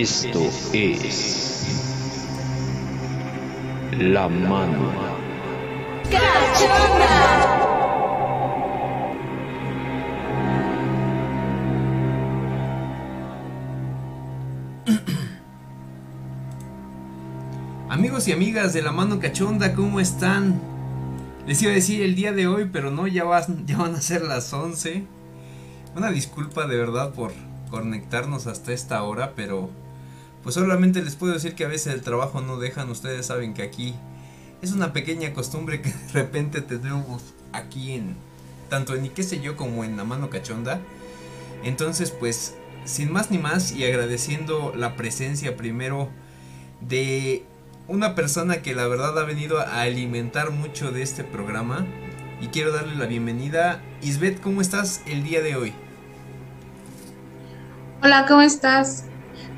[0.00, 1.66] Esto es
[3.98, 4.92] La Mano.
[17.88, 20.60] Amigos y amigas de La Mano Cachonda, ¿cómo están?
[21.44, 23.66] Les iba a decir el día de hoy, pero no, ya van
[23.96, 25.04] a ser las 11.
[25.96, 27.32] Una disculpa de verdad por
[27.68, 29.87] conectarnos hasta esta hora, pero
[30.42, 32.90] pues solamente les puedo decir que a veces el trabajo no dejan.
[32.90, 33.94] Ustedes saben que aquí
[34.62, 37.22] es una pequeña costumbre que de repente tenemos
[37.52, 38.16] aquí en
[38.68, 40.80] tanto en y qué sé yo como en la mano cachonda.
[41.64, 42.54] Entonces, pues
[42.84, 46.08] sin más ni más y agradeciendo la presencia primero
[46.80, 47.44] de
[47.86, 51.86] una persona que la verdad ha venido a alimentar mucho de este programa
[52.40, 53.82] y quiero darle la bienvenida.
[54.02, 55.72] Isbeth, ¿cómo estás el día de hoy?
[58.02, 59.07] Hola, ¿cómo estás?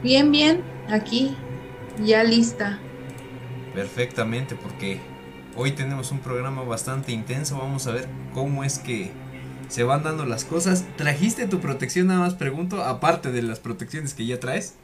[0.02, 1.36] Bien, bien, aquí,
[2.04, 2.78] ya lista.
[3.74, 5.00] Perfectamente, porque
[5.56, 7.58] hoy tenemos un programa bastante intenso.
[7.58, 9.12] Vamos a ver cómo es que
[9.68, 10.84] se van dando las cosas.
[10.96, 12.08] ¿Trajiste tu protección?
[12.08, 14.74] Nada más pregunto, aparte de las protecciones que ya traes.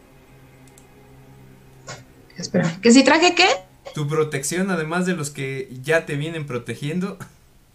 [2.37, 3.47] Espera, ¿que si traje qué?
[3.95, 7.19] Tu protección, además de los que ya te vienen protegiendo.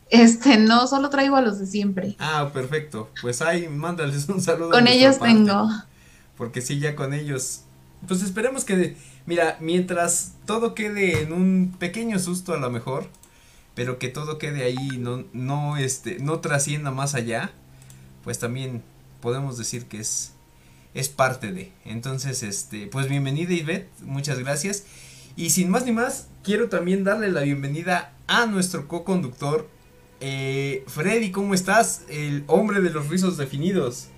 [0.09, 2.15] Este, no, solo traigo a los de siempre.
[2.19, 3.09] Ah, perfecto.
[3.21, 4.71] Pues ahí, mándales un saludo.
[4.71, 5.69] Con ellos tengo.
[6.37, 7.63] Porque sí, ya con ellos.
[8.07, 8.95] Pues esperemos que,
[9.25, 13.07] mira, mientras todo quede en un pequeño susto a lo mejor,
[13.75, 17.51] pero que todo quede ahí, no, no, este, no trascienda más allá,
[18.23, 18.83] pues también
[19.21, 20.33] podemos decir que es,
[20.93, 21.71] es parte de.
[21.85, 24.85] Entonces, este, pues bienvenida Ivette, muchas gracias.
[25.35, 29.69] Y sin más ni más, quiero también darle la bienvenida a nuestro co-conductor,
[30.23, 32.03] eh, Freddy, ¿cómo estás?
[32.07, 34.09] El hombre de los rizos definidos.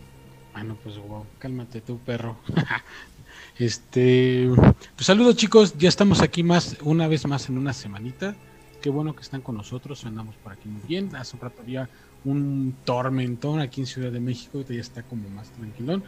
[0.53, 2.37] Bueno, pues wow, cálmate tú, perro.
[3.57, 4.49] este,
[4.95, 8.35] pues saludos chicos, ya estamos aquí más, una vez más en una semanita.
[8.81, 11.15] Qué bueno que están con nosotros, andamos por aquí muy bien.
[11.15, 11.89] Hace un rato había
[12.25, 16.03] un tormentón aquí en Ciudad de México, ahorita ya está como más tranquilón.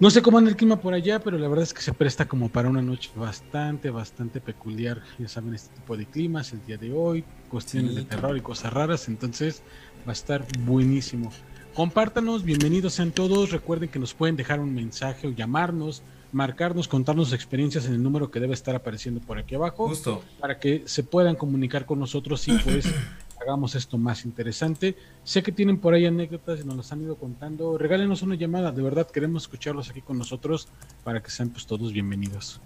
[0.00, 2.26] No sé cómo anda el clima por allá, pero la verdad es que se presta
[2.26, 5.02] como para una noche bastante, bastante peculiar.
[5.18, 8.72] Ya saben, este tipo de climas el día de hoy, cuestiones de terror y cosas
[8.72, 9.62] raras, entonces
[10.06, 11.30] va a estar buenísimo.
[11.74, 13.50] Compártanos, bienvenidos sean todos.
[13.50, 18.30] Recuerden que nos pueden dejar un mensaje o llamarnos, marcarnos, contarnos experiencias en el número
[18.30, 19.88] que debe estar apareciendo por aquí abajo.
[19.88, 20.22] Justo.
[20.38, 22.86] Para que se puedan comunicar con nosotros y pues
[23.42, 24.94] hagamos esto más interesante.
[25.24, 27.76] Sé que tienen por ahí anécdotas y nos las han ido contando.
[27.76, 30.68] Regálenos una llamada, de verdad queremos escucharlos aquí con nosotros
[31.02, 32.60] para que sean pues todos bienvenidos.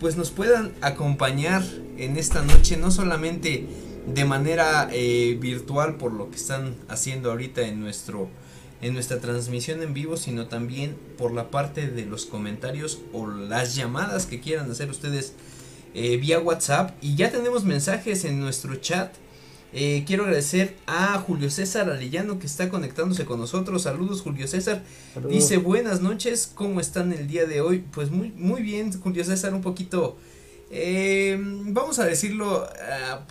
[0.00, 1.62] pues nos puedan acompañar
[1.98, 3.66] en esta noche, no solamente
[4.06, 8.28] de manera eh, virtual por lo que están haciendo ahorita en nuestro
[8.82, 13.74] en nuestra transmisión en vivo, sino también por la parte de los comentarios o las
[13.74, 15.34] llamadas que quieran hacer ustedes
[15.94, 16.96] eh, vía WhatsApp.
[17.00, 19.12] Y ya tenemos mensajes en nuestro chat.
[19.72, 23.82] Eh, quiero agradecer a Julio César Arellano que está conectándose con nosotros.
[23.82, 24.82] Saludos Julio César.
[25.14, 25.32] Saludos.
[25.32, 27.84] Dice buenas noches, ¿cómo están el día de hoy?
[27.92, 30.16] Pues muy, muy bien Julio César, un poquito...
[30.70, 32.68] eh, vamos a decirlo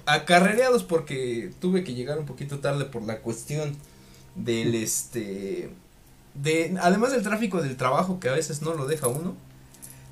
[0.06, 3.76] acarrereados porque tuve que llegar un poquito tarde por la cuestión
[4.36, 5.70] del este
[6.36, 9.36] de además del tráfico del trabajo que a veces no lo deja uno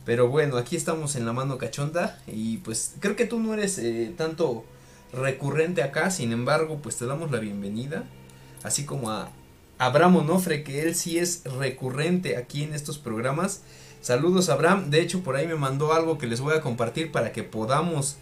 [0.07, 3.77] pero bueno aquí estamos en la mano cachonda y pues creo que tú no eres
[3.77, 4.63] eh, tanto
[5.12, 8.06] recurrente acá sin embargo pues te damos la bienvenida
[8.63, 9.30] así como a
[9.77, 13.63] Abraham Onofre que él sí es recurrente aquí en estos programas
[14.00, 17.33] saludos Abraham de hecho por ahí me mandó algo que les voy a compartir para
[17.33, 18.15] que podamos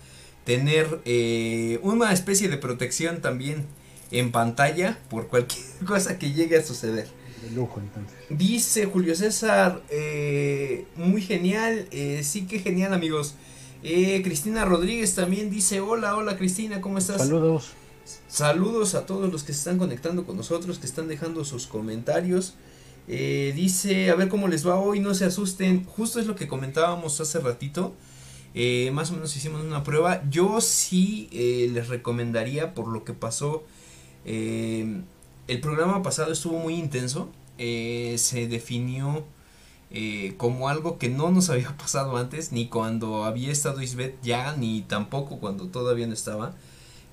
[0.44, 3.68] tener eh, una especie de protección también
[4.10, 7.08] en pantalla por cualquier cosa que llegue a suceder.
[7.46, 8.18] De lujo entonces.
[8.30, 13.36] Dice Julio César, eh, muy genial, eh, sí que genial amigos.
[13.84, 17.22] Eh, Cristina Rodríguez también dice, hola, hola Cristina, ¿cómo estás?
[17.22, 17.74] Saludos.
[18.28, 22.56] Saludos a todos los que se están conectando con nosotros, que están dejando sus comentarios.
[23.08, 25.86] Eh, dice, a ver cómo les va hoy, no se asusten.
[25.86, 27.94] Justo es lo que comentábamos hace ratito.
[28.56, 30.24] Eh, más o menos hicimos una prueba.
[30.30, 33.64] Yo sí eh, les recomendaría, por lo que pasó,
[34.24, 35.02] eh,
[35.48, 37.32] el programa pasado estuvo muy intenso.
[37.58, 39.26] eh, se definió
[39.92, 44.56] eh, como algo que no nos había pasado antes, ni cuando había estado Isbeth ya,
[44.58, 46.56] ni tampoco cuando todavía no estaba.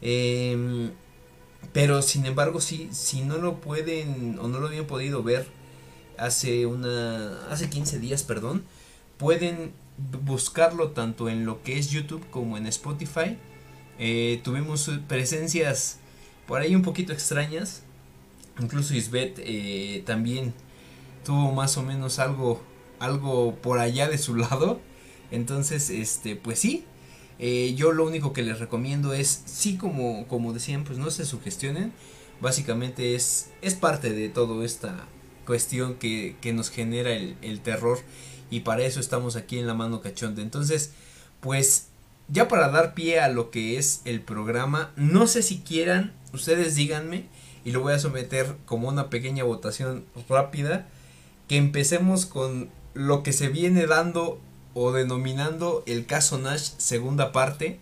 [0.00, 0.92] Em,
[1.72, 5.46] pero sin embargo, sí, si no lo pueden o no lo habían podido ver
[6.18, 8.64] hace una hace 15 días, perdón.
[9.18, 13.38] Pueden buscarlo tanto en lo que es YouTube como en Spotify.
[13.98, 15.98] Eh, tuvimos presencias
[16.46, 17.82] por ahí un poquito extrañas.
[18.60, 20.52] Incluso Isbeth eh, también
[21.24, 22.62] tuvo más o menos algo,
[22.98, 24.80] algo por allá de su lado.
[25.30, 26.84] Entonces, este, pues sí.
[27.38, 31.24] Eh, yo lo único que les recomiendo es, sí, como, como decían, pues no se
[31.24, 31.92] sugestionen.
[32.40, 35.06] Básicamente es, es parte de toda esta
[35.46, 37.98] cuestión que, que nos genera el, el terror.
[38.50, 40.42] Y para eso estamos aquí en la mano cachonda.
[40.42, 40.92] Entonces,
[41.40, 41.88] pues
[42.28, 46.74] ya para dar pie a lo que es el programa, no sé si quieran, ustedes
[46.74, 47.26] díganme
[47.64, 50.86] y lo voy a someter como una pequeña votación rápida,
[51.48, 54.40] que empecemos con lo que se viene dando
[54.74, 57.78] o denominando el caso Nash segunda parte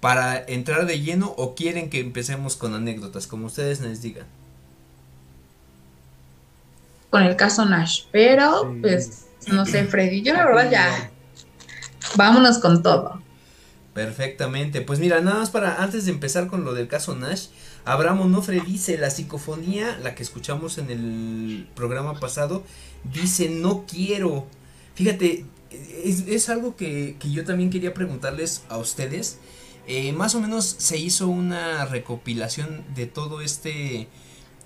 [0.00, 4.26] para entrar de lleno o quieren que empecemos con anécdotas, como ustedes les digan.
[7.10, 11.10] Con el caso Nash, pero pues no sé, Freddy, yo la verdad ya
[12.16, 13.20] vámonos con todo.
[13.94, 14.82] Perfectamente.
[14.82, 17.46] Pues mira, nada más para antes de empezar con lo del caso Nash,
[17.86, 22.64] Abraham Onofre dice, la psicofonía, la que escuchamos en el programa pasado,
[23.14, 24.44] dice, no quiero.
[24.96, 25.44] Fíjate,
[26.04, 29.38] es, algo que, que, yo también quería preguntarles a ustedes.
[29.86, 34.08] Eh, más o menos se hizo una recopilación de todo este,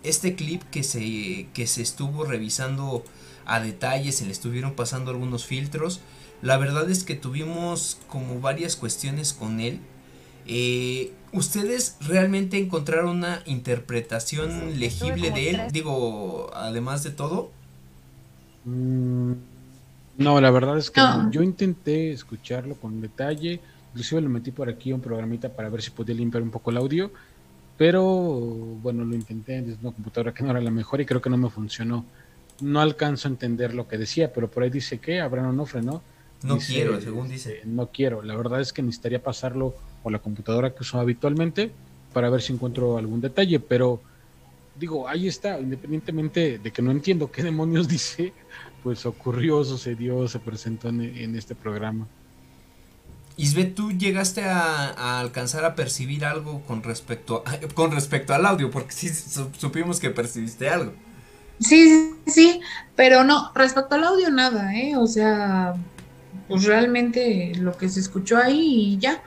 [0.03, 3.05] este clip que se, que se estuvo revisando
[3.45, 6.01] a detalle, se le estuvieron pasando algunos filtros.
[6.41, 9.81] La verdad es que tuvimos como varias cuestiones con él.
[10.53, 15.61] Eh, ¿Ustedes realmente encontraron una interpretación legible de él?
[15.71, 17.53] Digo, además de todo.
[18.65, 19.33] Mm,
[20.19, 23.61] no, la verdad es que yo intenté escucharlo con detalle.
[23.93, 26.79] Inclusive lo metí por aquí un programita para ver si podía limpiar un poco el
[26.79, 27.13] audio.
[27.79, 31.31] Pero bueno, lo intenté desde una computadora que no era la mejor y creo que
[31.31, 32.05] no me funcionó.
[32.61, 36.03] No alcanzo a entender lo que decía, pero por ahí dice que Abraham Onofre, ¿no?
[36.43, 37.61] No quiero, según dice.
[37.65, 38.23] No quiero.
[38.23, 41.71] La verdad es que necesitaría pasarlo por la computadora que uso habitualmente
[42.13, 44.01] para ver si encuentro algún detalle, pero
[44.81, 48.33] digo, ahí está, independientemente de que no entiendo qué demonios dice,
[48.83, 52.07] pues ocurrió, sucedió, se presentó en, este programa.
[53.37, 58.71] Isbeth, ¿tú llegaste a, alcanzar a percibir algo con respecto, con respecto al audio?
[58.71, 60.93] Porque sí supimos que percibiste algo.
[61.61, 62.61] Sí, sí,
[62.97, 64.97] pero no, respecto al audio nada, ¿eh?
[64.97, 65.75] O sea,
[66.49, 69.23] pues realmente lo que se escuchó ahí y ya.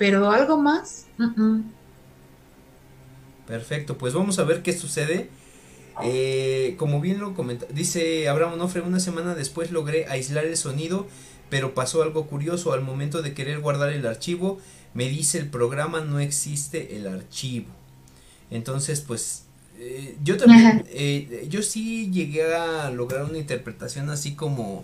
[0.00, 1.04] Pero algo más.
[3.46, 5.28] Perfecto, pues vamos a ver qué sucede.
[6.02, 11.06] Eh, como bien lo comenta, dice Abraham Onofre, una semana después logré aislar el sonido,
[11.50, 12.72] pero pasó algo curioso.
[12.72, 14.58] Al momento de querer guardar el archivo,
[14.94, 17.68] me dice el programa no existe el archivo.
[18.50, 19.44] Entonces, pues
[19.78, 24.82] eh, yo también, eh, yo sí llegué a lograr una interpretación así como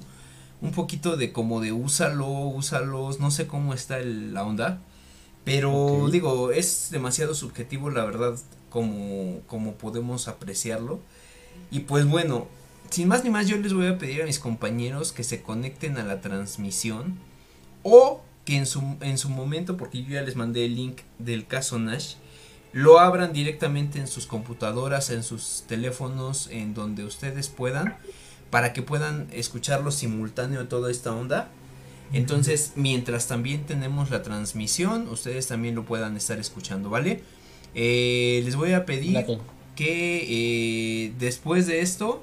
[0.61, 4.83] un poquito de como de úsalo, úsalos, no sé cómo está la onda,
[5.47, 8.37] pero digo, es demasiado subjetivo la verdad
[8.69, 10.99] como, como podemos apreciarlo.
[11.71, 12.49] Y pues bueno,
[12.91, 15.99] sin más ni más yo les voy a pedir a mis compañeros que se conecten
[15.99, 17.17] a la transmisión
[17.85, 21.47] o que en su, en su momento, porque yo ya les mandé el link del
[21.47, 22.15] caso Nash,
[22.73, 27.97] lo abran directamente en sus computadoras, en sus teléfonos, en donde ustedes puedan
[28.50, 31.50] para que puedan escucharlo simultáneo toda esta onda.
[32.13, 37.23] Entonces, mientras también tenemos la transmisión, ustedes también lo puedan estar escuchando, ¿vale?
[37.75, 39.25] Eh, les voy a pedir
[39.75, 42.23] que eh, después de esto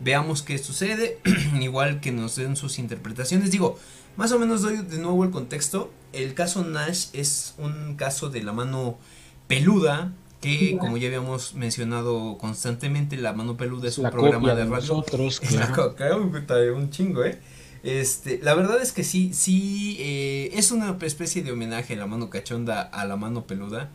[0.00, 1.18] veamos qué sucede,
[1.60, 3.50] igual que nos den sus interpretaciones.
[3.50, 3.78] Digo,
[4.16, 5.92] más o menos doy de nuevo el contexto.
[6.12, 8.98] El caso Nash es un caso de la mano
[9.46, 14.76] peluda que como ya habíamos mencionado constantemente, La Mano Peluda es un programa de radio.
[14.76, 15.40] Nosotros,
[15.96, 16.30] claro.
[16.76, 17.40] un chingo, ¿eh?
[17.82, 22.06] Este, la verdad es que sí, sí, eh, es una especie de homenaje a La
[22.06, 23.90] Mano Cachonda a La Mano Peluda.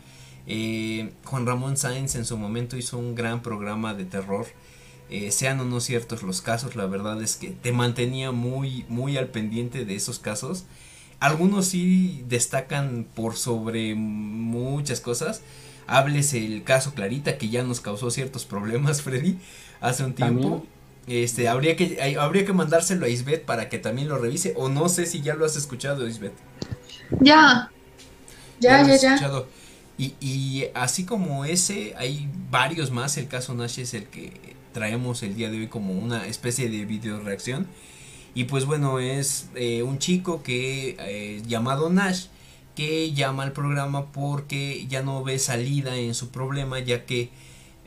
[0.48, 4.46] Eh, Juan Ramón Sáenz en su momento hizo un gran programa de terror.
[5.10, 9.18] Eh, sean o no ciertos los casos, la verdad es que te mantenía muy, muy
[9.18, 10.66] al pendiente de esos casos.
[11.20, 15.42] Algunos sí destacan por sobre muchas cosas
[15.88, 19.38] hables el caso Clarita que ya nos causó ciertos problemas, Freddy,
[19.82, 20.66] hace un tiempo.
[21.08, 24.88] Este, habría que habría que mandárselo a Isbeth para que también lo revise o no
[24.88, 26.34] sé si ya lo has escuchado, Isbeth.
[27.20, 27.70] Ya.
[28.60, 29.44] Ya, ya, ya.
[29.98, 33.18] Y, y así como ese, hay varios más.
[33.18, 36.86] El caso Nash es el que traemos el día de hoy como una especie de
[36.86, 37.68] video reacción.
[38.34, 42.28] Y pues bueno, es eh, un chico que eh, llamado Nash
[42.76, 47.30] que llama al programa porque ya no ve salida en su problema ya que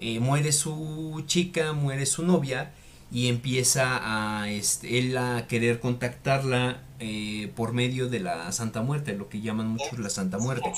[0.00, 2.72] eh, muere su chica, muere su novia
[3.16, 9.14] y empieza a este, él a querer contactarla eh, por medio de la Santa Muerte,
[9.14, 10.70] lo que llaman muchos la Santa Muerte.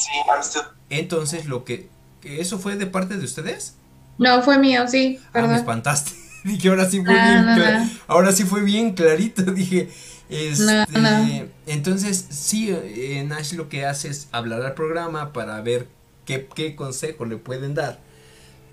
[0.89, 1.89] Entonces, lo que,
[2.21, 3.75] que ¿eso fue de parte de ustedes?
[4.19, 5.55] No, fue mío, sí, Ah, me perdón.
[5.57, 6.13] espantaste.
[6.45, 9.43] Dije, ahora sí fue No, bien, no, ahora sí fue bien clarito.
[9.53, 9.89] Dije,
[10.31, 11.45] este, No, no.
[11.67, 15.89] entonces sí, eh, Nash lo que hace es hablar al programa para ver
[16.25, 17.99] qué, qué consejo le pueden dar.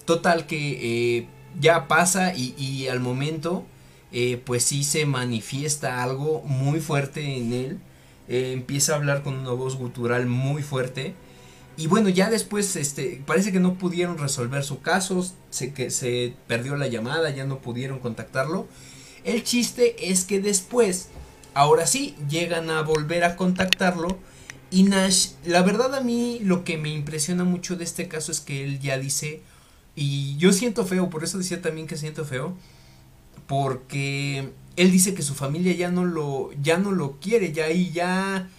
[0.06, 1.28] Total que eh,
[1.60, 3.66] ya pasa y, al momento,
[4.12, 7.80] eh, pues sí se manifiesta algo muy fuerte en él.
[8.28, 11.14] Eh, empieza a hablar con una voz gutural muy fuerte.
[11.78, 16.34] Y bueno, ya después, este, parece que no pudieron resolver su caso, se, que se
[16.48, 18.68] perdió la llamada, ya no pudieron contactarlo.
[19.26, 21.10] El chiste es que después,
[21.54, 24.18] ahora sí, llegan a volver a contactarlo.
[24.72, 28.40] Y Nash, la verdad a mí lo que me impresiona mucho de este caso es
[28.40, 29.42] que él ya dice,
[29.96, 32.56] y yo siento feo, por eso decía también que siento feo,
[33.48, 37.92] porque él dice que su familia ya no lo, ya no lo quiere, ya ahí
[37.92, 38.50] ya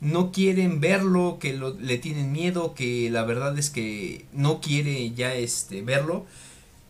[0.00, 5.34] no quieren verlo, que le tienen miedo, que la verdad es que no quiere ya
[5.34, 6.26] este verlo.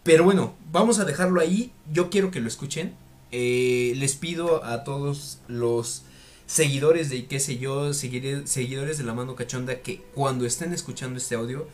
[0.02, 1.72] Pero bueno, vamos a dejarlo ahí.
[1.92, 2.94] Yo quiero que lo escuchen.
[3.32, 6.02] Eh, les pido a todos los
[6.46, 11.34] seguidores de qué sé yo, seguidores de la mano cachonda, que cuando estén escuchando este
[11.34, 11.66] audio,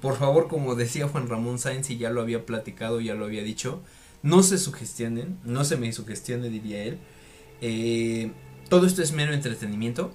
[0.00, 3.42] por favor, como decía Juan Ramón Sáenz y ya lo había platicado, ya lo había
[3.42, 3.82] dicho,
[4.22, 6.98] no se sugestionen, no se me sugestione, diría él.
[7.60, 8.30] Eh,
[8.68, 10.12] todo esto es mero entretenimiento,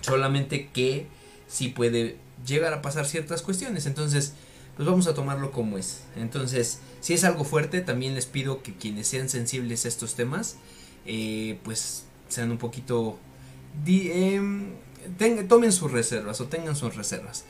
[0.00, 1.06] solamente que
[1.46, 4.34] sí puede llegar a pasar ciertas cuestiones, entonces
[4.76, 6.02] pues vamos a tomarlo como es.
[6.16, 10.56] Entonces, si es algo fuerte, también les pido que quienes sean sensibles a estos temas,
[11.06, 13.18] eh, pues sean un poquito...
[13.84, 14.72] di- em,
[15.48, 17.44] tomen sus reservas o tengan sus reservas.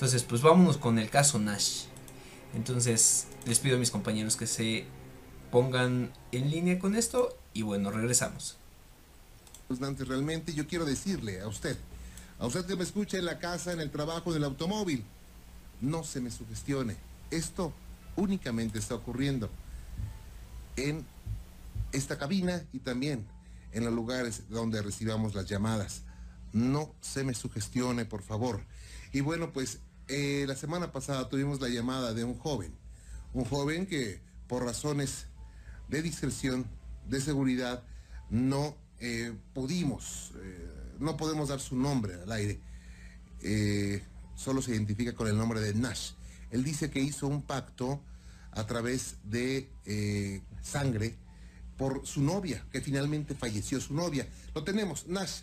[0.00, 1.82] Entonces, pues vámonos con el caso Nash.
[2.54, 4.86] Entonces, les pido a mis compañeros que se
[5.50, 8.56] pongan en línea con esto y bueno, regresamos.
[9.52, 10.54] espeluznante realmente.
[10.54, 11.76] Yo quiero decirle a usted,
[12.38, 15.04] a usted que me escucha en la casa, en el trabajo, en el automóvil,
[15.82, 16.96] no se me sugestione.
[17.30, 17.74] Esto
[18.16, 19.50] únicamente está ocurriendo
[20.76, 21.04] en
[21.92, 23.26] esta cabina y también
[23.72, 26.04] en los lugares donde recibamos las llamadas.
[26.54, 28.62] No se me sugestione, por favor.
[29.12, 29.80] Y bueno, pues
[30.10, 32.74] eh, la semana pasada tuvimos la llamada de un joven,
[33.32, 35.26] un joven que por razones
[35.88, 36.66] de discreción,
[37.06, 37.84] de seguridad,
[38.28, 42.60] no eh, pudimos, eh, no podemos dar su nombre al aire.
[44.34, 46.12] Solo se identifica con el nombre de Nash.
[46.50, 48.02] Él dice que hizo un pacto
[48.50, 49.70] a través de
[50.60, 51.14] sangre
[51.76, 54.28] por su novia, que finalmente falleció su novia.
[54.56, 55.42] Lo tenemos, Nash.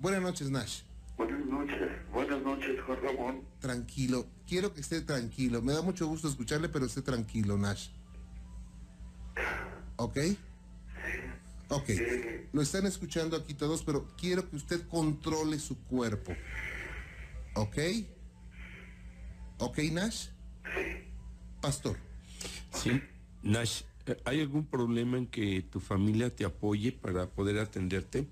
[0.00, 0.80] Buenas noches, Nash.
[1.16, 3.42] Buenas noches, buenas noches, Juan Ramón.
[3.60, 5.62] Tranquilo, quiero que esté tranquilo.
[5.62, 7.88] Me da mucho gusto escucharle, pero esté tranquilo, Nash.
[9.96, 10.18] ¿Ok?
[11.68, 11.90] Ok.
[12.52, 16.32] Lo están escuchando aquí todos, pero quiero que usted controle su cuerpo.
[17.54, 17.78] ¿Ok?
[19.58, 20.28] ¿Ok, Nash?
[21.60, 21.96] Pastor.
[22.74, 23.00] Sí,
[23.42, 23.82] Nash,
[24.24, 28.26] ¿hay algún problema en que tu familia te apoye para poder atenderte?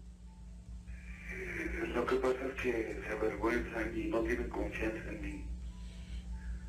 [1.94, 5.44] Lo que pasa es que se avergüenzan y no tienen confianza en mí.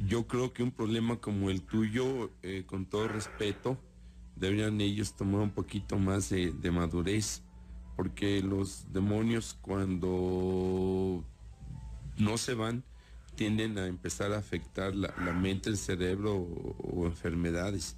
[0.07, 3.77] Yo creo que un problema como el tuyo, eh, con todo respeto,
[4.35, 7.43] deberían ellos tomar un poquito más de, madurez,
[7.95, 11.23] porque los demonios cuando
[12.17, 12.83] no se van
[13.35, 17.95] tienden a empezar a afectar la, mente, el cerebro o, enfermedades.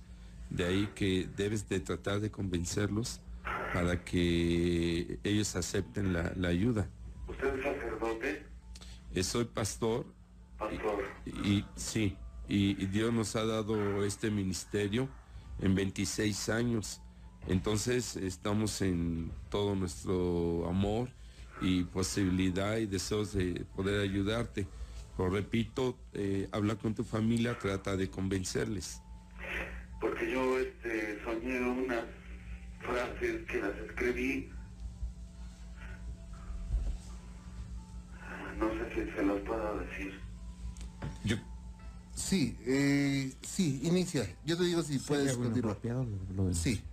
[0.49, 3.21] De ahí que debes de tratar de convencerlos
[3.73, 6.89] para que ellos acepten la ayuda.
[7.33, 8.43] ¿Usted es sacerdote?
[9.15, 10.05] Eh, soy pastor
[10.57, 11.03] Pastor.
[11.25, 12.15] y sí,
[12.47, 15.09] y, y Dios nos ha dado este ministerio
[15.59, 17.01] en 26 años.
[17.47, 21.09] Entonces estamos en todo nuestro amor
[21.61, 24.67] y posibilidad y deseos de poder ayudarte.
[25.17, 29.01] Pero repito, eh, habla con tu familia, trata de convencerles.
[29.99, 32.05] Porque yo este, soñé unas
[32.81, 34.49] frases que las escribí.
[38.57, 40.19] No sé si se las puedo decir.
[41.23, 41.35] Yo,
[42.15, 44.23] Sí, eh, sí, inicia.
[44.45, 45.77] Yo te digo si puedes continuar.
[46.53, 46.83] Sí.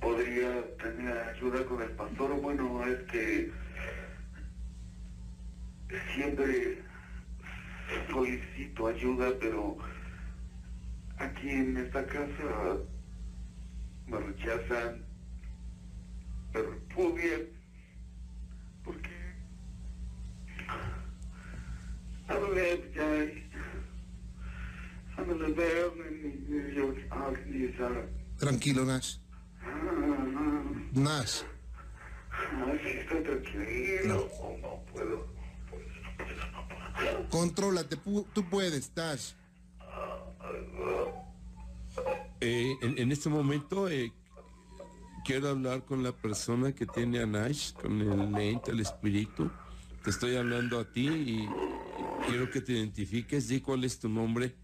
[0.00, 2.40] podría tener ayuda con el pastor.
[2.40, 3.50] Bueno, es que
[6.14, 6.82] siempre
[8.10, 9.78] solicito ayuda, pero
[11.18, 12.78] aquí en esta casa
[14.06, 15.03] me rechazan,
[16.54, 17.42] me repudian,
[18.84, 19.10] porque
[22.28, 23.44] a ver, ya hay
[28.38, 29.16] Tranquilo, Nash.
[30.92, 31.42] Nash.
[32.30, 34.28] Así estoy tranquilo.
[34.62, 35.34] No puedo.
[37.30, 39.34] Contrólate, pu- tú puedes, Nash.
[42.40, 44.12] Eh, en, en este momento eh,
[45.24, 49.50] quiero hablar con la persona que tiene a Nash, con el ente, el espíritu.
[50.02, 51.48] Te estoy hablando a ti y
[52.28, 53.48] quiero que te identifiques.
[53.48, 54.54] Di cuál es tu nombre.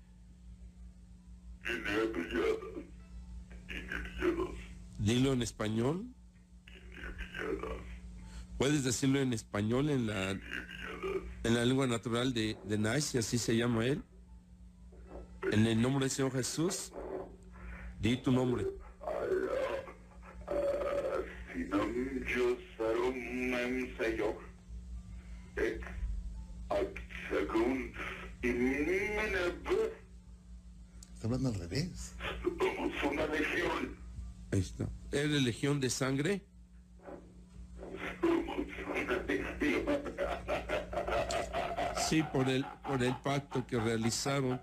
[4.98, 6.06] Dilo en español.
[8.58, 10.38] Puedes decirlo en español en la
[11.42, 14.02] en la lengua natural de, de Nash, y así se llama él.
[15.50, 16.92] En el nombre del Señor Jesús.
[17.98, 18.66] Di tu nombre.
[23.60, 24.34] Mem Sayo.
[25.56, 25.84] Ek
[26.70, 27.92] Aksagun
[28.42, 29.68] Imeneb.
[31.14, 32.14] Está hablando al revés.
[32.42, 33.96] Somos una legión.
[34.52, 34.88] Ahí está.
[35.12, 36.42] ¿Eres legión de sangre?
[38.20, 39.84] Somos una legión.
[42.08, 44.60] Sí, por el, por el pacto que realizaron.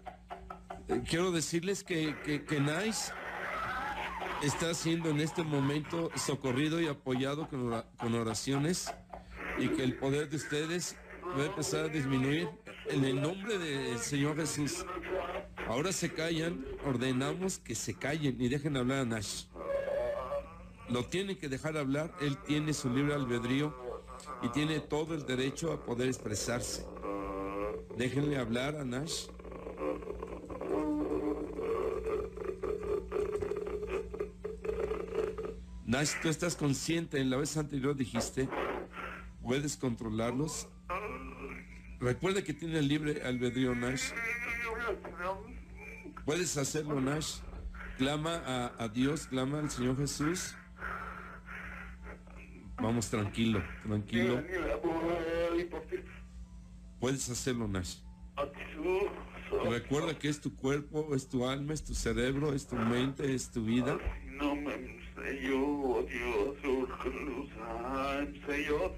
[0.88, 3.12] Eh, quiero decirles que, que, que Nice
[4.44, 8.92] está siendo en este momento socorrido y apoyado con, ora- con oraciones
[9.58, 10.96] y que el poder de ustedes
[11.38, 12.50] va a empezar a disminuir
[12.90, 14.86] en el nombre del Señor Jesús.
[15.68, 19.46] Ahora se callan, ordenamos que se callen y dejen hablar a Nash.
[20.90, 23.76] Lo tienen que dejar hablar, él tiene su libre albedrío
[24.42, 26.86] y tiene todo el derecho a poder expresarse.
[27.98, 29.26] Déjenle hablar a Nash.
[35.88, 38.50] Nash, tú estás consciente, en la vez anterior dijiste,
[39.42, 40.68] puedes controlarlos.
[42.02, 44.12] Recuerda que tiene libre albedrío Nash.
[46.26, 47.38] Puedes hacerlo Nash.
[47.98, 50.56] Clama a, a Dios, clama al Señor Jesús.
[52.76, 54.44] Vamos tranquilo, tranquilo.
[57.00, 58.00] Puedes hacerlo Nash.
[59.70, 63.50] Recuerda que es tu cuerpo, es tu alma, es tu cerebro, es tu mente, es
[63.50, 63.98] tu vida.
[65.24, 66.06] Dios,
[68.46, 68.96] Señor.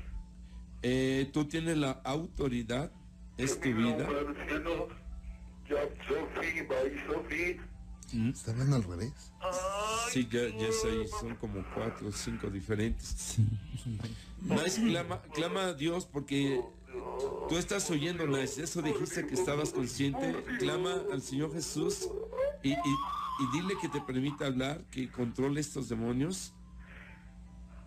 [0.81, 2.91] Eh, tú tienes la autoridad,
[3.37, 4.07] es tu vida.
[8.11, 9.13] Mm, Está hablando al revés.
[10.11, 13.37] Sí, ya, ya sé, son como cuatro o cinco diferentes.
[14.41, 16.59] Nice, clama, clama a Dios porque
[17.49, 20.43] tú estás oyendo, Nice, eso dijiste que estabas consciente.
[20.57, 22.09] Clama al Señor Jesús
[22.63, 22.77] y, y-
[23.39, 26.53] y dile que te permita hablar, que controle estos demonios.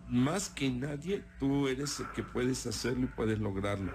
[0.09, 3.91] Más que nadie, tú eres el que puedes hacerlo y puedes lograrlo.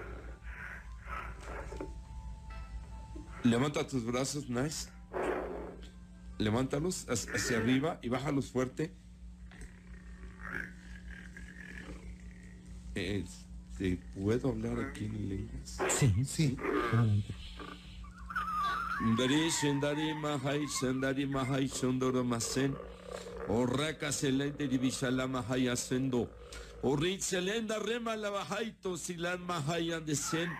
[3.43, 4.89] Levanta tus brazos, Nice.
[6.37, 8.93] Levántalos hacia arriba y bájalos fuerte.
[12.95, 15.77] Este, ¿Puedo hablar aquí en lenguas?
[15.89, 16.57] Sí, Sí.
[18.99, 22.75] Dari shendari mahai shendari mahai shondoro masen.
[23.47, 26.27] Orraka selente divishala mahai asendo.
[26.83, 30.51] Orrit selenda rema la bajaito silan mahai andesen.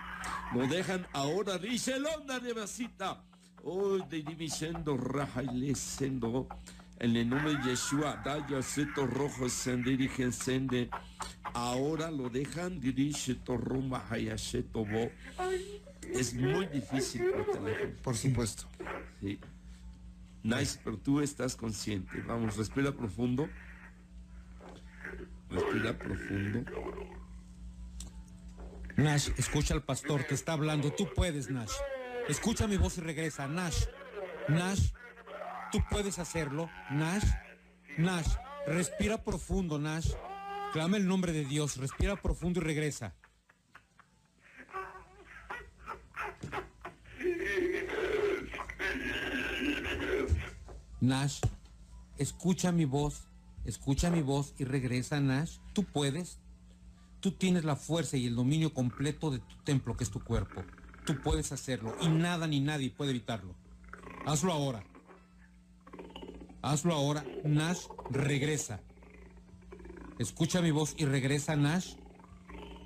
[0.55, 3.21] No dejan ahora rishelonda de vasita.
[3.65, 6.47] Hoy de divisendo raja y lesendo.
[6.97, 10.89] En el nombre de Yeshua, daya seto rojo se dirigen sende.
[11.53, 15.11] Ahora lo dejan dirige torrumba hayasheto bo.
[16.13, 17.93] Es muy difícil por teléfono.
[18.03, 18.67] Por supuesto.
[19.21, 19.39] Sí.
[20.43, 22.21] Nice, pero tú estás consciente.
[22.21, 23.49] Vamos, respira profundo.
[25.49, 26.63] Respira profundo.
[28.95, 30.91] Nash, escucha al pastor, te está hablando.
[30.91, 31.71] Tú puedes, Nash.
[32.27, 33.47] Escucha mi voz y regresa.
[33.47, 33.85] Nash,
[34.47, 34.91] Nash,
[35.71, 36.69] tú puedes hacerlo.
[36.91, 37.23] Nash,
[37.97, 38.27] Nash,
[38.67, 40.11] respira profundo, Nash.
[40.73, 43.15] Clama el nombre de Dios, respira profundo y regresa.
[51.01, 51.39] Nash,
[52.17, 53.27] escucha mi voz,
[53.63, 55.57] escucha mi voz y regresa, Nash.
[55.73, 56.39] Tú puedes.
[57.21, 60.63] Tú tienes la fuerza y el dominio completo de tu templo, que es tu cuerpo.
[61.05, 63.55] Tú puedes hacerlo y nada ni nadie puede evitarlo.
[64.25, 64.83] Hazlo ahora.
[66.61, 67.25] Hazlo ahora.
[67.43, 68.81] Nash, regresa.
[70.17, 71.95] Escucha mi voz y regresa, Nash.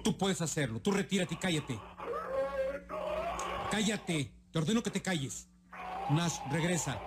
[0.03, 0.81] Tú puedes hacerlo.
[0.81, 1.79] Tú retírate y cállate.
[3.71, 4.31] Cállate.
[4.51, 5.47] Te ordeno que te calles.
[6.11, 6.99] Nash, regresa.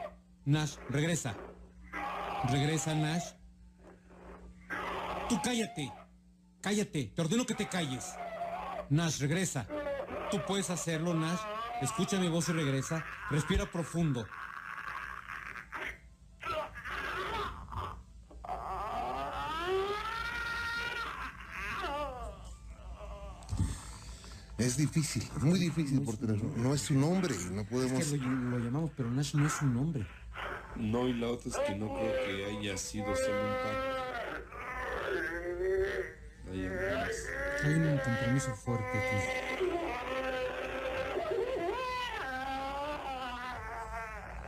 [0.47, 1.37] Nash, regresa.
[2.49, 3.25] Regresa, Nash.
[5.29, 5.93] Tú cállate.
[6.61, 7.13] Cállate.
[7.17, 8.15] Te ordeno que te calles.
[8.89, 9.67] Nash, regresa.
[10.31, 11.41] Tú puedes hacerlo, Nash.
[11.83, 13.05] Escucha mi voz y regresa.
[13.29, 14.25] Respira profundo.
[24.59, 28.01] Es difícil, muy difícil, porque no es su nombre, no podemos...
[28.01, 30.07] Es que lo, lo, llamamos, pero Nash no es su nombre.
[30.79, 33.97] No, y la otra es que no creo que haya sido solo un par.
[37.65, 39.17] Hay un compromiso fuerte aquí.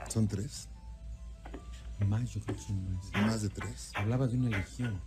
[0.09, 0.69] Son tres,
[2.07, 3.13] Más, yo creo que son más.
[3.13, 3.93] más de tres.
[3.95, 5.01] Hablaba de una legión.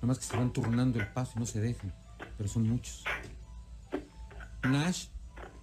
[0.00, 1.94] Nomás que se van turnando el paso y no se dejan.
[2.36, 3.04] Pero son muchos.
[4.62, 5.06] Nash,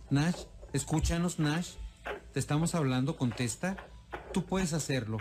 [0.09, 0.43] Nash,
[0.73, 1.73] escúchanos, Nash.
[2.33, 3.77] Te estamos hablando, contesta.
[4.33, 5.17] Tú puedes hacerlo.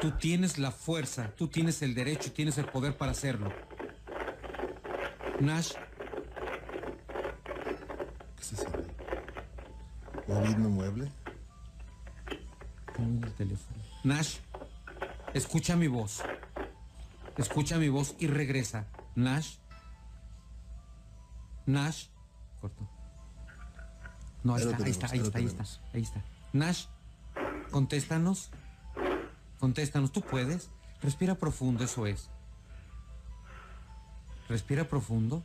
[0.00, 3.50] Tú tienes la fuerza, tú tienes el derecho y tienes el poder para hacerlo.
[5.40, 5.72] Nash,
[8.36, 8.86] ¿Qué se siente?
[10.28, 11.10] ¿Moviendo mueble?
[12.98, 13.78] El teléfono.
[14.04, 14.36] Nash,
[15.34, 16.22] escucha mi voz.
[17.36, 18.86] Escucha mi voz y regresa.
[19.14, 19.56] Nash.
[21.66, 22.06] Nash.
[22.60, 22.88] Corto.
[24.42, 26.24] No, ahí está, ahí está, ahí está, ahí está, ahí está.
[26.52, 26.86] Nash,
[27.70, 28.50] contéstanos.
[29.58, 30.70] Contéstanos, tú puedes.
[31.02, 32.28] Respira profundo, eso es.
[34.48, 35.42] Respira profundo.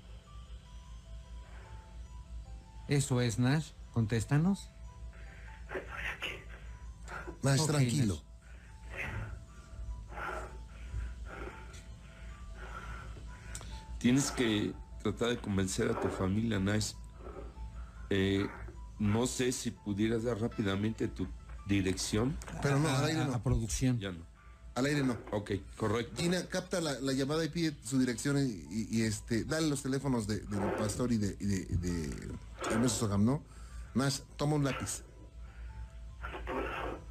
[2.87, 3.71] Eso es, Nash.
[3.93, 4.69] Contéstanos.
[7.41, 8.15] Nash, Ok, tranquilo.
[8.15, 8.31] Nash.
[13.97, 16.95] Tienes que tratar de convencer a tu familia, Nice.
[18.09, 18.47] Eh,
[18.99, 21.27] no sé si pudieras dar rápidamente tu
[21.67, 22.37] dirección.
[22.61, 23.33] Pero no, A- al aire no.
[23.33, 23.99] a producción.
[23.99, 24.25] Ya no.
[24.75, 25.17] Al aire no.
[25.31, 26.21] Ok, correcto.
[26.21, 29.81] Gina, capta la, la llamada y pide su dirección y, y- y, este, dale los
[29.83, 32.33] teléfonos de, del pastor y de, y de, de
[32.71, 33.43] Ernesto Sogam, ¿no?
[33.95, 35.03] Nash, toma un lápiz.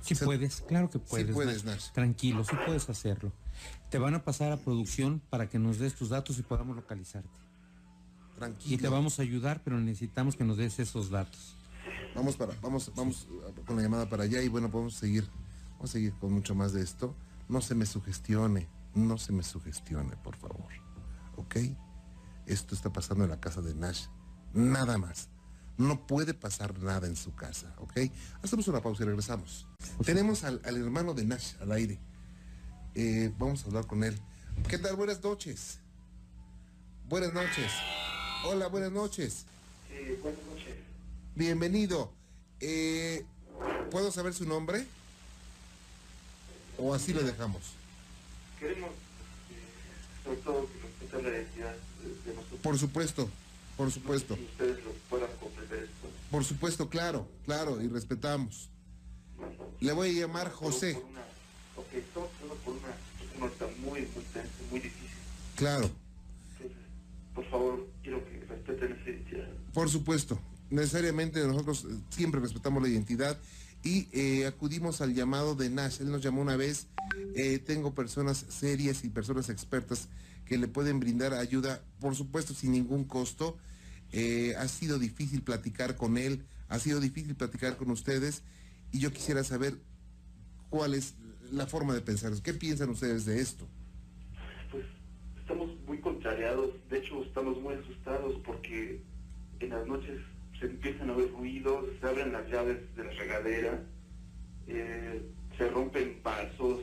[0.01, 1.33] Sí Se- puedes, claro que puedes.
[1.35, 1.75] puedes, Nash.
[1.77, 1.93] Nash.
[1.93, 3.33] Tranquilo, sí puedes hacerlo.
[3.91, 7.29] Te van a pasar a producción para que nos des tus datos y podamos localizarte.
[8.37, 8.75] Tranquilo.
[8.75, 11.57] Y te vamos a ayudar, pero necesitamos que nos des esos datos.
[12.15, 15.29] Vamos para, vamos, vamos uh, con la llamada para allá y bueno, podemos seguir,
[15.73, 17.15] vamos a seguir con mucho más de esto.
[17.49, 20.73] No se me sugestione, no se me sugestione, por favor.
[21.37, 21.57] ¿Ok?
[22.47, 24.07] Esto está pasando en la casa de Nash.
[24.53, 25.29] Nada más.
[25.79, 28.11] No puede pasar nada en su casa, ¿ok?
[28.43, 29.67] Hacemos una pausa y regresamos.
[30.05, 31.99] Tenemos al, al hermano de Nash al aire.
[32.95, 34.19] Eh, vamos a hablar con él.
[34.69, 34.97] ¿Qué tal?
[34.97, 35.79] Buenas noches.
[37.09, 37.73] Buenas noches.
[38.45, 39.47] Hola, buenas noches.
[39.89, 40.90] Sí, buenas noches.
[41.35, 42.13] Bienvenido.
[42.61, 43.25] Eh,
[43.91, 44.85] ¿Puedo saber su nombre?
[46.79, 47.75] ¿O así lo dejamos?
[48.59, 51.75] Queremos, eh, sobre todo, que la identidad
[52.25, 52.61] de, nosotros.
[52.61, 53.31] Por supuesto,
[53.77, 54.37] por supuesto.
[54.37, 56.09] Si ustedes lo puedan comprender esto.
[56.31, 58.69] Por supuesto, claro, claro, y respetamos.
[59.81, 60.95] Le voy a llamar José.
[60.95, 61.21] Por una,
[61.77, 62.31] ok, estamos
[62.65, 65.09] por una situación ahorita muy, muy tensa, muy difícil.
[65.57, 65.91] Claro,
[66.53, 66.77] Entonces,
[67.35, 69.49] por favor, quiero que respeten esa identidad.
[69.73, 70.39] por supuesto.
[70.71, 73.37] Necesariamente nosotros eh, siempre respetamos la identidad
[73.83, 76.01] y eh, acudimos al llamado de Nash.
[76.01, 76.87] Él nos llamó una vez.
[77.35, 80.09] Eh, tengo personas serias y personas expertas
[80.47, 83.59] que le pueden brindar ayuda, por supuesto, sin ningún costo.
[84.59, 88.43] Ha sido difícil platicar con él, ha sido difícil platicar con ustedes
[88.91, 89.79] y yo quisiera saber
[90.69, 91.15] cuál es
[91.53, 92.33] la forma de pensar.
[92.43, 93.69] ¿Qué piensan ustedes de esto?
[94.73, 94.85] Pues
[95.39, 99.01] estamos muy contrariados, de hecho estamos muy asustados porque
[99.61, 100.21] en las noches
[100.61, 103.83] se empiezan a oír ruidos, se abren las llaves de la regadera,
[104.69, 105.23] eh,
[105.57, 106.81] se rompen vasos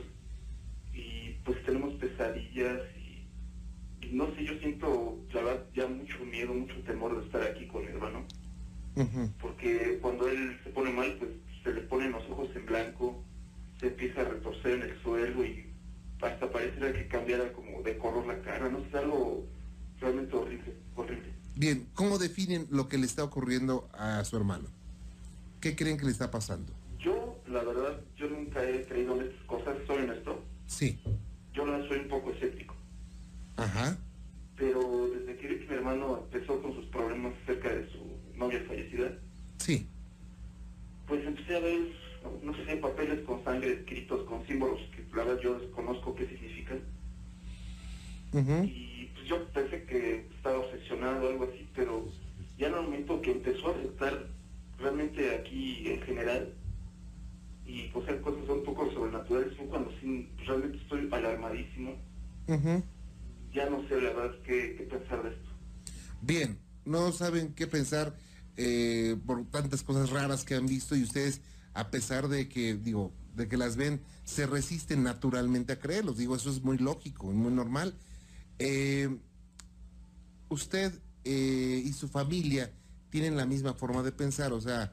[0.92, 6.52] y pues tenemos pesadillas y, y no sé, yo siento la verdad ya mucho miedo,
[6.52, 8.24] mucho temor de estar aquí con mi hermano,
[9.40, 11.30] porque cuando él se pone mal pues
[11.62, 13.22] se le ponen los ojos en blanco,
[13.80, 15.66] se empieza a retorcer en el suelo y
[16.20, 19.46] hasta pareciera que cambiara como de color la cara, no sé, es algo
[20.00, 21.37] realmente horrible, horrible.
[21.58, 24.68] Bien, ¿cómo definen lo que le está ocurriendo a su hermano?
[25.60, 26.72] ¿Qué creen que le está pasando?
[27.00, 31.00] Yo, la verdad, yo nunca he creído en estas cosas, soy honesto, Sí.
[31.52, 32.76] yo soy un poco escéptico,
[33.56, 33.98] Ajá.
[34.56, 37.98] pero desde que vi que mi hermano empezó con sus problemas acerca de su
[38.36, 39.18] novia fallecida,
[39.58, 39.88] Sí.
[41.08, 41.80] pues empecé a ver,
[42.44, 46.82] no sé, papeles con sangre escritos con símbolos que la verdad yo desconozco qué significan.
[48.32, 48.87] Y pues
[49.28, 52.08] yo pensé que estaba obsesionado o algo así, pero
[52.56, 54.26] ya en el momento que empezó a afectar
[54.78, 56.54] realmente aquí en general
[57.66, 61.96] y pues hacer cosas un poco sobrenaturales fue cuando sí realmente estoy alarmadísimo.
[63.52, 65.48] Ya no sé la verdad qué, qué pensar de esto.
[66.22, 68.16] Bien, no saben qué pensar
[68.56, 71.42] eh, por tantas cosas raras que han visto y ustedes,
[71.74, 76.16] a pesar de que, digo, de que las ven, se resisten naturalmente a creerlos.
[76.16, 77.94] Digo, eso es muy lógico, muy normal.
[78.58, 79.08] Eh,
[80.48, 80.92] usted
[81.24, 82.72] eh, y su familia
[83.10, 84.92] tienen la misma forma de pensar, o sea,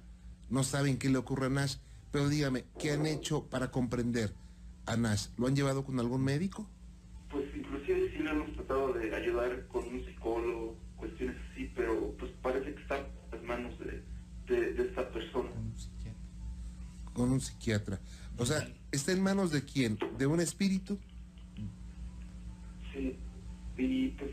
[0.50, 1.78] no saben qué le ocurre a Nash.
[2.12, 4.34] Pero dígame, ¿qué han hecho para comprender
[4.86, 5.28] a Nash?
[5.38, 6.70] ¿Lo han llevado con algún médico?
[7.30, 12.32] Pues inclusive sí le hemos tratado de ayudar con un psicólogo, cuestiones así, pero pues
[12.42, 14.04] parece que está en las manos de,
[14.48, 15.50] de, de esta persona.
[17.14, 18.00] Con un psiquiatra.
[18.38, 19.98] O sea, ¿está en manos de quién?
[20.18, 20.98] ¿De un espíritu?
[22.94, 23.18] Sí,
[23.78, 24.32] y pues,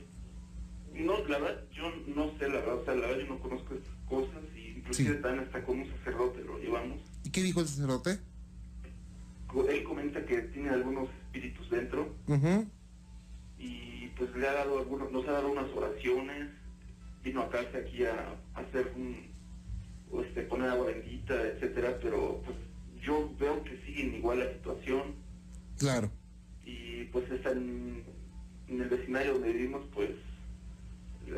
[0.95, 3.75] no, la verdad, yo no sé, la verdad, o sea, la verdad yo no conozco
[3.75, 5.21] estas cosas, y inclusive Sí.
[5.23, 7.01] Dan hasta con un sacerdote lo llevamos.
[7.25, 8.19] ¿Y qué dijo el sacerdote?
[9.69, 12.15] Él comenta que tiene algunos espíritus dentro,
[13.59, 16.49] y pues le ha dado algunos, nos ha dado unas oraciones,
[17.23, 19.17] vino a casa aquí a, a hacer un,
[20.11, 22.57] o este, poner agua bendita, etcétera, pero pues
[23.03, 25.15] yo veo que siguen igual la situación,
[25.79, 26.11] Claro.
[26.65, 27.51] y pues está
[28.73, 30.11] en, el vecindario donde vivimos pues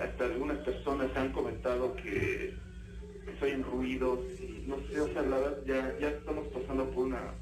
[0.02, 2.54] hasta algunas personas han comentado que,
[3.38, 7.06] se oyen ruidos y no sé, o sea, la verdad ya, ya estamos pasando por
[7.06, 7.32] una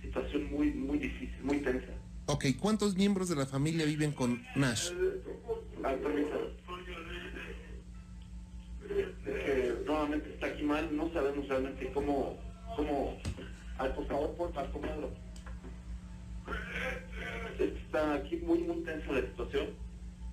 [0.00, 1.92] situación muy, muy difícil, muy tensa.
[2.26, 4.90] Ok, ¿cuántos miembros de la familia viven con Nash?
[5.82, 5.96] Ah.
[9.26, 12.38] Es que nuevamente está aquí mal, no sabemos realmente cómo,
[12.76, 13.18] cómo,
[13.78, 14.52] ah, por favor, por.
[17.60, 19.66] Está aquí muy, muy tensa la situación.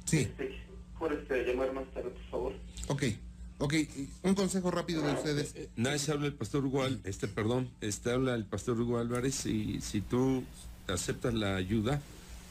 [0.06, 0.58] Sí, Este,
[0.98, 2.54] por este, llamar más tarde, por favor.
[2.88, 3.04] ok.
[3.64, 3.76] Ok,
[4.24, 5.54] un consejo rápido de ustedes.
[5.76, 10.02] Nash habla el pastor Hugo, este, perdón, este habla el pastor Hugo Álvarez y si
[10.02, 10.44] tú
[10.88, 12.02] aceptas la ayuda,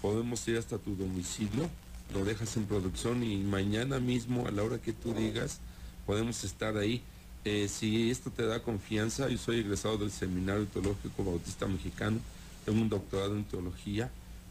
[0.03, 1.69] podemos ir hasta tu domicilio,
[2.15, 5.59] lo dejas en producción y mañana mismo a la hora que tú digas
[6.07, 7.03] podemos estar ahí.
[7.45, 12.19] Eh, si esto te da confianza, yo soy egresado del Seminario Teológico Bautista Mexicano,
[12.65, 14.11] tengo un doctorado en teología,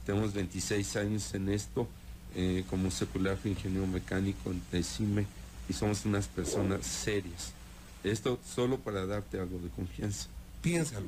[0.09, 1.87] tenemos 26 años en esto,
[2.35, 5.27] eh, como secular ingeniero mecánico en TECIME
[5.69, 7.53] y somos unas personas serias.
[8.03, 10.27] Esto solo para darte algo de confianza.
[10.63, 11.05] Piénsalo.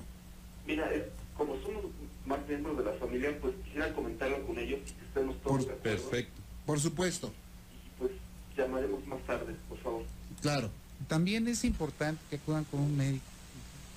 [0.67, 1.85] Mira, eh, como somos
[2.27, 5.73] más miembros de la familia, pues quisiera comentarlo con ellos y que estemos todos de
[5.73, 5.81] acuerdo.
[5.81, 6.41] Perfecto.
[6.67, 7.33] Por supuesto.
[7.73, 8.11] Y pues
[8.55, 10.03] llamaremos más tarde, por favor.
[10.43, 10.69] Claro.
[11.07, 13.25] También es importante que acudan con un médico.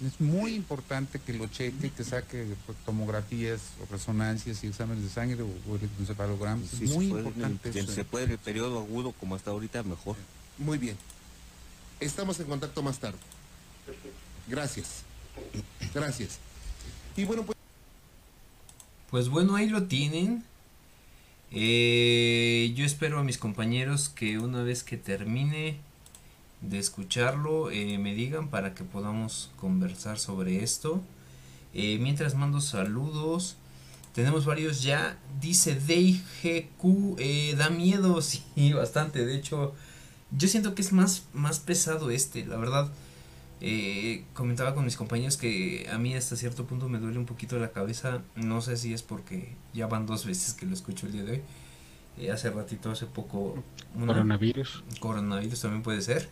[0.05, 5.11] Es muy importante que lo cheque, que saque pues, tomografías o resonancias y exámenes de
[5.11, 6.69] sangre o, o electroencefalogramas.
[6.69, 7.93] Sí, es muy puede, importante en- eso.
[7.93, 10.17] Se puede en el periodo agudo como hasta ahorita mejor.
[10.59, 10.97] Muy bien.
[12.01, 13.19] Estamos en contacto más tarde.
[14.49, 15.03] Gracias.
[15.95, 16.39] Gracias.
[17.17, 17.57] Y bueno, pues
[19.11, 20.43] Pues bueno, ahí lo tienen.
[21.53, 25.79] Eh, yo espero a mis compañeros que una vez que termine
[26.69, 31.03] de escucharlo eh, me digan para que podamos conversar sobre esto.
[31.73, 33.57] Eh, mientras mando saludos.
[34.15, 35.19] Tenemos varios ya.
[35.41, 37.17] Dice DIGQ.
[37.19, 38.21] Eh, da miedo.
[38.23, 39.25] Sí, bastante.
[39.25, 39.75] De hecho,
[40.31, 42.47] yo siento que es más, más pesado este.
[42.47, 42.91] La verdad.
[43.61, 47.59] Eh, comentaba con mis compañeros que a mí hasta cierto punto me duele un poquito
[47.59, 48.23] la cabeza.
[48.37, 51.33] No sé si es porque ya van dos veces que lo escucho el día de
[51.33, 51.43] hoy.
[52.19, 53.63] Eh, hace ratito, hace poco.
[53.97, 54.85] una- Coronavirus.
[55.01, 56.29] Coronavirus también puede ser.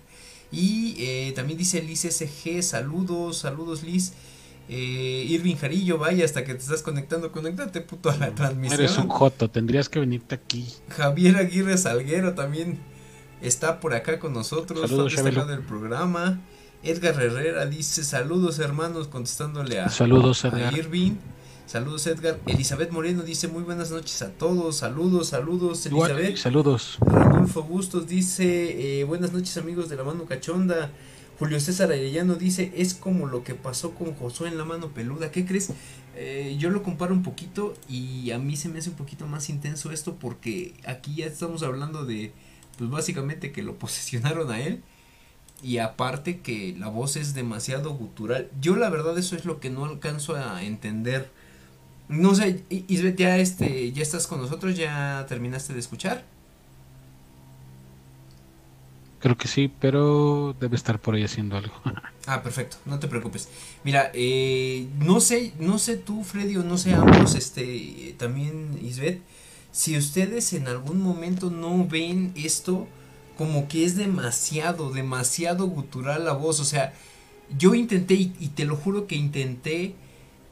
[0.52, 4.12] Y eh, también dice Liz SG, saludos, saludos Liz.
[4.68, 8.80] Eh, Irving Jarillo, vaya, hasta que te estás conectando, conéctate puto a la transmisión.
[8.80, 10.66] Eres un joto, tendrías que venirte aquí.
[10.88, 12.78] Javier Aguirre Salguero también
[13.40, 16.40] está por acá con nosotros, Saludos, este del programa.
[16.84, 20.76] Edgar Herrera dice saludos hermanos, contestándole a, Saludos, a Edgar.
[20.76, 21.12] Irving.
[21.72, 22.38] Saludos Edgar.
[22.44, 24.76] Elizabeth Moreno dice muy buenas noches a todos.
[24.76, 26.37] Saludos, saludos Elizabeth.
[26.37, 26.98] saludos.
[27.00, 30.90] Ranulfo Bustos dice eh, buenas noches amigos de la mano cachonda.
[31.38, 35.30] Julio César Arellano dice es como lo que pasó con Josué en la mano peluda.
[35.30, 35.70] ¿Qué crees?
[36.14, 39.48] Eh, yo lo comparo un poquito y a mí se me hace un poquito más
[39.48, 42.35] intenso esto porque aquí ya estamos hablando de
[42.76, 44.82] pues básicamente que lo posesionaron a él
[45.62, 48.50] y aparte que la voz es demasiado gutural.
[48.61, 51.30] Yo la verdad eso es lo que no alcanzo a entender.
[52.12, 56.25] No sé, Isbeth, ya este ya estás con nosotros, ya terminaste de escuchar.
[59.18, 61.75] Creo que sí, pero debe estar por ahí haciendo algo.
[62.25, 63.48] Ah, perfecto, no te preocupes.
[63.83, 69.20] Mira, eh, no sé, no sé tú, Freddy, o no sé ambos, este, también Isbeth,
[69.72, 72.87] si ustedes en algún momento no ven esto
[73.37, 76.92] como que es demasiado, demasiado gutural la voz, o sea,
[77.59, 79.96] yo intenté y, y te lo juro que intenté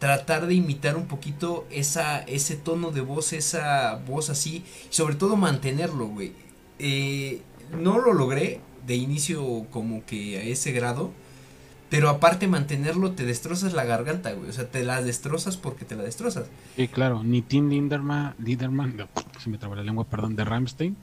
[0.01, 5.15] tratar de imitar un poquito esa, ese tono de voz, esa voz así, y sobre
[5.15, 6.33] todo mantenerlo, güey.
[6.81, 7.43] Eh,
[7.79, 11.13] no lo logré de inicio como que a ese grado.
[11.91, 14.49] Pero aparte mantenerlo te destrozas la garganta, güey.
[14.49, 16.47] O sea, te la destrozas porque te la destrozas.
[16.77, 19.09] Y claro, ni Tim Linderman, Linderman, no,
[19.43, 20.97] se me traba la lengua, perdón, de Ramstein.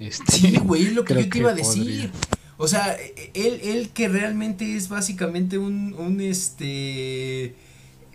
[0.00, 2.10] Este, Sí, güey, lo que yo te iba a decir.
[2.10, 2.10] podría.
[2.56, 2.96] O sea,
[3.34, 7.54] él, él que realmente es básicamente un, un este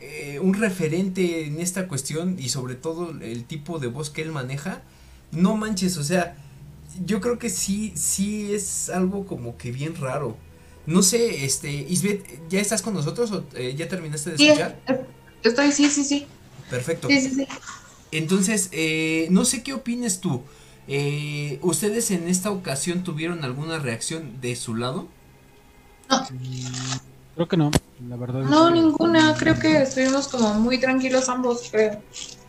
[0.02, 4.32] eh, un referente en esta cuestión y sobre todo el tipo de voz que él
[4.32, 4.82] maneja,
[5.32, 6.36] no manches, o sea,
[7.06, 10.38] yo creo que sí, sí es algo como que bien raro.
[10.86, 14.80] No sé, este, Isbeth, ¿ya estás con nosotros o eh, ya terminaste de escuchar?
[15.44, 16.28] estoy, sí, sí, sí.
[16.70, 17.08] Perfecto.
[17.08, 17.48] Sí, sí, sí.
[18.12, 20.44] Entonces, eh, no sé qué opines tú.
[20.88, 25.08] Eh, ¿Ustedes en esta ocasión tuvieron alguna reacción de su lado?
[27.40, 27.72] Creo que no,
[28.10, 28.42] la verdad.
[28.44, 29.34] es No, que- ninguna.
[29.38, 32.02] Creo que estuvimos como muy tranquilos ambos, creo.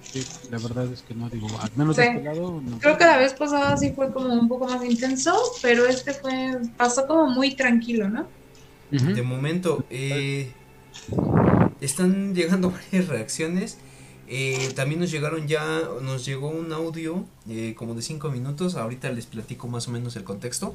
[0.03, 2.03] sí, la verdad es que no, digo, al menos Sí.
[2.03, 2.77] de este lado, no.
[2.81, 6.59] Creo que la vez pasada sí fue como un poco más intenso, pero este fue,
[6.77, 8.27] pasó como muy tranquilo, ¿no?
[8.91, 10.51] De momento, eh,
[11.81, 13.79] están llegando varias reacciones.
[14.27, 18.75] Eh, también nos llegaron ya, nos llegó un audio eh, como de 5 minutos.
[18.75, 20.75] Ahorita les platico más o menos el contexto.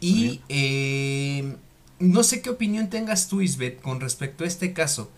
[0.00, 1.54] Y eh,
[2.02, 5.10] no sé qué opinión tengas tú, Isbeth, con respecto a este caso.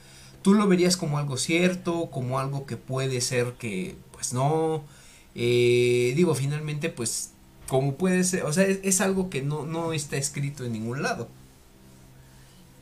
[0.42, 4.84] ¿Tú lo verías como algo cierto, como algo que puede ser que, pues no?
[5.34, 7.30] Eh, digo, finalmente, pues,
[7.68, 11.02] como puede ser, o sea, es, es algo que no, no está escrito en ningún
[11.02, 11.28] lado.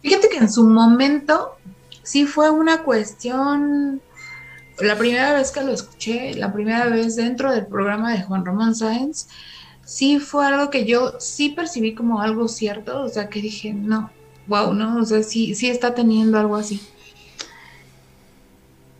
[0.03, 1.57] Fíjate que en su momento
[2.03, 4.03] sí fue una cuestión,
[4.80, 8.74] la primera vez que lo escuché, la primera vez dentro del programa de Juan Ramón
[8.74, 9.28] Sáenz,
[9.93, 14.11] sí fue algo que yo sí percibí como algo cierto, o sea, que dije, no,
[14.47, 16.80] wow, no, o sea, sí, sí está teniendo algo así.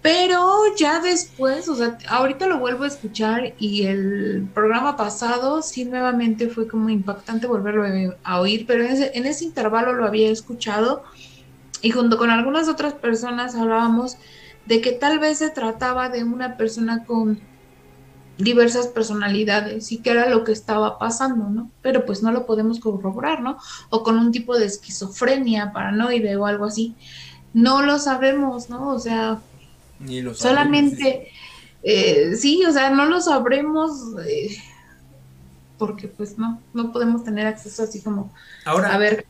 [0.03, 5.85] Pero ya después, o sea, ahorita lo vuelvo a escuchar y el programa pasado sí
[5.87, 7.85] nuevamente fue como impactante volverlo
[8.23, 11.05] a oír, pero en ese, en ese intervalo lo había escuchado
[11.81, 14.19] y junto con algunas otras personas hablábamos
[14.67, 17.41] de que tal vez se trataba de una persona con
[18.39, 21.71] diversas personalidades y que era lo que estaba pasando, ¿no?
[21.83, 23.59] Pero pues no lo podemos corroborar, ¿no?
[23.91, 26.97] O con un tipo de esquizofrenia paranoide o algo así.
[27.53, 28.89] No lo sabemos, ¿no?
[28.91, 29.43] O sea,
[29.99, 30.73] Ni lo sabemos.
[30.73, 31.29] solamente,
[31.83, 33.91] eh, sí, o sea, no lo sabremos
[34.27, 34.57] eh,
[35.79, 38.33] porque pues no, no podemos tener acceso así como
[38.65, 39.27] Ahora, a ver.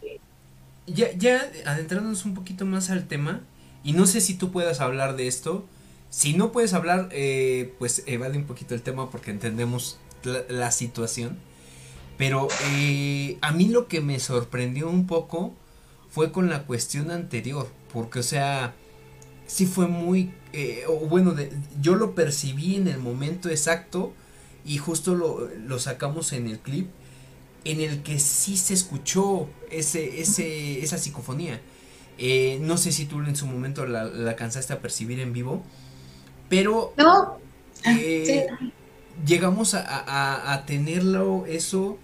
[0.86, 3.40] ya, ya adentrándonos un poquito más al tema,
[3.82, 5.68] y no sé si tú puedas hablar de esto.
[6.12, 9.98] Si no puedes hablar, eh, pues evade un poquito el tema porque entendemos
[10.50, 11.38] la, situación.
[12.18, 15.54] Pero eh, a mí lo que me sorprendió un poco
[16.10, 17.66] fue con la cuestión anterior.
[17.90, 18.74] Porque, o sea,
[19.46, 20.34] sí fue muy...
[20.52, 21.34] eh, o bueno,
[21.80, 24.12] yo lo percibí en el momento exacto
[24.66, 26.88] y justo lo, lo sacamos en el clip
[27.64, 31.62] en el que sí se escuchó ese, ese, esa psicofonía.
[32.18, 35.64] Eh, no sé si tú en su momento la, la alcanzaste a percibir en vivo,
[36.52, 37.42] pero No,
[37.84, 38.46] eh, sí.
[39.26, 41.98] llegamos a, a- a tenerlo eso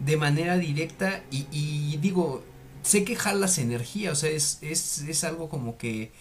[0.00, 2.44] de manera directa y, y digo,
[2.82, 6.12] sé que jalas energía, o sea, es, es, es algo como que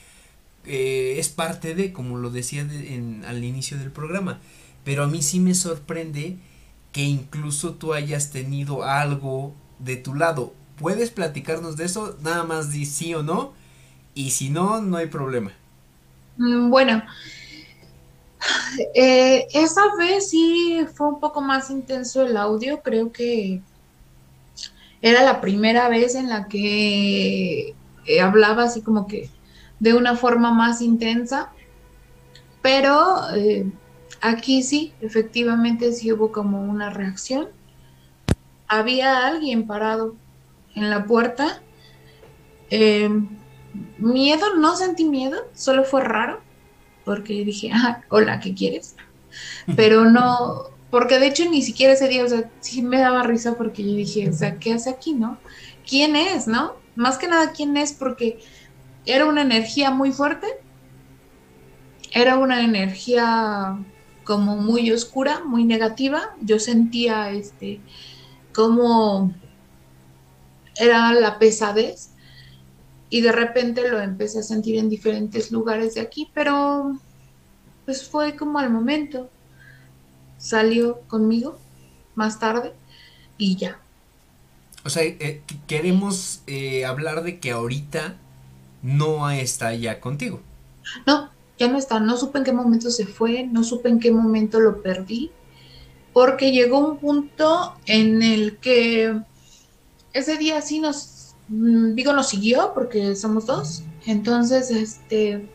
[0.65, 4.39] eh, es parte de, como lo decía de- en- al inicio del programa,
[4.83, 6.37] pero a mí sí me sorprende
[6.91, 10.53] que incluso tú hayas tenido algo de tu lado.
[10.77, 12.17] ¿Puedes platicarnos de eso?
[12.21, 13.53] Nada más di sí o no,
[14.15, 15.53] y si no, no hay problema.
[16.37, 17.03] Mm, Bueno,
[18.95, 23.61] eh, esa vez sí fue un poco más intenso el audio, creo que
[25.01, 27.75] era la primera vez en la que
[28.05, 29.29] eh, hablaba así como que
[29.79, 31.51] de una forma más intensa,
[32.61, 33.71] pero eh,
[34.21, 37.49] aquí sí, efectivamente sí hubo como una reacción.
[38.67, 40.15] Había alguien parado
[40.75, 41.61] en la puerta.
[43.97, 46.41] Miedo, no sentí miedo, solo fue raro,
[47.11, 48.95] porque dije, ah, hola, ¿qué quieres?
[49.75, 53.57] Pero no, porque de hecho ni siquiera ese día, o sea, sí me daba risa
[53.57, 55.37] porque yo dije, o sea, ¿qué hace aquí, no?
[55.85, 56.75] ¿Quién es, no?
[56.95, 57.91] Más que nada, ¿quién es?
[57.91, 58.39] Porque
[59.05, 60.47] era una energía muy fuerte,
[62.13, 63.77] era una energía
[64.23, 66.33] como muy oscura, muy negativa.
[66.39, 67.81] Yo sentía, este,
[68.53, 69.33] como
[70.77, 72.10] era la pesadez
[73.11, 76.99] y de repente lo empecé a sentir en diferentes lugares de aquí, pero
[77.85, 79.29] pues fue como al momento.
[80.37, 81.57] Salió conmigo
[82.15, 82.73] más tarde
[83.37, 83.79] y ya.
[84.85, 88.17] O sea, eh, qu- queremos eh, hablar de que ahorita
[88.83, 90.41] no está ya contigo.
[91.05, 94.11] No, ya no está, no supe en qué momento se fue, no supe en qué
[94.11, 95.31] momento lo perdí,
[96.13, 99.21] porque llegó un punto en el que
[100.13, 100.97] ese día sí nos,
[101.51, 105.47] digo, nos siguió porque somos dos, entonces, este,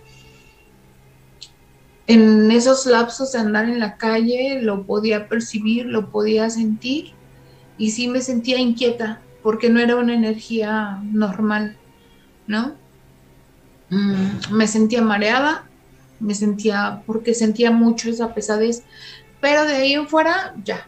[2.07, 7.12] en esos lapsos de andar en la calle lo podía percibir, lo podía sentir
[7.78, 11.76] y sí me sentía inquieta porque no era una energía normal,
[12.47, 12.74] ¿no?
[13.90, 15.66] Mm, me sentía mareada,
[16.20, 18.82] me sentía, porque sentía mucho esa pesadez,
[19.40, 20.86] pero de ahí en fuera ya,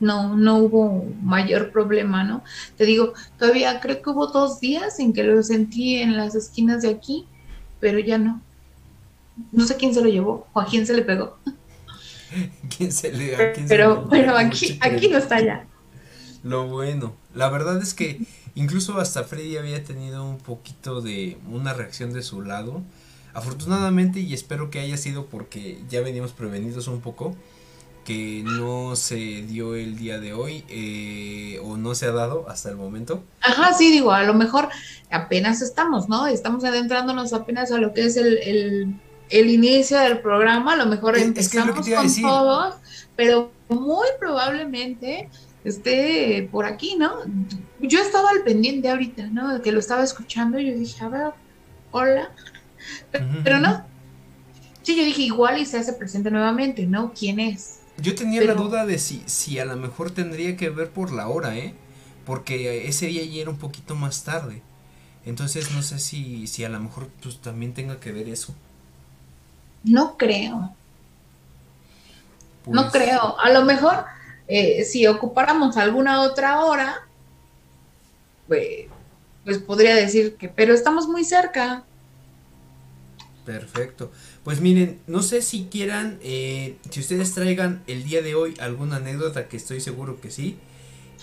[0.00, 2.44] no, no hubo mayor problema, ¿no?
[2.76, 6.82] Te digo, todavía creo que hubo dos días en que lo sentí en las esquinas
[6.82, 7.30] de aquí,
[7.80, 8.42] pero ya no.
[9.52, 11.38] No sé quién se lo llevó o a quién se le pegó.
[12.76, 15.66] ¿Quién se le, a quién se Pero, le- pero aquí, aquí no está ya.
[16.42, 17.14] Lo bueno.
[17.34, 18.22] La verdad es que
[18.54, 22.82] incluso hasta Freddy había tenido un poquito de una reacción de su lado.
[23.32, 27.34] Afortunadamente, y espero que haya sido porque ya veníamos prevenidos un poco,
[28.04, 32.68] que no se dio el día de hoy eh, o no se ha dado hasta
[32.70, 33.22] el momento.
[33.40, 34.68] Ajá, sí, digo, a lo mejor
[35.10, 36.26] apenas estamos, ¿no?
[36.26, 38.94] Estamos adentrándonos apenas a lo que es el, el,
[39.30, 42.22] el inicio del programa, a lo mejor Es- es que es lo que empezamos con
[42.22, 42.74] todos,
[43.16, 45.28] pero muy probablemente
[45.64, 47.14] esté por aquí, ¿no?
[47.80, 49.62] Yo estaba al pendiente ahorita, ¿no?
[49.62, 51.30] Que lo estaba escuchando y yo dije, a ver,
[51.90, 52.30] hola,
[53.42, 53.84] pero no.
[54.82, 57.12] Sí, yo dije, igual y se hace presente nuevamente, ¿no?
[57.18, 57.78] ¿Quién es?
[57.96, 61.28] Yo tenía la duda de si, si a lo mejor tendría que ver por la
[61.28, 61.74] hora, ¿eh?
[62.24, 64.62] Porque ese día ya era un poquito más tarde.
[65.24, 68.54] Entonces no sé si, si a lo mejor pues, también tenga que ver eso.
[69.84, 70.76] No creo.
[72.70, 73.38] No Pues, creo.
[73.40, 74.04] A lo mejor,
[74.46, 77.08] eh, si ocupáramos alguna otra hora,
[78.46, 78.90] pues,
[79.44, 81.88] pues podría decir que, pero estamos muy cerca.
[83.44, 84.10] Perfecto.
[84.44, 88.96] Pues miren, no sé si quieran, eh, si ustedes traigan el día de hoy alguna
[88.96, 90.56] anécdota, que estoy seguro que sí.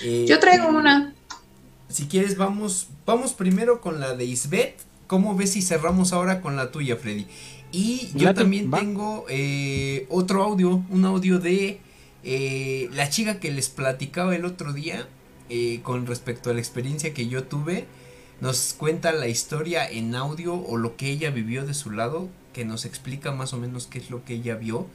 [0.03, 1.13] Eh, Yo traigo una.
[1.87, 4.75] Si quieres, vamos, vamos primero con la de Isbeth.
[5.07, 7.27] ¿Cómo ves si cerramos ahora con la tuya, Freddy?
[7.71, 8.79] Y yo Late, también va.
[8.79, 11.79] tengo eh, otro audio, un audio de
[12.23, 15.07] eh, la chica que les platicaba el otro día
[15.49, 17.85] eh, con respecto a la experiencia que yo tuve.
[18.39, 22.65] Nos cuenta la historia en audio o lo que ella vivió de su lado, que
[22.65, 24.87] nos explica más o menos qué es lo que ella vio.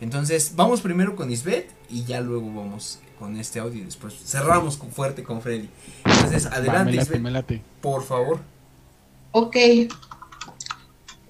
[0.00, 4.76] Entonces, vamos primero con Isbeth y ya luego vamos con este audio y después cerramos
[4.78, 5.68] con fuerte con Freddy.
[6.04, 7.62] Entonces, Va, adelante, me late, Isbeth, me late.
[7.82, 8.40] por favor.
[9.32, 9.56] Ok.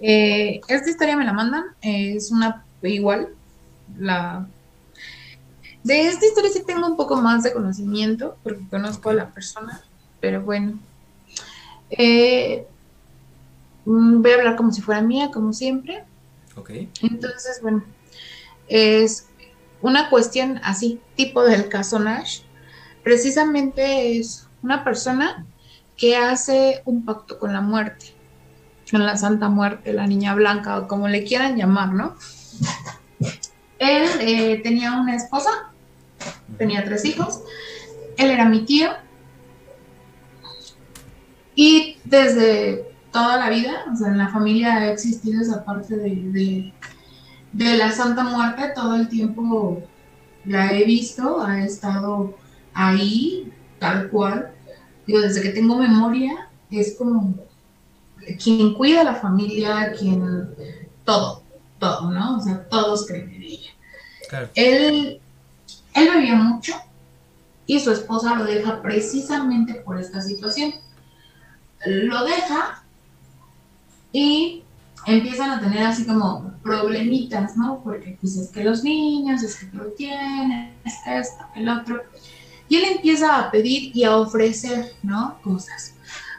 [0.03, 1.64] Eh, esta historia me la mandan.
[1.83, 3.29] eh, es una igual.
[3.99, 4.47] La.
[5.83, 9.83] De esta historia sí tengo un poco más de conocimiento, porque conozco a la persona,
[10.21, 10.79] pero bueno.
[11.91, 12.66] Eh,
[13.85, 16.05] voy a hablar como si fuera mía, como siempre.
[16.57, 16.70] Ok.
[17.03, 17.85] Entonces, bueno,
[18.68, 19.28] es
[19.83, 22.41] una cuestión así, tipo del caso Nash.
[23.03, 25.47] Precisamente es una persona
[25.97, 28.14] que hace un pacto con la muerte,
[28.91, 32.16] con la Santa Muerte, la Niña Blanca, o como le quieran llamar, ¿no?
[33.78, 35.72] Él eh, tenía una esposa,
[36.59, 37.41] tenía tres hijos,
[38.18, 38.91] él era mi tío,
[41.55, 46.11] y desde toda la vida, o sea, en la familia ha existido esa parte de,
[46.31, 46.73] de,
[47.53, 49.83] de la Santa Muerte, todo el tiempo
[50.45, 52.37] la he visto, ha estado
[52.73, 54.53] ahí, tal cual.
[55.07, 57.35] Digo, desde que tengo memoria, es como
[58.43, 60.55] quien cuida a la familia, quien
[61.05, 61.43] todo,
[61.79, 62.39] todo, ¿no?
[62.39, 63.71] O sea, todos creen en ella.
[64.29, 64.49] Claro.
[64.55, 65.21] Él,
[65.95, 66.75] él bebía mucho
[67.67, 70.73] y su esposa lo deja precisamente por esta situación.
[71.87, 72.80] Lo deja
[74.13, 74.65] y
[75.07, 77.81] empiezan a tener así como problemitas, ¿no?
[77.83, 82.03] Porque pues es que los niños, es que lo tienen, es que esto, el otro.
[82.69, 85.41] Y él empieza a pedir y a ofrecer, ¿no?
[85.43, 85.95] Cosas.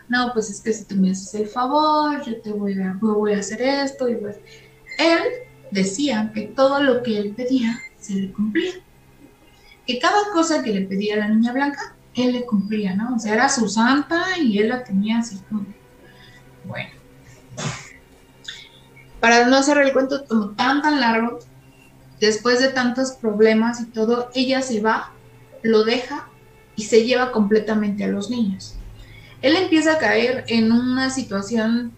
[0.07, 3.33] No, pues es que si tú me haces el favor, yo te voy a, voy
[3.33, 4.09] a hacer esto.
[4.09, 4.37] Y pues,
[4.97, 5.19] él
[5.71, 8.73] decía que todo lo que él pedía se le cumplía.
[9.85, 13.15] Que cada cosa que le pedía la niña blanca, él le cumplía, ¿no?
[13.15, 15.65] O sea, era su santa y él la tenía así como,
[16.65, 17.00] bueno.
[19.19, 21.39] Para no hacer el cuento tan, tan largo,
[22.19, 25.11] después de tantos problemas y todo, ella se va,
[25.61, 26.27] lo deja
[26.75, 28.75] y se lleva completamente a los niños.
[29.41, 31.93] Él empieza a caer en una situación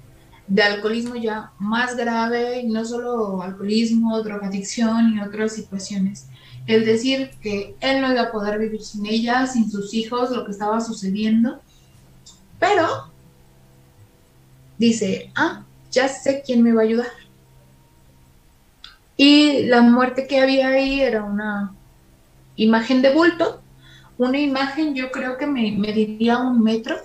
[0.48, 6.28] de alcoholismo ya más grave, no solo alcoholismo, drogadicción y otras situaciones.
[6.68, 10.46] El decir que él no iba a poder vivir sin ella, sin sus hijos, lo
[10.46, 11.62] que estaba sucediendo,
[12.60, 13.13] pero
[14.84, 17.12] dice, ah, ya sé quién me va a ayudar.
[19.16, 21.74] Y la muerte que había ahí era una
[22.56, 23.62] imagen de bulto,
[24.18, 26.98] una imagen yo creo que me mediría un metro,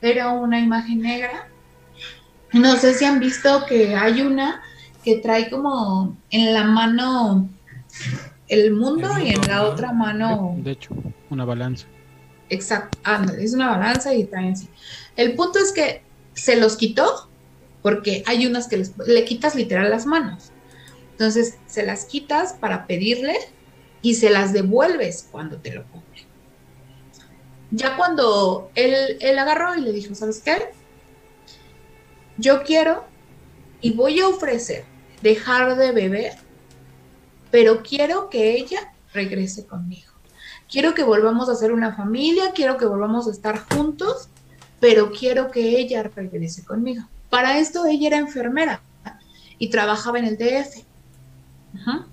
[0.00, 1.48] era una imagen negra.
[2.52, 4.62] No sé si han visto que hay una
[5.04, 7.48] que trae como en la mano
[8.48, 10.94] el mundo, El y en la otra mano De hecho,
[11.30, 11.86] una balanza.
[12.48, 14.68] Exacto, ándale, es una balanza y traen así.
[15.16, 16.02] El punto es que
[16.34, 17.28] se los quitó
[17.82, 20.52] porque hay unas que les- le quitas literal las manos.
[21.12, 23.36] Entonces se las quitas para pedirle
[24.02, 26.26] y se las devuelves cuando te lo cumple.
[27.70, 30.70] Ya cuando él, él agarró y le dijo, ¿sabes qué?
[32.36, 33.04] Yo quiero
[33.80, 34.84] y voy a ofrecer
[35.22, 36.32] dejar de beber,
[37.50, 40.10] pero quiero que ella regrese conmigo.
[40.70, 44.28] Quiero que volvamos a ser una familia, quiero que volvamos a estar juntos,
[44.80, 47.04] pero quiero que ella regrese conmigo.
[47.28, 48.80] Para esto ella era enfermera
[49.58, 50.84] y trabajaba en el DF.
[51.76, 52.06] Ajá.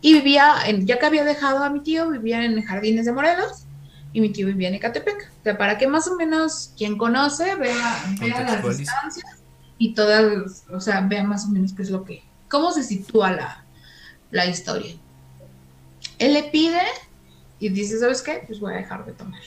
[0.00, 3.64] Y vivía, en, ya que había dejado a mi tío, vivía en Jardines de Morelos
[4.12, 5.30] y mi tío vivía en Ecatepec.
[5.40, 9.42] O sea, para que más o menos quien conoce vea, vea las distancias
[9.78, 13.30] y todas, o sea, vea más o menos qué es lo que, cómo se sitúa
[13.32, 13.64] la,
[14.30, 14.94] la historia.
[16.18, 16.80] Él le pide
[17.58, 18.42] y dice, ¿sabes qué?
[18.46, 19.40] Pues voy a dejar de tomar.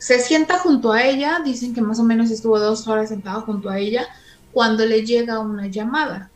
[0.00, 3.68] Se sienta junto a ella, dicen que más o menos estuvo dos horas sentado junto
[3.68, 4.08] a ella,
[4.50, 6.30] cuando le llega una llamada.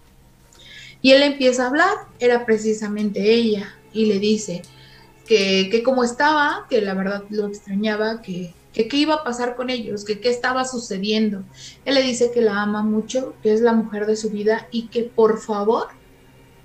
[1.00, 4.60] Y él empieza a hablar, era precisamente ella, y le dice
[5.26, 9.56] que, que cómo estaba, que la verdad lo extrañaba, que, que qué iba a pasar
[9.56, 11.42] con ellos, que qué estaba sucediendo.
[11.86, 14.88] Él le dice que la ama mucho, que es la mujer de su vida y
[14.88, 15.88] que por favor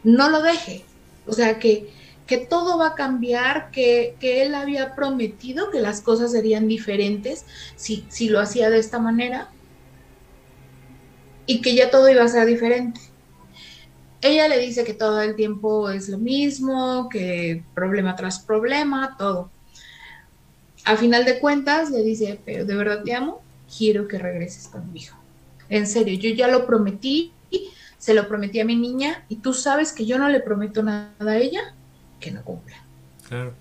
[0.03, 0.83] no lo deje.
[1.27, 1.89] O sea, que,
[2.29, 7.43] que todo va a cambiar, que, que él había prometido que las cosas serían diferentes
[7.75, 9.49] si, si lo hacía de esta manera
[11.47, 13.01] y que ya todo iba a ser diferente.
[14.21, 19.49] Ella le dice que todo el tiempo es lo mismo, que problema tras problema, todo.
[20.85, 23.41] A final de cuentas le dice, pero de verdad te amo,
[23.75, 25.15] quiero que regreses conmigo.
[25.67, 27.33] En serio, yo ya lo prometí,
[27.97, 31.15] se lo prometí a mi niña y tú sabes que yo no le prometo nada
[31.31, 31.73] a ella
[32.19, 32.77] que no cumpla.
[33.27, 33.53] Claro.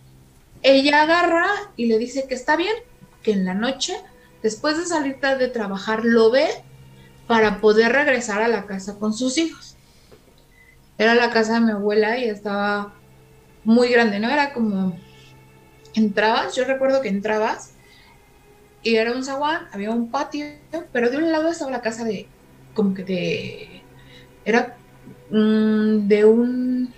[0.63, 1.47] Ella agarra
[1.77, 2.75] y le dice que está bien,
[3.23, 3.97] que en la noche,
[4.43, 6.49] después de salir de trabajar, lo ve
[7.27, 9.77] para poder regresar a la casa con sus hijos.
[10.97, 12.95] Era la casa de mi abuela y estaba
[13.65, 14.31] muy grande, ¿no?
[14.31, 14.99] Era como,
[15.95, 17.73] entrabas, yo recuerdo que entrabas
[18.83, 20.47] y era un zaguán, había un patio,
[20.93, 22.27] pero de un lado estaba la casa de,
[22.75, 23.83] como que de,
[24.45, 24.77] era
[25.31, 26.95] mm, de un,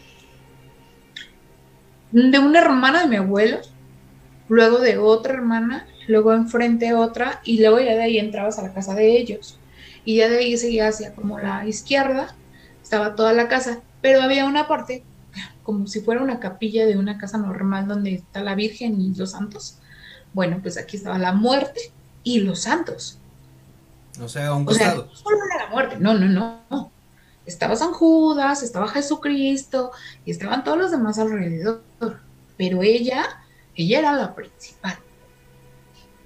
[2.12, 3.58] de una hermana de mi abuelo,
[4.48, 8.72] luego de otra hermana, luego enfrente otra, y luego ya de ahí entrabas a la
[8.74, 9.58] casa de ellos.
[10.04, 12.34] Y ya de ahí seguía hacia como la izquierda,
[12.82, 15.04] estaba toda la casa, pero había una parte
[15.62, 19.30] como si fuera una capilla de una casa normal donde está la Virgen y los
[19.32, 19.78] santos.
[20.32, 21.80] Bueno, pues aquí estaba la muerte
[22.24, 23.18] y los santos.
[24.20, 25.06] O sea, un O sea, costado.
[25.06, 26.90] no solo era la muerte, no, no, no, no.
[27.50, 29.90] Estaba San Judas, estaba Jesucristo
[30.24, 31.82] y estaban todos los demás alrededor.
[32.56, 33.42] Pero ella,
[33.74, 34.98] ella era la principal.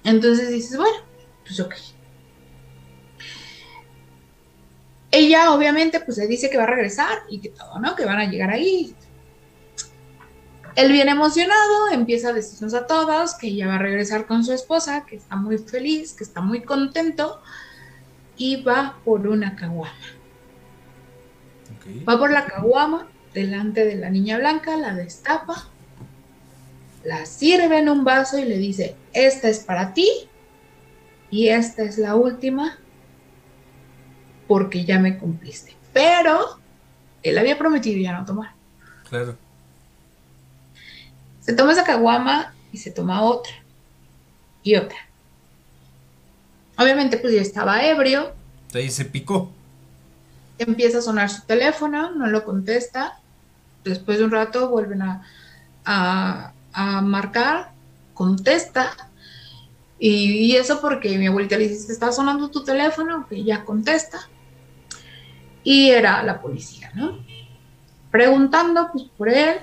[0.03, 0.97] Entonces dices, bueno,
[1.43, 1.73] pues ok.
[5.09, 7.95] Ella obviamente pues le dice que va a regresar y que todo, ¿no?
[7.95, 8.95] Que van a llegar ahí.
[10.75, 14.51] Él viene emocionado, empieza a decirnos a todos que ella va a regresar con su
[14.51, 17.41] esposa, que está muy feliz, que está muy contento
[18.37, 20.14] y va por una caguama.
[22.07, 25.67] Va por la caguama delante de la niña blanca, la destapa,
[27.03, 30.09] la sirve en un vaso y le dice, esta es para ti
[31.29, 32.79] y esta es la última
[34.47, 35.75] porque ya me cumpliste.
[35.93, 36.59] Pero
[37.21, 38.53] él había prometido ya no tomar.
[39.09, 39.37] Claro.
[41.41, 43.53] Se toma esa caguama y se toma otra
[44.63, 44.97] y otra.
[46.77, 48.33] Obviamente pues ya estaba ebrio,
[48.75, 49.51] Ahí se picó.
[50.57, 53.19] Empieza a sonar su teléfono, no lo contesta.
[53.83, 55.23] Después de un rato vuelven a,
[55.83, 56.51] a-
[57.01, 57.71] marcar,
[58.13, 58.91] contesta.
[59.97, 64.29] Y, eso porque mi abuelita le dice, "¿Te está sonando tu teléfono, que ya contesta.
[65.63, 67.19] Y era la policía, ¿no?
[68.11, 69.57] Preguntando pues por él,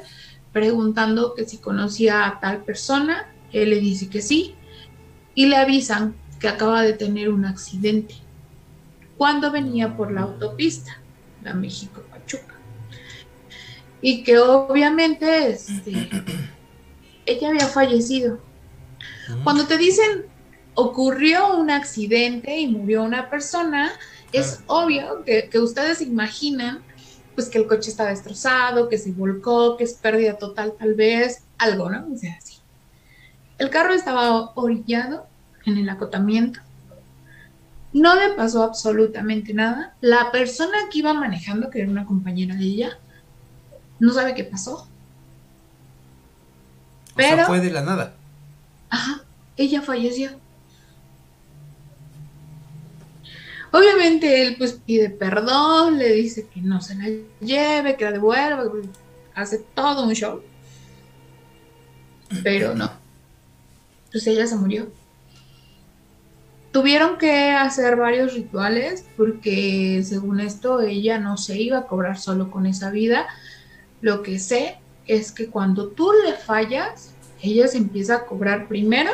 [0.53, 4.55] preguntando que si conocía a tal persona, él le dice que sí,
[5.35, 8.15] y le avisan que acaba de tener un accidente
[9.23, 10.99] cuando venía por la autopista,
[11.45, 12.57] la México-Pachuca.
[14.01, 16.11] Y que obviamente este,
[17.27, 18.41] ella había fallecido.
[19.45, 20.27] Cuando te dicen
[20.75, 23.93] ocurrió un accidente y murió una persona,
[24.33, 26.83] es obvio que, que ustedes imaginan
[27.37, 31.45] pues que el coche está destrozado, que se volcó, que es pérdida total tal vez,
[31.59, 32.09] algo, ¿no?
[32.13, 32.57] O sea, así.
[33.59, 35.29] El carro estaba orillado
[35.65, 36.59] en el acotamiento.
[37.93, 39.95] No le pasó absolutamente nada.
[40.01, 42.99] La persona que iba manejando, que era una compañera de ella,
[43.99, 44.89] no sabe qué pasó.
[47.15, 48.15] O sea, Pero- fue de la nada.
[48.91, 49.23] Ajá.
[49.57, 50.31] ella falleció.
[53.71, 57.09] Obviamente él pues pide perdón, le dice que no se la
[57.41, 58.65] lleve, que la devuelva,
[59.35, 60.43] hace todo un show.
[62.43, 62.91] Pero no.
[64.11, 64.89] Pues ella se murió.
[66.73, 72.51] Tuvieron que hacer varios rituales porque según esto ella no se iba a cobrar solo
[72.51, 73.27] con esa vida.
[74.01, 79.11] Lo que sé es que cuando tú le fallas, ella se empieza a cobrar primero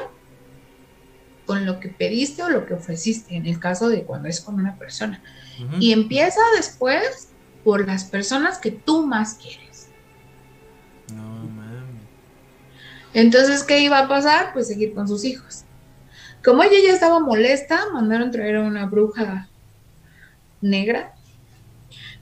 [1.47, 4.57] con lo que pediste o lo que ofreciste, en el caso de cuando es con
[4.57, 5.23] una persona.
[5.81, 7.31] Y empieza después
[7.65, 9.89] por las personas que tú más quieres.
[11.13, 12.03] No mames.
[13.15, 14.53] Entonces, ¿qué iba a pasar?
[14.53, 15.65] Pues seguir con sus hijos.
[16.49, 19.51] Como ella ya estaba molesta, mandaron traer a una bruja
[20.63, 21.13] negra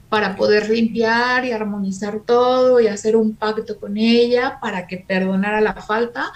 [0.09, 5.61] para poder limpiar y armonizar todo y hacer un pacto con ella para que perdonara
[5.61, 6.33] la falta,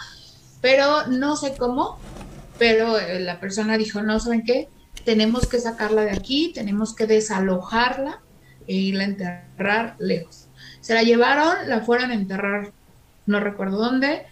[0.62, 2.00] pero no sé cómo,
[2.58, 4.70] pero eh, la persona dijo, no, ¿saben qué?
[5.04, 8.22] Tenemos que sacarla de aquí, tenemos que desalojarla
[8.68, 10.48] e irla a enterrar lejos.
[10.80, 12.72] Se la llevaron, la fueron a enterrar,
[13.26, 14.28] no recuerdo dónde,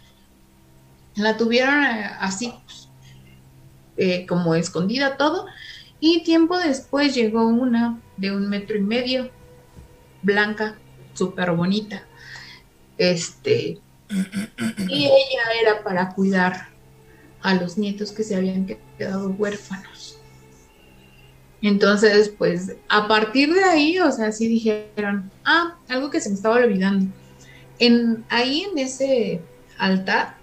[1.18, 2.89] la tuvieron eh, así, pues,
[4.02, 5.46] eh, como escondida todo,
[6.00, 9.30] y tiempo después llegó una de un metro y medio,
[10.22, 10.78] blanca,
[11.14, 12.04] súper bonita,
[12.98, 13.80] este,
[14.88, 16.70] y ella era para cuidar
[17.42, 18.66] a los nietos que se habían
[18.98, 20.18] quedado huérfanos.
[21.62, 26.36] Entonces, pues a partir de ahí, o sea, sí dijeron, ah, algo que se me
[26.36, 27.12] estaba olvidando.
[27.80, 29.42] En, ahí en ese
[29.78, 30.38] altar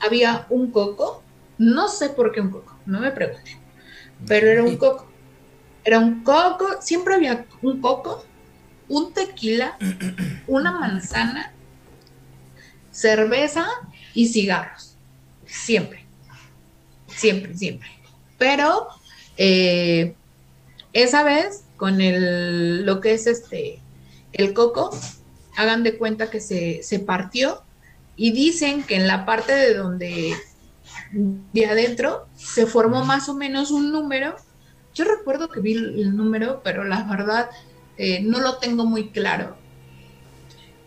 [0.00, 1.23] había un coco,
[1.58, 3.58] no sé por qué un coco, no me pregunten,
[4.26, 5.10] pero era un coco.
[5.84, 8.24] Era un coco, siempre había un coco,
[8.88, 9.76] un tequila,
[10.46, 11.52] una manzana,
[12.90, 13.66] cerveza
[14.14, 14.96] y cigarros.
[15.46, 16.06] Siempre.
[17.08, 17.88] Siempre, siempre.
[18.38, 18.88] Pero
[19.36, 20.14] eh,
[20.92, 23.80] esa vez, con el, lo que es este,
[24.32, 24.96] el coco,
[25.56, 27.62] hagan de cuenta que se, se partió
[28.16, 30.34] y dicen que en la parte de donde,
[31.14, 34.34] de adentro, se formó más o menos un número.
[34.94, 37.50] Yo recuerdo que vi el, número, pero la verdad
[37.96, 39.56] eh, no lo tengo muy claro.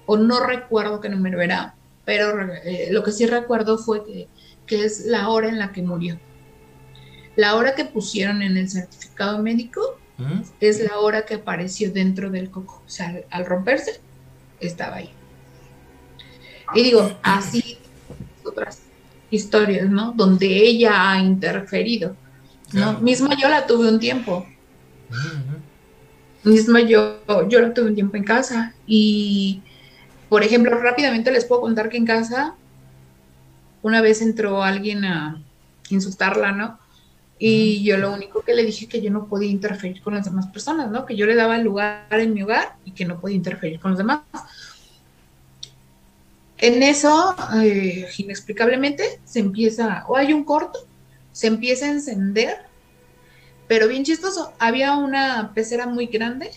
[0.05, 1.75] O no recuerdo qué número era,
[2.05, 4.27] pero eh, lo que sí recuerdo fue que,
[4.65, 6.19] que es la hora en la que murió.
[7.35, 9.99] La hora que pusieron en el certificado médico
[10.59, 12.81] es la hora que apareció dentro del coco.
[12.85, 14.01] O sea, al, al romperse,
[14.59, 15.11] estaba ahí.
[16.73, 17.77] Y digo, así
[18.43, 18.86] otras
[19.29, 20.13] historias, ¿no?
[20.13, 22.15] Donde ella ha interferido.
[22.73, 22.81] ¿no?
[22.81, 22.99] Claro.
[22.99, 24.45] Misma yo la tuve un tiempo.
[26.43, 27.19] Misma yo,
[27.49, 28.73] yo la tuve un tiempo en casa.
[28.85, 29.61] Y,
[30.29, 32.55] por ejemplo, rápidamente les puedo contar que en casa
[33.81, 35.41] una vez entró alguien a
[35.89, 36.79] insultarla, ¿no?
[37.39, 40.47] Y yo lo único que le dije que yo no podía interferir con las demás
[40.47, 41.05] personas, ¿no?
[41.05, 43.91] Que yo le daba el lugar en mi hogar y que no podía interferir con
[43.91, 44.21] los demás.
[46.59, 50.79] En eso, eh, inexplicablemente, se empieza, o hay un corto,
[51.31, 52.57] se empieza a encender,
[53.67, 56.49] pero bien chistoso, había una pecera muy grande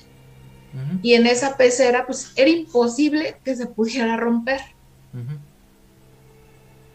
[1.02, 4.60] y en esa pecera, pues era imposible que se pudiera romper,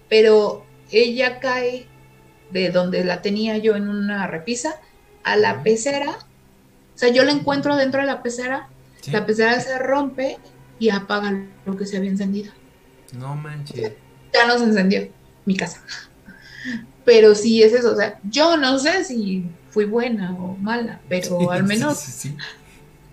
[0.10, 1.86] pero ella cae
[2.52, 4.80] de donde la tenía yo en una repisa
[5.24, 8.70] a la pecera, o sea, yo la encuentro dentro de la pecera,
[9.12, 10.38] la pecera se rompe
[10.80, 12.52] y apaga lo que se había encendido.
[13.18, 13.94] No manches.
[14.34, 15.08] Ya no se encendió
[15.46, 15.82] mi casa.
[17.06, 21.40] Pero sí es eso, o sea, yo no sé si fui buena o mala, pero
[21.40, 22.36] Sí, al menos sí,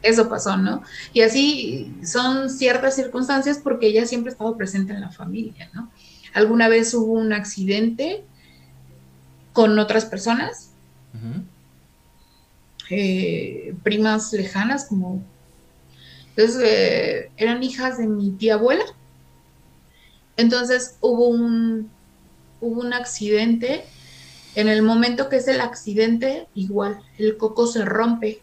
[0.03, 0.83] eso pasó, ¿no?
[1.13, 5.91] Y así son ciertas circunstancias porque ella siempre ha estado presente en la familia, ¿no?
[6.35, 8.25] Alguna vez hubo un accidente
[9.53, 10.71] con otras personas,
[12.91, 15.23] eh, primas lejanas, como...
[16.35, 18.85] Entonces, eh, eran hijas de mi tía abuela.
[20.43, 21.89] Entonces hubo un,
[22.61, 23.85] hubo un accidente.
[24.57, 28.43] En el momento que es el accidente, igual, el coco se rompe,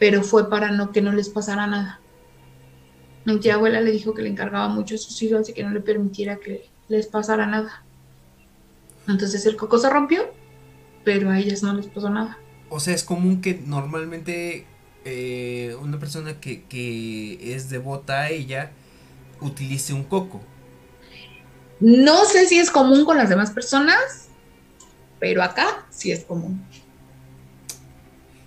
[0.00, 2.00] pero fue para no que no les pasara nada.
[3.24, 5.70] Mi tía abuela le dijo que le encargaba mucho a sus hijos y que no
[5.70, 7.84] le permitiera que les pasara nada.
[9.06, 10.28] Entonces el coco se rompió,
[11.04, 12.36] pero a ellas no les pasó nada.
[12.68, 14.66] O sea, es común que normalmente
[15.04, 18.72] eh, una persona que, que es devota a ella
[19.40, 20.40] utilice un coco.
[21.80, 24.28] No sé si es común con las demás personas,
[25.18, 26.62] pero acá sí es común.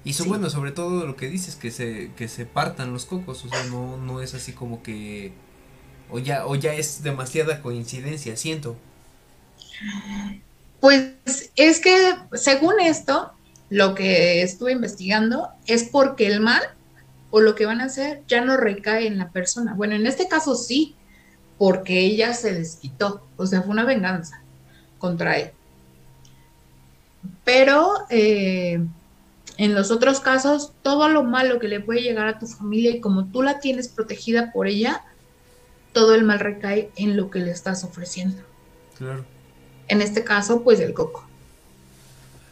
[0.05, 3.45] Y eso, bueno, sobre todo lo que dices, que se, que se partan los cocos,
[3.45, 5.33] o sea, no, no es así como que...
[6.09, 8.75] O ya, o ya es demasiada coincidencia, siento.
[10.79, 11.13] Pues
[11.55, 13.31] es que según esto,
[13.69, 16.61] lo que estuve investigando es porque el mal
[17.31, 19.73] o lo que van a hacer ya no recae en la persona.
[19.73, 20.95] Bueno, en este caso sí,
[21.63, 24.41] porque ella se desquitó, o sea, fue una venganza
[24.97, 25.51] contra él.
[27.45, 28.85] Pero eh,
[29.55, 32.99] en los otros casos, todo lo malo que le puede llegar a tu familia y
[32.99, 35.05] como tú la tienes protegida por ella,
[35.93, 38.43] todo el mal recae en lo que le estás ofreciendo.
[38.97, 39.23] Claro.
[39.87, 41.25] En este caso, pues el coco.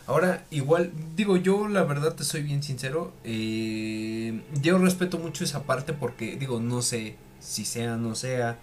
[0.08, 3.12] Ahora, igual, digo, yo la verdad te soy bien sincero.
[3.26, 8.58] eh, yo respeto mucho esa parte porque, digo, no sé si sea o no sea.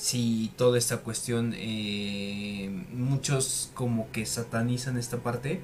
[0.00, 5.60] Si toda esta cuestión, eh, muchos como que satanizan esta parte.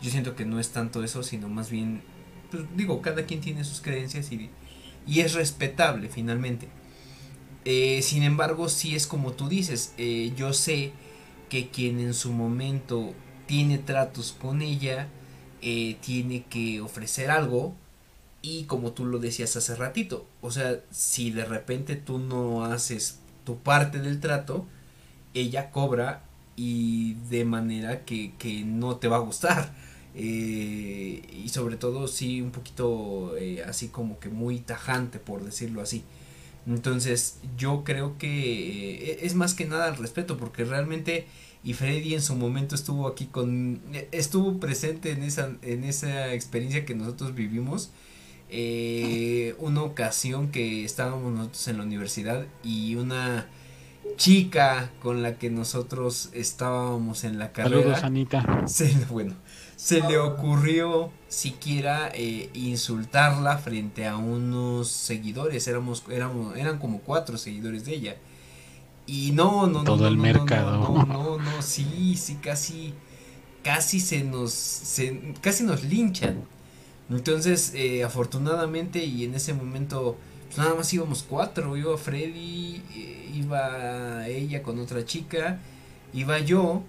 [0.00, 2.02] Yo siento que no es tanto eso, sino más bien,
[2.50, 4.50] pues digo, cada quien tiene sus creencias y,
[5.06, 6.68] y es respetable finalmente.
[7.64, 10.92] Eh, sin embargo, sí es como tú dices, eh, yo sé
[11.48, 13.14] que quien en su momento
[13.46, 15.08] tiene tratos con ella,
[15.60, 17.74] eh, tiene que ofrecer algo
[18.42, 23.20] y como tú lo decías hace ratito, o sea, si de repente tú no haces
[23.44, 24.66] tu parte del trato,
[25.34, 26.22] ella cobra
[26.56, 29.72] y de manera que, que no te va a gustar.
[30.14, 35.80] Eh, y sobre todo sí un poquito eh, así como que muy tajante por decirlo
[35.80, 36.04] así.
[36.66, 41.26] Entonces yo creo que eh, es más que nada al respeto porque realmente
[41.64, 43.80] y Freddy en su momento estuvo aquí con
[44.10, 47.90] estuvo presente en esa en esa experiencia que nosotros vivimos
[48.54, 53.48] eh, una ocasión que estábamos nosotros en la universidad y una
[54.16, 58.62] chica con la que nosotros estábamos en la carrera Saludos, Anita.
[58.66, 59.34] se, bueno,
[59.76, 67.38] se le ocurrió siquiera eh, insultarla frente a unos seguidores, éramos, éramos, eran como cuatro
[67.38, 68.16] seguidores de ella.
[69.06, 69.84] Y no, no, no.
[69.84, 70.78] Todo no, el no, mercado.
[70.78, 72.92] No, no, no, no, sí, sí, casi,
[73.64, 76.44] casi se nos, se, casi nos linchan.
[77.16, 83.30] Entonces, eh, afortunadamente, y en ese momento, pues nada más íbamos cuatro, iba Freddy, eh,
[83.34, 85.58] iba ella con otra chica,
[86.12, 86.82] iba yo,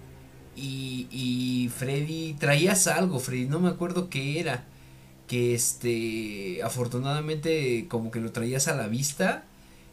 [0.56, 4.64] y, Freddy, traías algo, Freddy, no me acuerdo qué era,
[5.26, 9.44] que este, afortunadamente como que lo traías a la vista,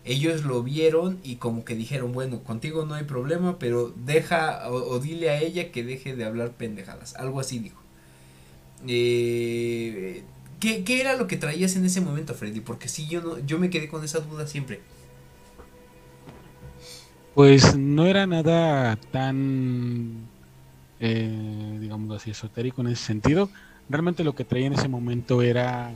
[0.05, 4.75] ellos lo vieron y como que dijeron, bueno, contigo no hay problema, pero deja o,
[4.75, 7.80] o dile a ella que deje de hablar pendejadas, algo así dijo.
[8.87, 10.23] Eh,
[10.59, 12.61] ¿qué, ¿Qué era lo que traías en ese momento, Freddy?
[12.61, 14.81] Porque sí, yo, no, yo me quedé con esa duda siempre.
[17.33, 20.27] Pues no era nada tan,
[20.99, 23.49] eh, digamos así, esotérico en ese sentido.
[23.89, 25.93] Realmente lo que traía en ese momento era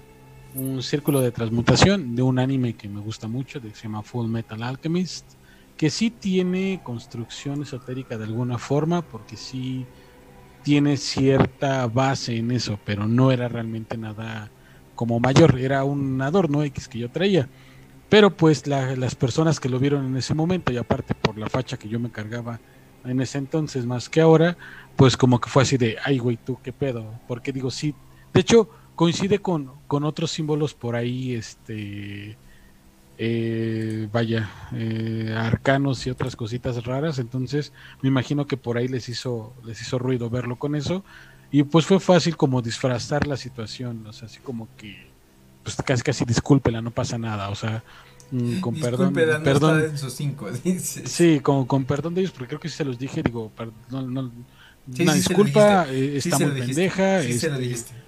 [0.54, 4.30] un círculo de transmutación de un anime que me gusta mucho, que se llama Full
[4.30, 5.26] Metal Alchemist,
[5.76, 9.86] que sí tiene construcción esotérica de alguna forma, porque sí
[10.66, 14.52] tiene cierta base en eso, pero no era realmente nada
[14.96, 17.52] como mayor, era un adorno X que yo traía.
[18.10, 21.50] Pero pues la- las personas que lo vieron en ese momento, y aparte por la
[21.50, 22.62] facha que yo me cargaba
[23.04, 24.58] en ese entonces más que ahora,
[24.96, 28.00] pues como que fue así de, ay güey, tú qué pedo, porque digo, sí,
[28.34, 32.40] de hecho coincide con, con otros símbolos por ahí, este,
[33.18, 39.10] eh, vaya, eh, arcanos y otras cositas raras, entonces me imagino que por ahí les
[39.10, 41.04] hizo, les hizo ruido verlo con eso,
[41.52, 45.08] y pues fue fácil como disfrazar la situación, o sea, así como que,
[45.64, 47.84] pues casi casi discúlpela, no pasa nada, o sea,
[48.32, 51.10] mm, con perdón, no perdón, en sus cinco, dices.
[51.10, 54.14] Sí, con, con perdón de ellos, porque creo que sí se los dije, digo, perdón,
[54.14, 54.32] no,
[54.94, 57.50] Sí, una sí disculpa, eh, está muy pendeja, este,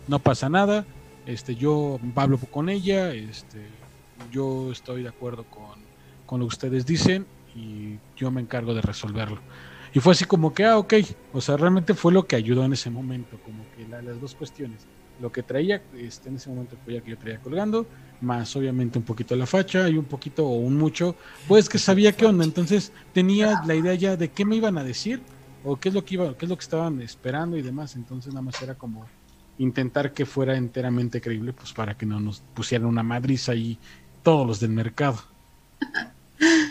[0.07, 0.85] no pasa nada,
[1.25, 3.76] este, yo hablo con ella, este,
[4.29, 5.89] yo estoy de acuerdo con,
[6.25, 9.43] con lo que ustedes dicen y yo me encargo de resolverlo.
[9.93, 10.93] Y fue así como que, ah, ok,
[11.31, 14.35] o sea, realmente fue lo que ayudó en ese momento, como que la- las dos
[14.35, 18.55] cuestiones, lo que traía, este, en ese momento el collar que yo traía colgando, más
[18.55, 21.17] obviamente un poquito la facha y un poquito o un mucho,
[21.47, 24.83] pues que sabía qué onda, entonces tenía la idea ya de qué me iban a
[24.83, 25.25] decir
[25.61, 28.33] o qué es lo que iba, qué es lo que estaban esperando y demás, entonces
[28.33, 29.05] nada más era como
[29.57, 33.79] intentar que fuera enteramente creíble, pues para que no nos pusieran una madriz ahí
[34.27, 35.23] todos los del mercado.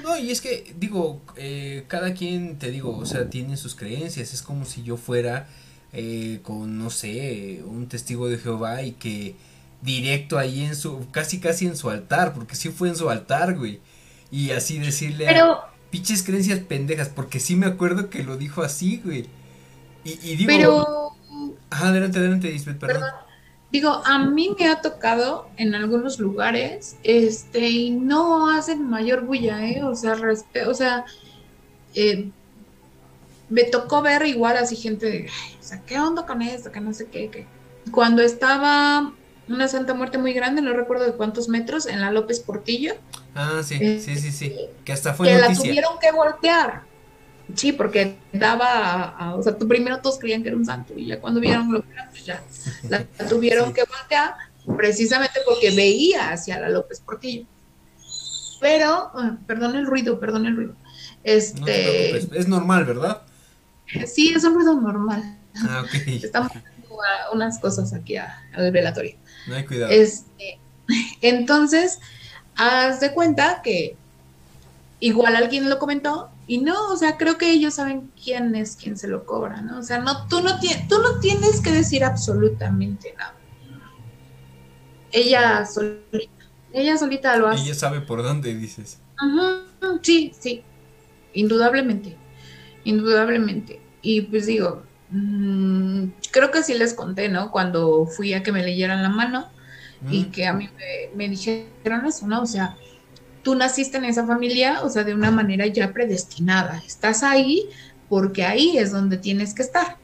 [0.03, 4.35] No, y es que, digo, eh, cada quien, te digo, o sea, tiene sus creencias.
[4.35, 5.49] Es como si yo fuera
[5.95, 9.37] eh, con, no sé, un testigo de Jehová y que
[9.81, 13.57] directo ahí en su, casi casi en su altar, porque sí fue en su altar,
[13.57, 13.81] güey.
[14.31, 18.63] Y así decirle Pero- a pinches creencias pendejas, porque sí me acuerdo que lo dijo
[18.65, 19.25] así, güey.
[20.05, 21.13] Y, y digo, Pero,
[21.71, 23.03] Ajá, adelante, adelante, Lisbeth, perdón.
[23.77, 29.67] Digo, a mí me ha tocado en algunos lugares, este, y no hacen mayor bulla,
[29.67, 29.83] ¿eh?
[29.85, 31.05] O sea, respe- o sea,
[31.95, 32.31] eh,
[33.49, 36.73] me tocó ver igual así gente de, "Ay, o sea, ¿qué onda con esto?
[36.73, 37.47] Que no sé qué, qué.
[37.93, 39.13] Cuando estaba
[39.49, 42.95] una Santa Muerte muy grande, no recuerdo de cuántos metros, en la López Portillo,
[43.39, 44.57] Ah, sí, Eh, sí, sí, sí.
[44.85, 46.85] Que hasta fue que la tuvieron que voltear.
[47.55, 50.95] Sí, porque daba, a- a- o sea, tú primero todos creían que era un santo
[50.97, 52.43] y ya cuando vieron lo que era, pues ya
[52.89, 54.35] la tuvieron que voltear
[54.77, 57.47] precisamente porque veía hacia la López Portillo.
[58.61, 60.73] Pero, ah, perdón el ruido, perdón el ruido.
[61.59, 62.39] No te Este.
[62.39, 63.23] Es normal, ¿verdad?
[64.07, 65.39] sí, es un ruido normal.
[65.57, 65.95] Ah, ok.
[66.25, 66.99] Estamos haciendo
[67.33, 69.17] unas cosas aquí a- al velatorio.
[69.47, 69.93] No hay cuidado.
[69.93, 70.59] Este,
[71.21, 72.01] entonces,
[72.57, 73.97] haz de cuenta que
[75.01, 78.97] igual alguien lo comentó y no, o sea, creo que ellos saben quién es quien
[78.97, 79.79] se lo cobra, ¿no?
[79.79, 83.35] O sea, no, tú no tienes, tú no tienes que decir absolutamente nada.
[85.13, 87.65] Ella solita, ella solita lo hace.
[87.65, 89.01] Ella sabe por dónde dices.
[90.03, 90.63] Sí, sí,
[91.33, 92.17] indudablemente,
[92.85, 93.81] indudablemente.
[94.03, 97.51] Y pues digo, mm, creo que sí les conté, ¿no?
[97.51, 99.49] Cuando fui a que me leyeran la mano
[100.11, 102.43] y que a mí me, me dijeron eso, ¿no?
[102.43, 102.77] O sea,
[103.47, 106.83] tú naciste en esa familia, o sea, de una manera ya predestinada.
[106.85, 107.69] Estás ahí
[108.09, 109.99] porque ahí es donde tienes que estar.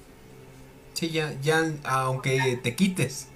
[0.92, 3.26] Sí, ya, ya, aunque te quites.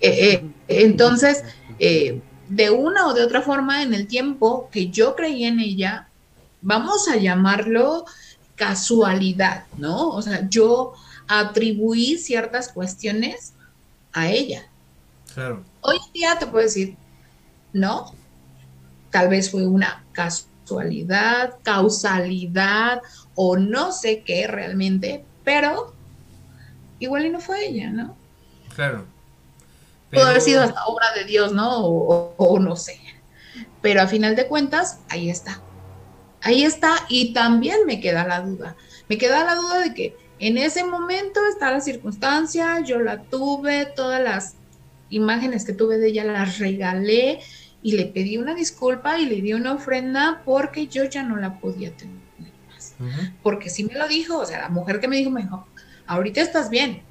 [0.00, 1.44] Eh, eh, entonces,
[1.78, 6.08] eh, de una o de otra forma, en el tiempo que yo creí en ella,
[6.60, 8.06] vamos a llamarlo
[8.56, 10.08] casualidad, ¿no?
[10.08, 10.94] O sea, yo
[11.28, 13.52] atribuí ciertas cuestiones
[14.12, 14.66] a ella.
[15.32, 15.62] Claro.
[15.82, 16.96] Hoy en día te puedo decir,
[17.72, 18.17] no,
[19.10, 23.00] tal vez fue una casualidad, causalidad
[23.34, 25.94] o no sé qué realmente, pero
[26.98, 28.16] igual y no fue ella, ¿no?
[28.74, 29.06] Claro.
[30.10, 31.78] Pudo haber Pero- sido hasta obra de Dios, ¿no?
[31.84, 32.98] O, o- o no sé.
[33.82, 35.60] Pero a final de cuentas, ahí está.
[36.40, 38.76] Ahí está y también me queda la duda.
[39.08, 43.86] Me queda la duda de que en ese momento está la circunstancia, yo la tuve,
[43.86, 44.54] todas las
[45.10, 47.40] imágenes que tuve de ella las regalé
[47.82, 51.58] y le pedí una disculpa y le di una ofrenda porque yo ya no la
[51.60, 52.16] podía tener
[52.68, 52.94] más.
[53.42, 55.66] Porque sí me lo dijo, o sea, la mujer que me dijo, me dijo,
[56.06, 57.02] ahorita estás bien,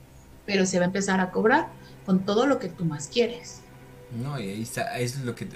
[0.46, 1.70] pero se va a empezar a cobrar
[2.06, 3.62] con todo lo que tú más quieres.
[4.12, 5.48] No, y ahí está, es lo que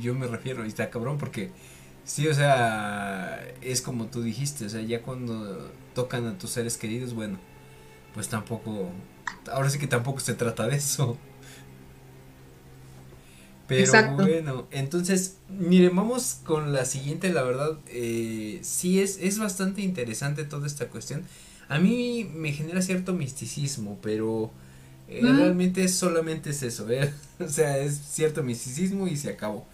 [0.00, 1.50] yo me refiero, ahí está cabrón, porque
[2.04, 6.76] sí, o sea, es como tú dijiste, o sea, ya cuando tocan a tus seres
[6.76, 7.38] queridos, bueno,
[8.14, 8.90] pues tampoco,
[9.52, 11.18] ahora sí que tampoco se trata de eso.
[13.68, 14.22] Pero Exacto.
[14.24, 20.44] bueno, entonces, miren, vamos con la siguiente, la verdad, eh, sí es, es bastante interesante
[20.44, 21.24] toda esta cuestión.
[21.68, 24.52] A mí me genera cierto misticismo, pero
[25.08, 25.36] eh, Mm.
[25.38, 27.12] realmente solamente es eso, ¿eh?
[27.40, 29.66] o sea, es cierto misticismo y se acabó.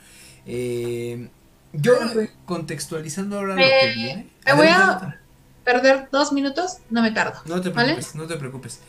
[0.46, 1.28] Eh,
[1.74, 2.30] yo Ah, pues.
[2.46, 4.26] contextualizando ahora lo que viene.
[4.46, 5.18] me voy a-.
[5.64, 7.40] Perder dos minutos, no me tardo.
[7.46, 7.92] No te ¿Vale?
[7.94, 8.80] preocupes, no te preocupes.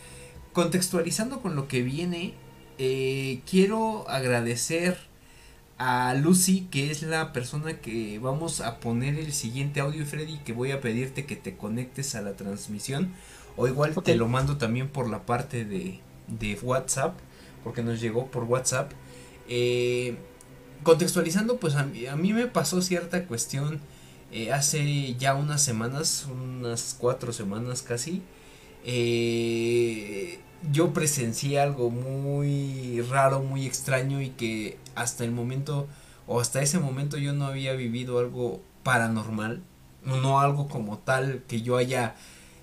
[0.52, 2.34] Contextualizando con lo que viene,
[2.78, 4.98] eh, quiero agradecer
[5.78, 10.52] a Lucy, que es la persona que vamos a poner el siguiente audio, Freddy, que
[10.52, 13.12] voy a pedirte que te conectes a la transmisión.
[13.56, 17.18] O igual te lo mando también por la parte de, de WhatsApp,
[17.64, 18.92] porque nos llegó por WhatsApp.
[19.48, 20.16] Eh,
[20.82, 23.80] contextualizando, pues a mí, a mí me pasó cierta cuestión
[24.32, 28.22] eh, hace ya unas semanas, unas cuatro semanas casi.
[28.84, 30.40] eh,
[30.72, 35.86] yo presencié algo muy raro, muy extraño y que hasta el momento
[36.26, 39.62] o hasta ese momento yo no había vivido algo paranormal,
[40.04, 42.14] no, algo como tal que yo haya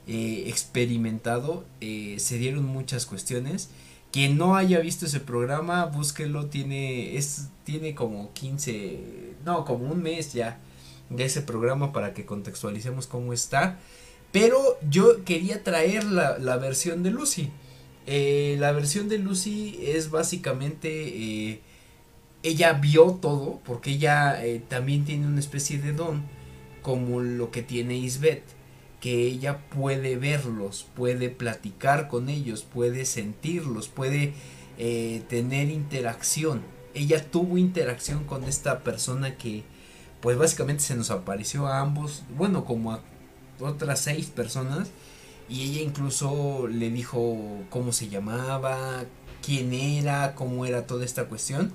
[0.08, 1.66] eh, experimentado.
[1.82, 3.70] eh, se dieron muchas cuestiones.
[4.12, 10.04] Quien no haya visto ese programa, búsquelo, tiene, es, tiene como 15, no, como un
[10.04, 10.60] mes ya
[11.10, 13.80] de ese programa para que contextualicemos cómo está.
[14.32, 17.52] Pero yo quería traer la, la versión de Lucy.
[18.14, 21.62] Eh, la versión de Lucy es básicamente, eh,
[22.44, 26.24] ella vio todo, porque ella eh, también tiene una especie de don,
[26.82, 28.44] como lo que tiene Isbeth,
[29.00, 34.34] que ella puede verlos, puede platicar con ellos, puede sentirlos, puede
[35.30, 36.64] tener interacción.
[36.94, 39.64] Ella tuvo interacción con esta persona que,
[40.20, 43.02] pues básicamente se nos apareció a ambos, bueno, como a
[43.62, 44.90] otras seis personas,
[45.52, 47.38] y ella incluso le dijo
[47.70, 49.04] cómo se llamaba,
[49.46, 51.74] quién era, cómo era toda esta cuestión.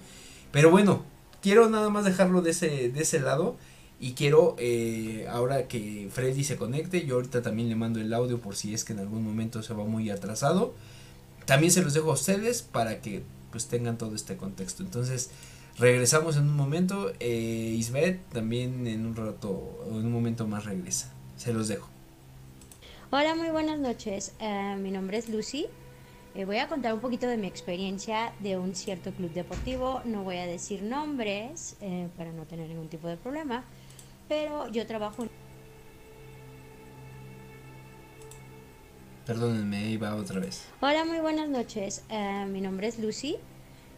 [0.51, 1.05] Pero bueno,
[1.43, 3.57] quiero nada más dejarlo de ese, de ese lado.
[4.01, 8.41] Y quiero, eh, ahora que Freddy se conecte, yo ahorita también le mando el audio
[8.41, 10.74] por si es que en algún momento se va muy atrasado.
[11.45, 14.85] También se los dejo a ustedes para que pues tengan todo este contexto.
[14.85, 15.31] Entonces,
[15.79, 17.12] regresamos en un momento.
[17.20, 21.12] Eh, Isbeth también en un rato, en un momento más regresa.
[21.37, 21.95] Se los dejo.
[23.18, 24.34] Hola, muy buenas noches.
[24.40, 25.68] Eh, mi nombre es Lucy.
[26.34, 30.02] Eh, voy a contar un poquito de mi experiencia de un cierto club deportivo.
[30.04, 33.64] No voy a decir nombres eh, para no tener ningún tipo de problema,
[34.28, 35.30] pero yo trabajo en...
[39.24, 40.66] Perdónenme, iba otra vez.
[40.82, 42.04] Hola, muy buenas noches.
[42.48, 43.38] Mi nombre es Lucy.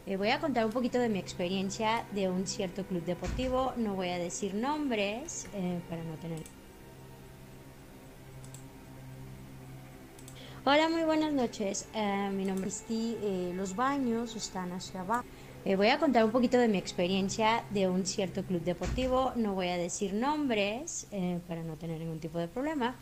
[0.07, 3.73] Eh, voy a contar un poquito de mi experiencia de un cierto club deportivo.
[3.79, 5.49] No voy a decir nombres
[5.89, 6.58] para no tener...
[10.71, 11.89] Hola, muy buenas noches.
[11.95, 13.17] Eh, mi nombre es Ti.
[13.23, 15.25] Eh, los baños están hacia abajo.
[15.65, 19.33] Eh, voy a contar un poquito de mi experiencia de un cierto club deportivo.
[19.35, 22.97] No voy a decir nombres eh, para no tener ningún tipo de problema.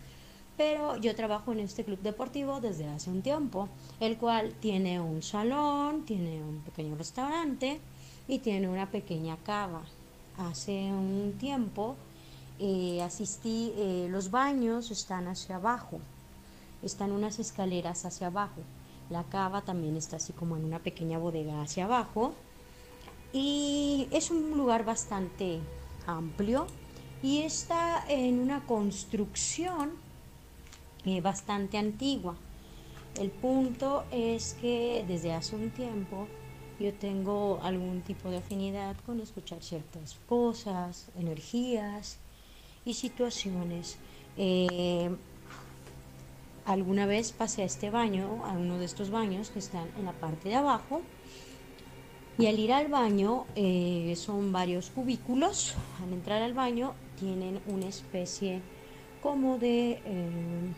[0.57, 5.21] Pero yo trabajo en este club deportivo desde hace un tiempo, el cual tiene un
[5.25, 7.81] salón, tiene un pequeño restaurante
[8.29, 9.83] y tiene una pequeña cava.
[10.39, 11.97] Hace un tiempo
[12.61, 16.01] eh, asistí, eh, los baños están hacia abajo,
[16.87, 18.63] están unas escaleras hacia abajo.
[19.11, 22.35] La cava también está así como en una pequeña bodega hacia abajo.
[23.33, 25.61] Y es un lugar bastante
[26.07, 26.67] amplio
[27.23, 29.93] y está en una construcción
[31.05, 32.37] eh, bastante antigua.
[33.19, 36.29] El punto es que desde hace un tiempo
[36.79, 42.19] yo tengo algún tipo de afinidad con escuchar ciertas cosas, energías
[42.85, 43.97] y situaciones.
[44.37, 45.11] Eh,
[46.67, 50.13] alguna vez pasé a este baño, a uno de estos baños que están en la
[50.15, 51.03] parte de abajo,
[52.39, 55.75] y al ir al baño eh, son varios cubículos.
[56.03, 58.63] Al entrar al baño tienen una especie
[59.21, 60.75] como de eh,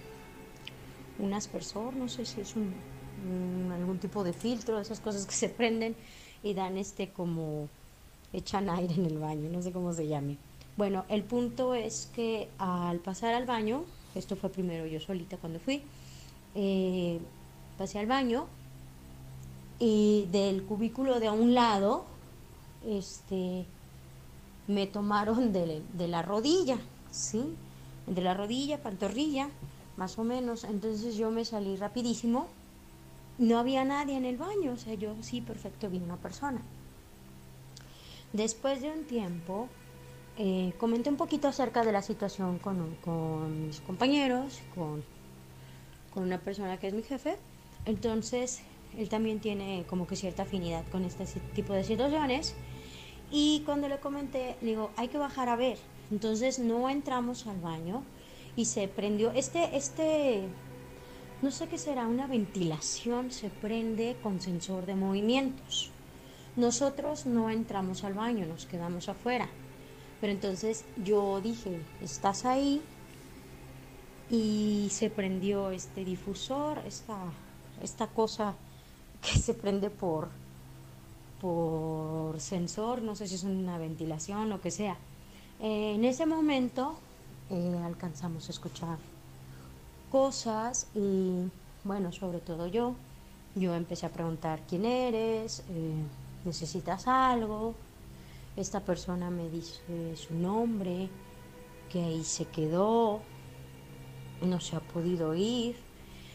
[1.19, 2.83] un aspersor, no sé si es un,
[3.17, 5.97] un- algún tipo de filtro, esas cosas que se prenden
[6.43, 7.69] y dan este como
[8.33, 10.39] echan aire en el baño, no sé cómo se llame.
[10.77, 13.85] Bueno, el punto es que al pasar al baño,
[14.15, 15.83] esto fue primero yo solita cuando fui,
[16.55, 17.21] eh,
[17.77, 18.47] pasé al baño
[19.79, 22.05] y del cubículo de a un lado,
[22.85, 23.65] este,
[24.67, 26.79] me tomaron de, de la rodilla,
[27.11, 27.55] ¿sí?
[28.07, 29.49] De la rodilla, pantorrilla,
[29.97, 30.65] más o menos.
[30.65, 32.49] Entonces yo me salí rapidísimo.
[33.39, 36.61] No había nadie en el baño, o sea, yo sí, perfecto, vi una persona.
[38.33, 39.69] Después de un tiempo,
[40.39, 45.03] eh, comenté un poquito acerca de la situación con, con mis compañeros, con,
[46.15, 47.37] con una persona que es mi jefe.
[47.85, 48.63] Entonces,
[48.97, 51.25] él también tiene como que cierta afinidad con este
[51.55, 52.55] tipo de situaciones.
[53.33, 55.77] Y cuando le comenté, le digo, hay que bajar a ver.
[56.11, 58.05] Entonces no entramos al baño
[58.55, 59.33] y se prendió.
[59.33, 60.45] Este, este,
[61.43, 65.91] no sé qué será, una ventilación se prende con sensor de movimientos.
[66.57, 69.49] Nosotros no entramos al baño, nos quedamos afuera.
[70.21, 72.83] Pero entonces yo dije, estás ahí
[74.29, 77.17] y se prendió este difusor, esta,
[77.83, 78.55] esta cosa
[79.21, 80.29] que se prende por,
[81.41, 84.97] por sensor, no sé si es una ventilación o que sea.
[85.61, 87.01] Eh, en ese momento
[87.51, 88.99] eh, alcanzamos a escuchar
[90.09, 91.51] cosas y
[91.85, 92.95] bueno, sobre todo yo,
[93.55, 96.09] yo empecé a preguntar quién eres, Eh,
[96.45, 97.75] necesitas algo,
[98.61, 101.09] esta persona me dice su nombre,
[101.91, 103.21] que ahí se quedó,
[104.43, 105.77] no se ha podido ir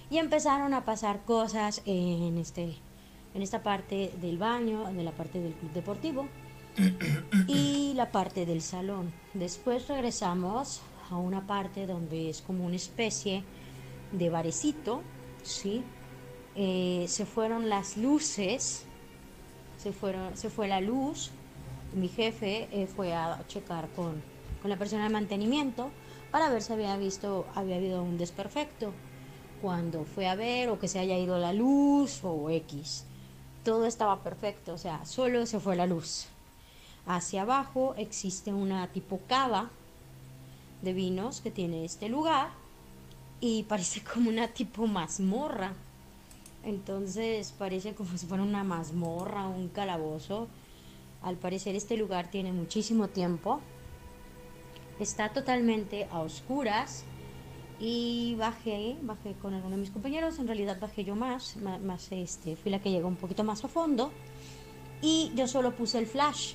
[0.10, 2.76] y empezaron a pasar cosas en este
[3.34, 6.28] en esta parte del baño, de la parte del club deportivo
[7.48, 9.12] y la parte del salón.
[9.34, 13.44] Después regresamos a una parte donde es como una especie
[14.12, 15.02] de barecito,
[15.42, 15.84] ¿sí?
[16.56, 18.86] Eh, se fueron las luces,
[19.78, 21.32] se, fueron, se fue la luz.
[21.94, 24.22] Mi jefe eh, fue a checar con,
[24.62, 25.92] con la persona de mantenimiento
[26.32, 28.92] para ver si había visto, había habido un desperfecto.
[29.62, 33.06] Cuando fue a ver o que se haya ido la luz o X.
[33.64, 36.28] Todo estaba perfecto, o sea, solo se fue la luz.
[37.06, 39.70] Hacia abajo existe una tipo cava
[40.82, 42.50] de vinos que tiene este lugar
[43.40, 45.74] y parece como una tipo mazmorra.
[46.64, 50.48] Entonces parece como si fuera una mazmorra, un calabozo.
[51.24, 53.62] Al parecer este lugar tiene muchísimo tiempo.
[55.00, 57.06] Está totalmente a oscuras
[57.80, 62.56] y bajé, bajé con alguno de mis compañeros, en realidad bajé yo más, más, este,
[62.56, 64.12] fui la que llegó un poquito más a fondo
[65.02, 66.54] y yo solo puse el flash.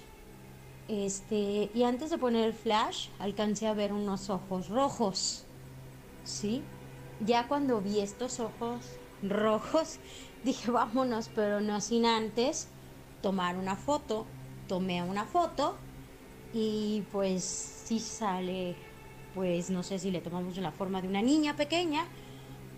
[0.88, 5.44] Este, y antes de poner el flash, alcancé a ver unos ojos rojos.
[6.24, 6.62] ¿Sí?
[7.20, 8.80] Ya cuando vi estos ojos
[9.22, 9.98] rojos,
[10.44, 12.68] dije, vámonos, pero no sin antes
[13.20, 14.24] tomar una foto.
[14.68, 15.76] Tomé una foto
[16.52, 18.76] y pues sí sale,
[19.34, 22.06] pues no sé si le tomamos la forma de una niña pequeña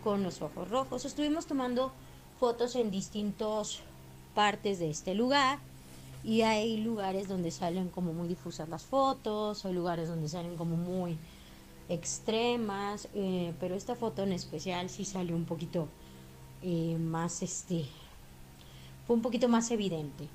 [0.03, 1.05] con los ojos rojos.
[1.05, 1.93] Estuvimos tomando
[2.39, 3.81] fotos en distintas
[4.35, 5.59] partes de este lugar
[6.23, 10.77] y hay lugares donde salen como muy difusas las fotos, hay lugares donde salen como
[10.77, 11.19] muy
[11.89, 15.89] extremas, eh, pero esta foto en especial sí salió un poquito
[16.63, 17.85] eh, más, este,
[19.07, 20.29] fue un poquito más evidente.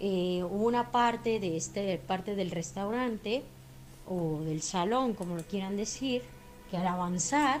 [0.00, 3.42] Eh, una parte de este, parte del restaurante
[4.08, 6.22] o del salón, como lo quieran decir,
[6.70, 7.60] que al avanzar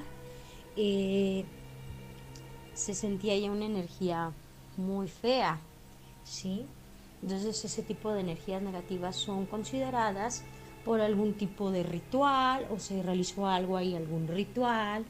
[2.74, 4.32] se sentía ya una energía
[4.78, 5.58] muy fea,
[6.24, 6.64] ¿sí?
[7.22, 10.42] Entonces ese tipo de energías negativas son consideradas
[10.84, 15.04] por algún tipo de ritual o se realizó algo ahí, algún ritual,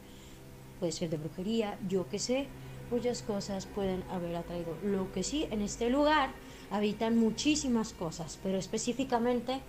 [0.81, 2.49] puede ser de brujería, yo qué sé,
[2.91, 4.77] muchas cosas pueden haber atraído.
[4.83, 6.31] Lo que sí, en este lugar
[6.71, 9.61] habitan muchísimas cosas, pero específicamente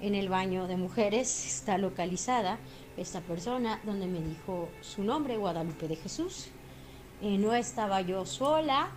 [0.00, 2.58] en el baño de mujeres está localizada
[2.96, 6.48] esta persona donde me dijo su nombre, Guadalupe de Jesús.
[7.22, 8.90] Eh, no estaba yo sola,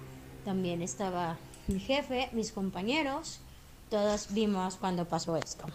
[0.45, 1.38] también estaba
[1.68, 3.40] mi jefe, mis compañeros,
[3.90, 5.66] todos vimos cuando pasó esto.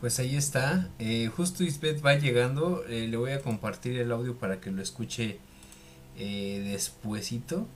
[0.00, 0.88] Pues ahí está.
[1.00, 2.84] Eh, justo Isbeth va llegando.
[2.86, 5.40] Eh, le voy a compartir el audio para que lo escuche
[6.16, 7.66] despuesito.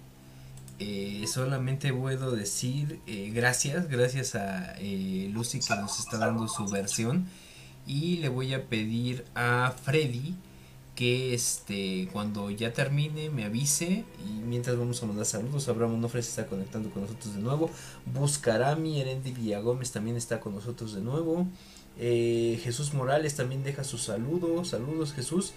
[0.83, 3.01] Eh, solamente puedo decir
[3.33, 4.75] gracias, gracias a
[5.31, 7.27] Lucy que nos está dando su versión.
[7.87, 10.35] Y le voy a pedir a Freddy
[10.95, 16.21] que este cuando ya termine me avise y mientras vamos a mandar saludos Abraham Onofre
[16.21, 17.71] está conectando con nosotros de nuevo
[18.05, 21.47] Buscarami Erendi Villagómez también está con nosotros de nuevo
[21.99, 24.65] eh, Jesús Morales también deja su saludo.
[24.65, 25.53] Saludos Jesús.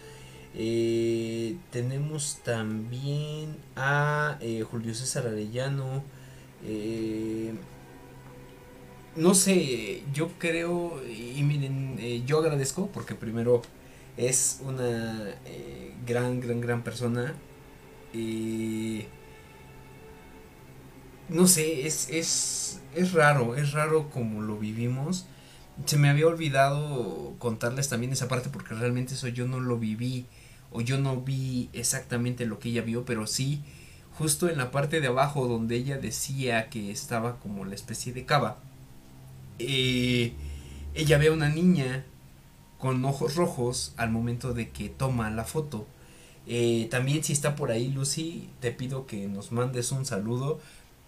[0.58, 6.04] Eh, tenemos también a eh, Julio César Arellano.
[9.16, 13.62] no sé, yo creo, y miren, yo agradezco porque primero
[14.18, 15.36] es una
[16.06, 17.34] gran, gran, gran persona.
[21.30, 25.26] no sé, es, es, es raro, es raro como lo vivimos
[25.86, 30.26] se me había olvidado contarles también esa parte porque realmente eso yo no lo viví
[30.72, 33.64] o yo no vi exactamente lo que ella vio, pero sí
[34.18, 38.26] justo en la parte de abajo donde ella decía que estaba como la especie de
[38.26, 38.58] cava,
[39.60, 40.34] eh,
[40.94, 42.06] ella ve a una niña
[42.80, 45.86] con ojos rojos al momento de que toma la foto.
[46.48, 50.60] Eh, también si está por ahí Lucy, te pido que nos mandes un saludo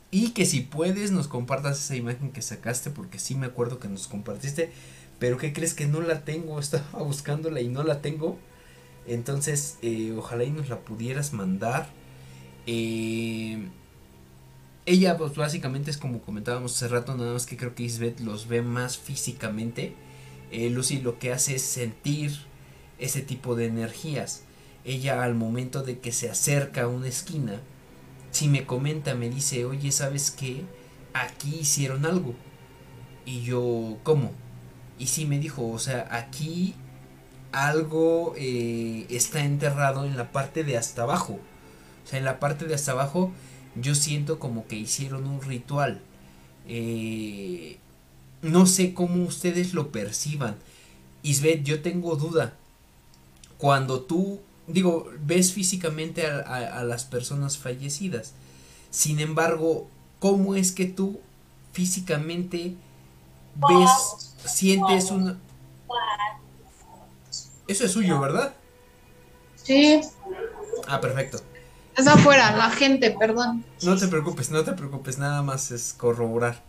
[0.10, 3.88] y que si puedes nos compartas esa imagen que sacaste porque sí me acuerdo que
[3.88, 4.72] nos compartiste.
[5.20, 6.60] Pero ¿qué crees que no la tengo?
[6.60, 8.38] Estaba buscándola y no la tengo.
[9.08, 11.90] Entonces eh, ojalá y nos la pudieras mandar.
[12.66, 13.70] Eh,
[14.86, 17.16] ella pues básicamente es como comentábamos hace rato.
[17.16, 19.94] Nada más que creo que Isbeth los ve más físicamente.
[20.52, 22.34] Eh, Lucy lo que hace es sentir
[23.00, 24.44] ese tipo de energías.
[24.86, 27.62] Ella al momento de que se acerca a una esquina
[28.32, 30.64] si me comenta, me dice, oye, ¿sabes qué?
[31.14, 32.36] Aquí hicieron algo.
[33.26, 34.32] Y yo, ¿cómo?
[35.00, 36.76] Y sí me dijo, o sea, aquí
[37.52, 41.40] algo eh, está enterrado en la parte de hasta abajo.
[42.06, 43.32] O sea, en la parte de hasta abajo
[43.76, 46.02] yo siento como que hicieron un ritual.
[46.68, 47.78] Eh,
[48.42, 50.56] no sé cómo ustedes lo perciban.
[51.24, 52.54] Isbeth, yo tengo duda.
[53.58, 58.34] Cuando tú digo, ves físicamente a, las personas fallecidas.
[58.92, 59.88] Sin embargo,
[60.20, 61.20] ¿cómo es que tú
[61.72, 62.76] físicamente
[63.56, 65.40] ves, sientes una...
[67.68, 68.54] Eso es suyo, ¿verdad?
[69.56, 70.02] Sí.
[70.88, 71.40] Ah, perfecto.
[71.96, 73.66] Es afuera, la gente, perdón.
[73.82, 76.64] No te preocupes, no te preocupes, nada más es corroborar.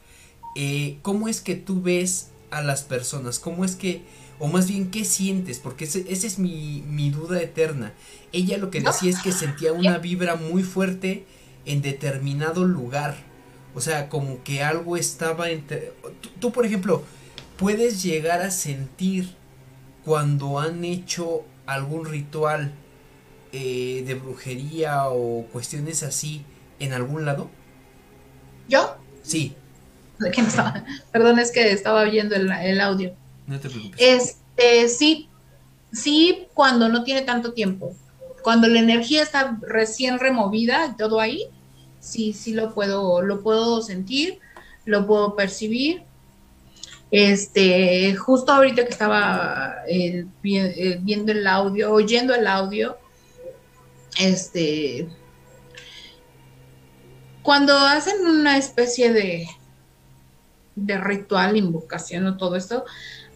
[0.56, 3.38] Eh, ¿Cómo es que tú ves a las personas?
[3.38, 4.02] ¿Cómo es que
[4.40, 5.58] o más bien, ¿qué sientes?
[5.58, 7.92] Porque esa es mi, duda eterna.
[8.32, 11.26] Ella lo que decía es que sentía una vibra muy fuerte
[11.64, 13.16] en determinado lugar.
[13.74, 15.92] O sea, como que algo estaba entre...
[16.40, 17.02] Tú, por ejemplo,
[17.56, 19.34] puedes llegar a sentir
[20.08, 22.72] cuando han hecho algún ritual
[23.52, 26.46] eh, de brujería o cuestiones así
[26.78, 27.50] en algún lado?
[28.70, 28.96] ¿Yo?
[29.22, 29.54] Sí.
[31.12, 33.12] Perdón, es que estaba viendo el audio.
[33.46, 34.00] No te preocupes.
[34.00, 35.28] Este, sí,
[35.92, 37.94] sí, cuando no tiene tanto tiempo.
[38.42, 41.48] Cuando la energía está recién removida, todo ahí,
[42.00, 44.38] sí, sí lo puedo, lo puedo sentir,
[44.86, 46.04] lo puedo percibir.
[47.10, 52.98] Este, justo ahorita que estaba eh, eh, viendo el audio, oyendo el audio,
[54.18, 55.08] este,
[57.42, 59.46] cuando hacen una especie de,
[60.76, 62.84] de ritual, invocación o todo esto,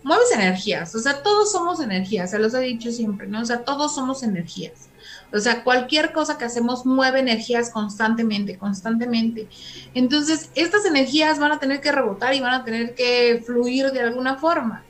[0.03, 3.40] mueves energías, o sea, todos somos energías, se los he dicho siempre, ¿no?
[3.40, 4.89] O sea, todos somos energías.
[5.33, 9.49] O sea, cualquier cosa que hacemos mueve energías constantemente, constantemente.
[9.95, 14.01] Entonces, estas energías van a tener que rebotar y van a tener que fluir de
[14.01, 14.85] alguna forma.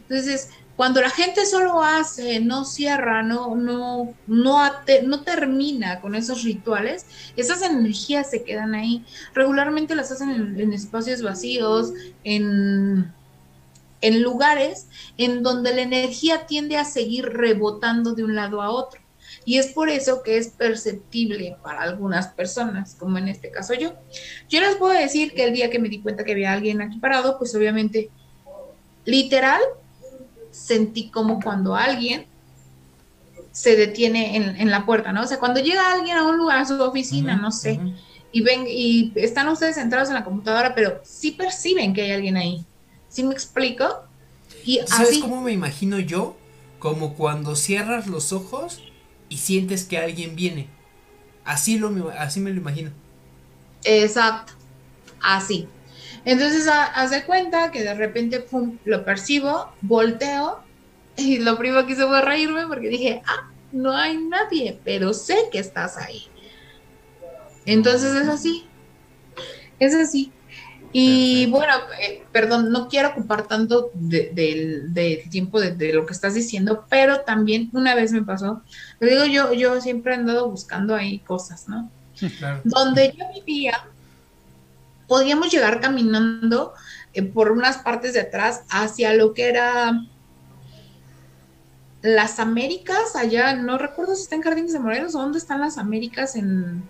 [0.00, 4.70] Entonces, cuando la gente solo hace, no cierra, no, no, no,
[5.04, 9.02] no termina con esos rituales, esas energías se quedan ahí.
[9.32, 11.94] Regularmente las hacen en, espacios vacíos,
[12.24, 13.10] en,
[14.02, 19.05] en lugares en donde la energía tiende a seguir rebotando de un lado a otro.
[19.46, 23.94] Y es por eso que es perceptible para algunas personas, como en este caso yo.
[24.48, 26.98] Yo les puedo decir que el día que me di cuenta que había alguien aquí
[26.98, 28.10] parado, pues obviamente,
[29.04, 29.60] literal,
[30.50, 32.26] sentí como cuando alguien
[33.52, 35.22] se detiene en, la puerta, ¿no?
[35.22, 37.80] O sea, cuando llega alguien a un lugar, a su oficina, no sé,
[38.32, 42.36] y ven, y están ustedes centrados en la computadora, pero sí perciben que hay alguien
[42.36, 42.66] ahí.
[43.08, 44.02] ¿Sí me explico?
[44.64, 46.36] Y ¿Sabes cómo me imagino yo?
[46.80, 48.82] Como cuando cierras los ojos
[49.28, 50.68] y sientes que alguien viene.
[51.44, 52.90] Así, lo, así me lo imagino.
[53.84, 54.52] Exacto,
[55.22, 55.68] así.
[56.24, 60.60] Entonces, haz de cuenta que de repente pum, lo percibo, volteo
[61.16, 65.36] y lo primero que hice fue reírme porque dije, ah, no hay nadie, pero sé
[65.52, 66.24] que estás ahí.
[67.64, 68.66] Entonces es así,
[69.78, 70.32] es así.
[70.98, 74.90] Y bueno, eh, perdón, no quiero ocupar tanto del
[75.28, 78.62] tiempo de, lo que estás diciendo, pero también una vez me pasó,
[78.98, 81.90] le digo yo, yo siempre he andado buscando ahí cosas, ¿no?
[82.64, 83.86] Donde yo vivía,
[85.06, 86.72] podíamos llegar caminando
[87.12, 90.00] eh, por unas partes de atrás hacia lo que era
[92.00, 95.76] las Américas, allá, no recuerdo si está en Jardines de Morelos o dónde están las
[95.76, 96.88] Américas en,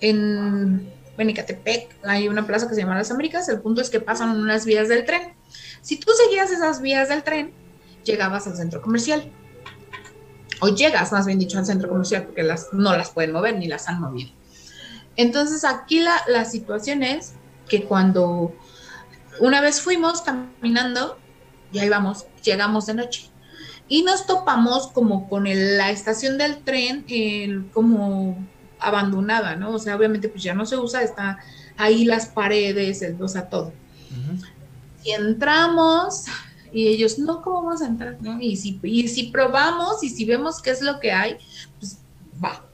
[0.00, 4.30] en Benicatepec, hay una plaza que se llama Las Américas, el punto es que pasan
[4.30, 5.34] unas vías del tren.
[5.82, 7.52] Si tú seguías esas vías del tren,
[8.04, 9.30] llegabas al centro comercial.
[10.60, 13.66] O llegas, más bien dicho, al centro comercial, porque las, no las pueden mover ni
[13.66, 14.30] las han movido.
[15.16, 17.34] Entonces aquí la, la situación es
[17.68, 18.54] que cuando
[19.40, 21.18] una vez fuimos caminando,
[21.72, 23.30] y ahí vamos, llegamos de noche.
[23.88, 27.04] Y nos topamos como con la estación del tren,
[27.72, 28.38] como
[28.82, 29.70] abandonada, ¿no?
[29.70, 31.38] O sea, obviamente pues ya no se usa, está
[31.76, 33.72] ahí las paredes, el, o sea, todo.
[35.04, 36.24] Y entramos
[36.72, 38.18] y ellos, no, ¿cómo vamos a entrar?
[38.20, 38.40] ¿No?
[38.40, 41.36] Y, si, y si probamos y si vemos qué es lo que hay,
[41.78, 41.98] pues
[42.42, 42.64] va,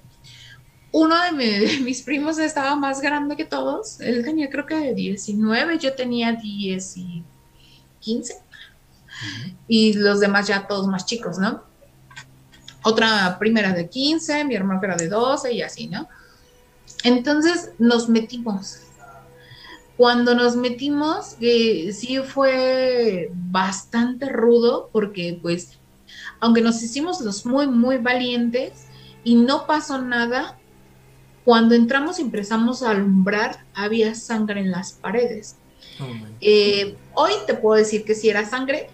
[0.93, 4.01] uno de, mis primos estaba más grande que todos.
[4.01, 7.24] Él tenía creo que de 19, yo tenía 10 y
[8.01, 8.35] 15.
[9.66, 11.64] Y los demás ya todos más chicos, ¿no?
[12.82, 16.09] Otra primera de 15, mi hermano era de 12 y así, ¿no?
[17.05, 18.80] Entonces nos metimos.
[19.96, 25.78] Cuando nos metimos, eh, sí fue bastante rudo porque pues,
[26.38, 28.86] aunque nos hicimos los muy, muy valientes
[29.24, 30.56] y no pasó nada,
[31.44, 35.56] cuando entramos y empezamos a alumbrar, había sangre en las paredes.
[36.00, 36.05] Oh,
[36.40, 38.90] eh, hoy te puedo decir que si era sangre.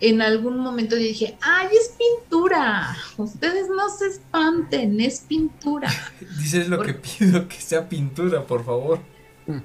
[0.00, 2.96] En algún momento dije, ¡ay, es pintura!
[3.16, 5.90] Ustedes no se espanten, es pintura.
[6.38, 9.00] Dices lo que pido, que sea pintura, por favor.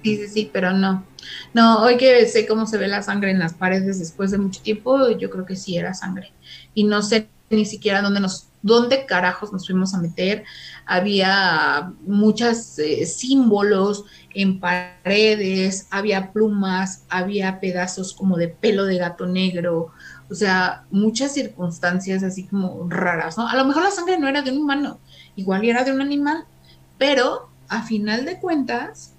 [0.01, 1.05] Sí, sí, sí, pero no.
[1.53, 4.61] No, hoy que sé cómo se ve la sangre en las paredes después de mucho
[4.61, 6.31] tiempo, yo creo que sí era sangre.
[6.73, 10.45] Y no sé ni siquiera dónde nos, dónde carajos nos fuimos a meter
[10.85, 19.25] había muchos eh, símbolos en paredes, había plumas, había pedazos como de pelo de gato
[19.25, 19.91] negro,
[20.33, 23.47] o sea, muchas circunstancias así como raras, ¿no?
[23.47, 24.99] A lo mejor la sangre no era de un humano,
[25.35, 26.45] igual era de un animal,
[26.97, 29.13] pero a final de cuentas,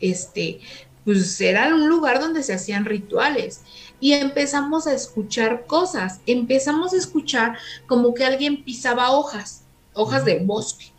[0.00, 0.60] este,
[1.04, 3.62] pues era un lugar donde se hacían rituales
[4.00, 7.56] y empezamos a escuchar cosas, empezamos a escuchar
[7.86, 9.62] como que alguien pisaba hojas,
[9.94, 10.92] hojas de bosque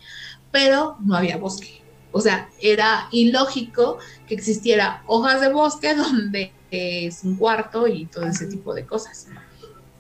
[0.52, 1.82] pero no había bosque.
[2.12, 8.26] O sea, era ilógico que existiera hojas de bosque donde es un cuarto y todo
[8.26, 9.28] ese tipo de cosas.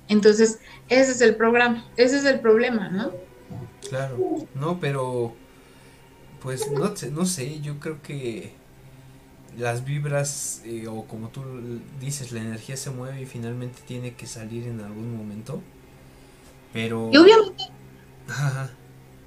[0.07, 0.59] Entonces,
[0.89, 3.11] ese es el programa, ese es el problema, ¿no?
[3.89, 4.17] Claro,
[4.55, 5.35] no, pero
[6.41, 8.53] pues no, no sé, yo creo que
[9.57, 11.43] las vibras eh, o como tú
[11.99, 15.61] dices, la energía se mueve y finalmente tiene que salir en algún momento.
[16.73, 17.09] Pero...
[17.11, 17.63] Y obviamente...
[18.27, 18.69] Ajá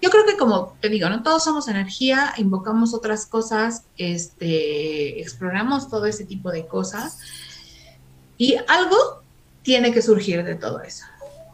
[0.03, 1.23] yo creo que como te digo, ¿no?
[1.23, 7.19] Todos somos energía, invocamos otras cosas, este, exploramos todo ese tipo de cosas
[8.39, 9.20] y algo
[9.63, 11.05] tiene que surgir de todo eso.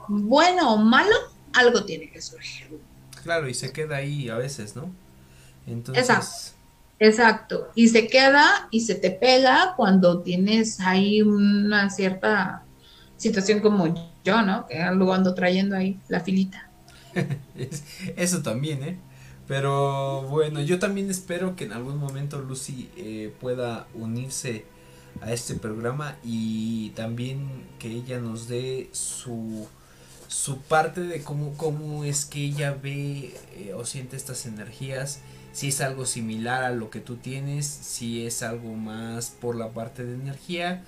[0.09, 1.15] Bueno o malo,
[1.53, 2.79] algo tiene que surgir.
[3.23, 4.91] Claro, y se queda ahí a veces, ¿no?
[5.67, 6.03] Entonces...
[6.09, 6.57] Exacto.
[6.99, 7.69] Exacto.
[7.75, 12.63] Y se queda y se te pega cuando tienes ahí una cierta
[13.19, 14.67] situación como yo, ¿no?
[14.67, 16.71] Que luego ando trayendo ahí la filita.
[17.55, 17.83] Es-
[18.17, 18.99] Eso también, ¿eh?
[19.47, 24.65] Pero bueno, yo también espero que en algún momento Lucy eh, pueda unirse
[25.21, 27.49] a este programa y también
[27.79, 29.67] que ella nos dé su,
[30.29, 35.21] su parte de cómo, cómo es que ella ve eh, o siente estas energías,
[35.53, 39.71] si es algo similar a lo que tú tienes, si es algo más por la
[39.71, 40.85] parte de energía.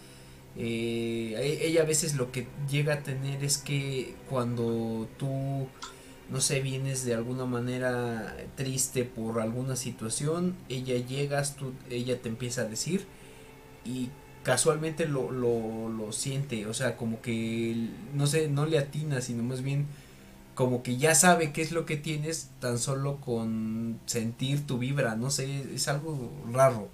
[0.57, 5.69] Eh, e- ella a veces lo que llega a tener es que cuando tú
[6.31, 12.29] no sé, vienes de alguna manera triste por alguna situación, ella llegas, tú, ella te
[12.29, 13.07] empieza a decir
[13.89, 14.11] y
[14.45, 19.43] casualmente lo, lo, lo siente, o sea, como que, no sé, no le atina, sino
[19.43, 19.87] más bien
[20.55, 25.17] como que ya sabe qué es lo que tienes tan solo con sentir tu vibra,
[25.17, 26.91] no sé, es algo raro,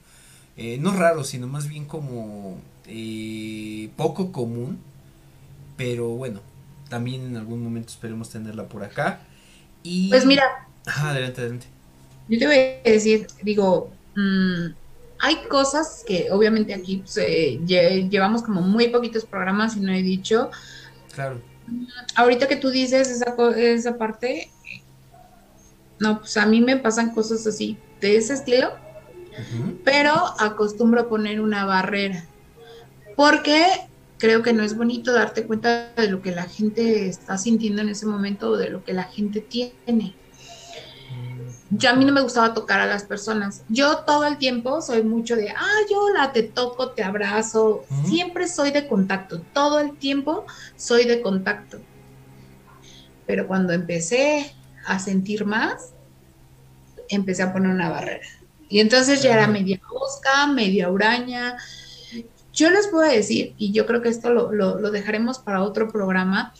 [0.56, 4.80] Eh, no raro, sino más bien como eh, poco común,
[5.76, 6.40] pero bueno,
[6.88, 9.20] también en algún momento esperemos tenerla por acá.
[9.84, 10.02] Y...
[10.08, 10.44] Pues mira,
[10.86, 11.66] Ajá, adelante, adelante.
[12.26, 14.68] yo te voy a decir, digo, mm,
[15.24, 19.90] hay cosas que obviamente aquí pues, eh, lle- llevamos como muy poquitos programas y no
[19.90, 20.50] he dicho.
[21.14, 21.40] Claro.
[22.14, 24.50] Ahorita que tú dices esa, esa parte,
[25.98, 28.72] no, pues a mí me pasan cosas así, de ese estilo,
[29.82, 32.26] pero acostumbro a poner una barrera,
[33.16, 33.64] porque
[34.18, 37.88] creo que no es bonito darte cuenta de lo que la gente está sintiendo en
[37.88, 40.14] ese momento o de lo que la gente tiene.
[41.70, 43.64] Yo a mí no me gustaba tocar a las personas.
[43.68, 47.88] Yo todo el tiempo soy mucho de, ah, yo la te toco, te abrazo.
[48.02, 49.46] Siempre soy de contacto.
[49.52, 50.46] Todo el tiempo
[50.76, 51.86] soy de contacto.
[53.26, 54.54] Pero cuando empecé
[54.86, 55.94] a sentir más,
[57.08, 58.20] empecé a poner una barrera.
[58.68, 61.56] Y entonces ya era media mosca, media uraña.
[62.52, 65.88] Yo les puedo decir, y yo creo que esto lo, lo- lo dejaremos para otro
[65.88, 66.52] programa,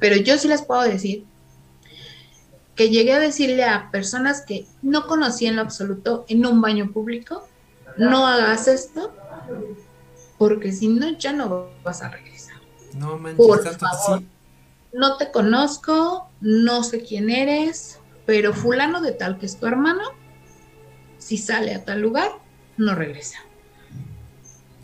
[0.00, 1.28] pero yo sí les puedo decir
[2.74, 6.90] que llegué a decirle a personas que no conocí en lo absoluto en un baño
[6.92, 7.46] público,
[7.96, 9.12] no hagas esto,
[10.38, 12.56] porque si no, ya no vas a regresar.
[12.94, 14.18] No manches, Por tanto favor.
[14.20, 14.28] sí.
[14.92, 20.02] No te conozco, no sé quién eres, pero fulano de tal que es tu hermano,
[21.18, 22.30] si sale a tal lugar,
[22.76, 23.38] no regresa.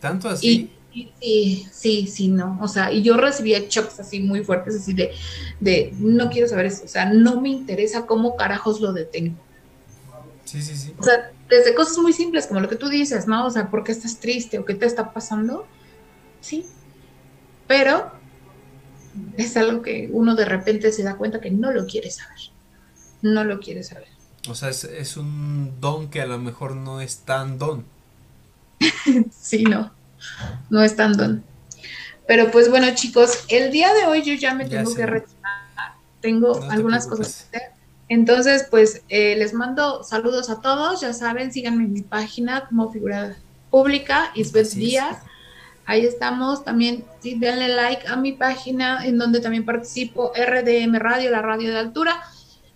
[0.01, 0.73] Tanto así.
[0.93, 2.59] Sí, sí, sí, no.
[2.61, 5.13] O sea, y yo recibía shocks así muy fuertes, así de,
[5.61, 6.85] de no quiero saber eso.
[6.85, 9.37] O sea, no me interesa cómo carajos lo detengo.
[10.45, 10.93] Sí, sí, sí.
[10.99, 13.47] O sea, desde cosas muy simples como lo que tú dices, ¿no?
[13.47, 15.67] O sea, ¿por qué estás triste o qué te está pasando?
[16.41, 16.67] Sí.
[17.69, 18.11] Pero
[19.37, 22.41] es algo que uno de repente se da cuenta que no lo quiere saber.
[23.23, 24.09] No lo quiere saber.
[24.49, 27.85] O sea, es, es un don que a lo mejor no es tan don.
[29.31, 30.00] Sí, no.
[30.69, 31.45] No es tan don.
[32.27, 35.41] Pero pues bueno, chicos, el día de hoy yo ya me tengo que retirar.
[36.21, 37.73] Tengo No algunas cosas que hacer.
[38.09, 41.01] Entonces, pues eh, les mando saludos a todos.
[41.01, 43.37] Ya saben, síganme en mi página como figura
[43.71, 44.91] pública, Isbeth Así es.
[44.91, 45.17] Díaz.
[45.87, 46.65] Ahí estamos.
[46.65, 51.71] También sí, denle like a mi página en donde también participo, RDM Radio, la radio
[51.71, 52.21] de altura.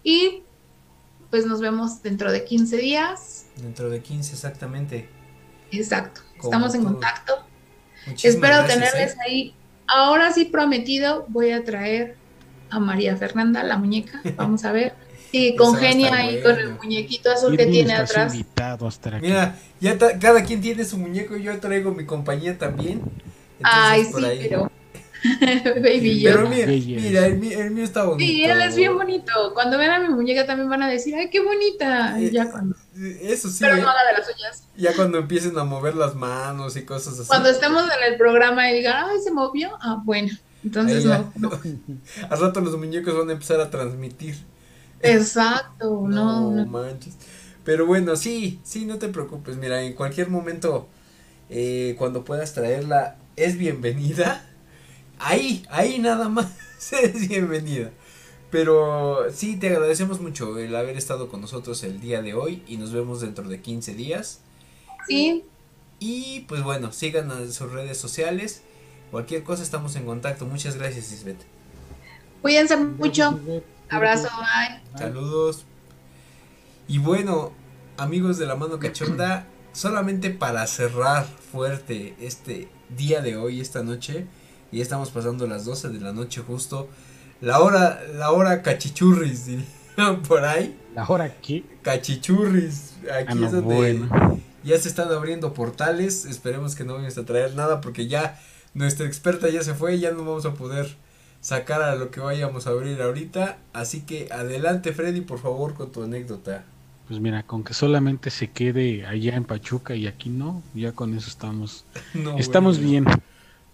[0.03, 0.43] Y
[1.31, 3.47] pues nos vemos dentro de 15 días.
[3.57, 5.09] Dentro de 15 exactamente.
[5.71, 6.24] Exacto.
[6.45, 6.93] Estamos en todo.
[6.93, 7.35] contacto.
[8.07, 9.19] Muchísimas Espero gracias, tenerles ¿eh?
[9.27, 9.55] ahí.
[9.87, 12.16] Ahora sí prometido, voy a traer
[12.71, 14.21] a María Fernanda, la muñeca.
[14.37, 14.95] Vamos a ver.
[15.35, 16.43] A congenia ahí bueno.
[16.45, 18.35] con el muñequito azul que tiene atrás.
[19.21, 21.37] Mira, ya cada quien tiene su muñeco.
[21.37, 23.03] Yo traigo mi compañía también.
[23.59, 24.39] Entonces, Ay, por sí, ahí.
[24.49, 24.71] pero.
[25.83, 26.51] Baby Pero Yoda.
[26.51, 27.01] mira, Belleza.
[27.09, 28.25] mira, el mío, el mío está bonito.
[28.25, 29.33] Sí, él es bien bonito.
[29.55, 32.21] Cuando vean a mi muñeca también van a decir, ay, qué bonita.
[32.21, 32.77] Y ya cuando,
[33.23, 33.81] Eso sí, pero ¿eh?
[33.81, 34.65] no haga de las suyas.
[34.77, 37.29] ya cuando empiecen a mover las manos y cosas así.
[37.29, 39.71] Cuando estemos en el programa y digan, ay, se movió.
[39.81, 40.31] Ah, bueno.
[40.63, 41.33] Entonces no.
[41.37, 41.51] no.
[42.31, 44.37] Al rato los muñecos van a empezar a transmitir.
[45.01, 46.67] Exacto, no, No no.
[46.67, 47.15] manches.
[47.65, 49.57] Pero bueno, sí, sí, no te preocupes.
[49.57, 50.87] Mira, en cualquier momento,
[51.49, 54.45] eh, cuando puedas traerla, es bienvenida.
[55.19, 56.53] Ahí, ahí nada más
[56.93, 57.91] es bienvenida.
[58.51, 62.77] Pero sí, te agradecemos mucho el haber estado con nosotros el día de hoy y
[62.77, 64.41] nos vemos dentro de 15 días.
[65.09, 65.45] Sí,
[65.99, 68.62] Y pues bueno, sigan a sus redes sociales.
[69.11, 70.47] Cualquier cosa estamos en contacto.
[70.47, 71.45] Muchas gracias, Isbeth.
[72.43, 73.41] cuídense mucho.
[73.91, 74.99] Abrazo, bye.
[74.99, 75.65] Saludos.
[76.89, 77.53] Y bueno,
[77.97, 84.27] amigos de la mano cachonda, solamente para cerrar fuerte este día de hoy, esta noche,
[84.75, 86.89] y ya estamos pasando las 12 de la noche justo,
[87.41, 91.65] la hora, la hora cachichurris, dirían por ahí, ¿La hora aquí?
[91.83, 94.41] cachichurris, aquí Ah, no, es donde bueno.
[94.65, 98.41] ya se están abriendo portales, esperemos que no vayamos a traer nada porque ya
[98.75, 100.97] nuestra experta ya se fue, ya no vamos a poder
[101.41, 103.59] sacar a lo que vayamos a abrir ahorita.
[103.73, 106.65] Así que adelante, Freddy, por favor, con tu anécdota.
[107.07, 111.15] Pues mira, con que solamente se quede allá en Pachuca y aquí no, ya con
[111.15, 111.85] eso estamos,
[112.15, 113.09] No, estamos bueno, bien.
[113.09, 113.21] ahí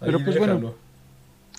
[0.01, 0.75] Pero pues bueno.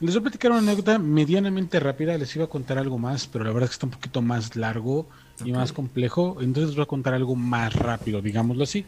[0.02, 3.44] Les voy a platicar una anécdota medianamente rápida, les iba a contar algo más, pero
[3.46, 5.08] la verdad es que está un poquito más largo
[5.46, 8.86] y más complejo, entonces les voy a contar algo más rápido, digámoslo así.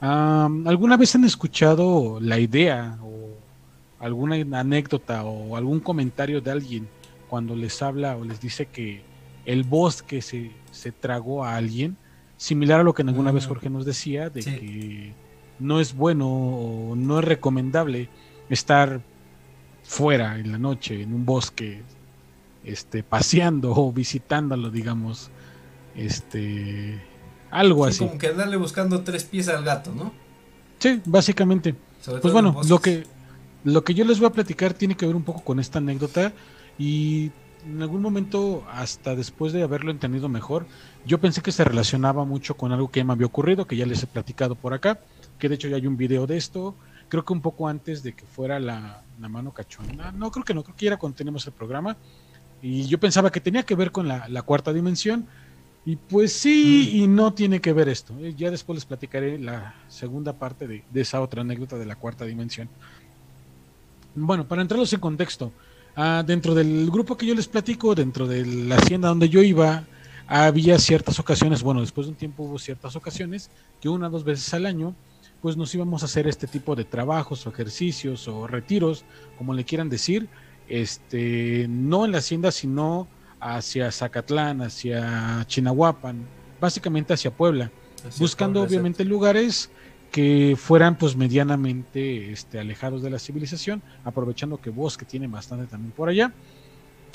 [0.00, 3.30] ¿Alguna vez han escuchado la idea o
[4.00, 6.88] alguna anécdota o algún comentario de alguien
[7.28, 9.02] cuando les habla o les dice que
[9.46, 11.96] el bosque se, se tragó a alguien?
[12.36, 13.48] Similar a lo que alguna vez Mm.
[13.48, 14.50] Jorge nos decía, de Sí.
[14.50, 15.14] que
[15.60, 18.08] no es bueno o no es recomendable
[18.50, 19.00] estar
[19.82, 21.82] fuera en la noche en un bosque
[22.64, 25.30] este paseando o visitándolo digamos
[25.96, 27.00] este
[27.50, 27.98] algo Sí, así.
[28.06, 30.12] como que andarle buscando tres pies al gato, ¿no?
[30.78, 31.74] sí básicamente.
[32.00, 33.04] Sobre pues bueno lo que
[33.64, 36.32] lo que yo les voy a platicar tiene que ver un poco con esta anécdota
[36.78, 37.30] y
[37.66, 40.66] en algún momento hasta después de haberlo entendido mejor
[41.06, 44.02] yo pensé que se relacionaba mucho con algo que me había ocurrido que ya les
[44.02, 44.98] he platicado por acá
[45.38, 46.74] que de hecho ya hay un video de esto.
[47.08, 50.52] Creo que un poco antes de que fuera la, la mano cachona no creo que
[50.54, 51.96] no creo que era cuando tenemos el programa
[52.60, 55.26] y yo pensaba que tenía que ver con la, la cuarta dimensión
[55.84, 58.14] y pues sí y no tiene que ver esto.
[58.20, 61.96] Eh, Ya después les platicaré la segunda parte de, de esa otra anécdota de la
[61.96, 62.68] cuarta dimensión.
[64.14, 65.50] Bueno, para entrarlos en contexto,
[65.96, 69.84] ah, dentro del grupo que yo les platico, dentro de la hacienda donde yo iba,
[70.28, 73.50] había ciertas ocasiones, bueno, después de un tiempo hubo ciertas ocasiones
[73.80, 74.94] que una o dos veces al año,
[75.42, 79.04] pues nos íbamos a hacer este tipo de trabajos o ejercicios o retiros,
[79.36, 80.28] como le quieran decir,
[80.68, 83.08] este, no en la hacienda, sino
[83.40, 86.24] hacia Zacatlán, hacia Chinahuapan,
[86.60, 87.72] básicamente hacia Puebla,
[88.06, 89.68] Así buscando obviamente lugares
[90.12, 95.90] que fueran pues medianamente este, alejados de la civilización, aprovechando que bosque tiene bastante también
[95.90, 96.32] por allá.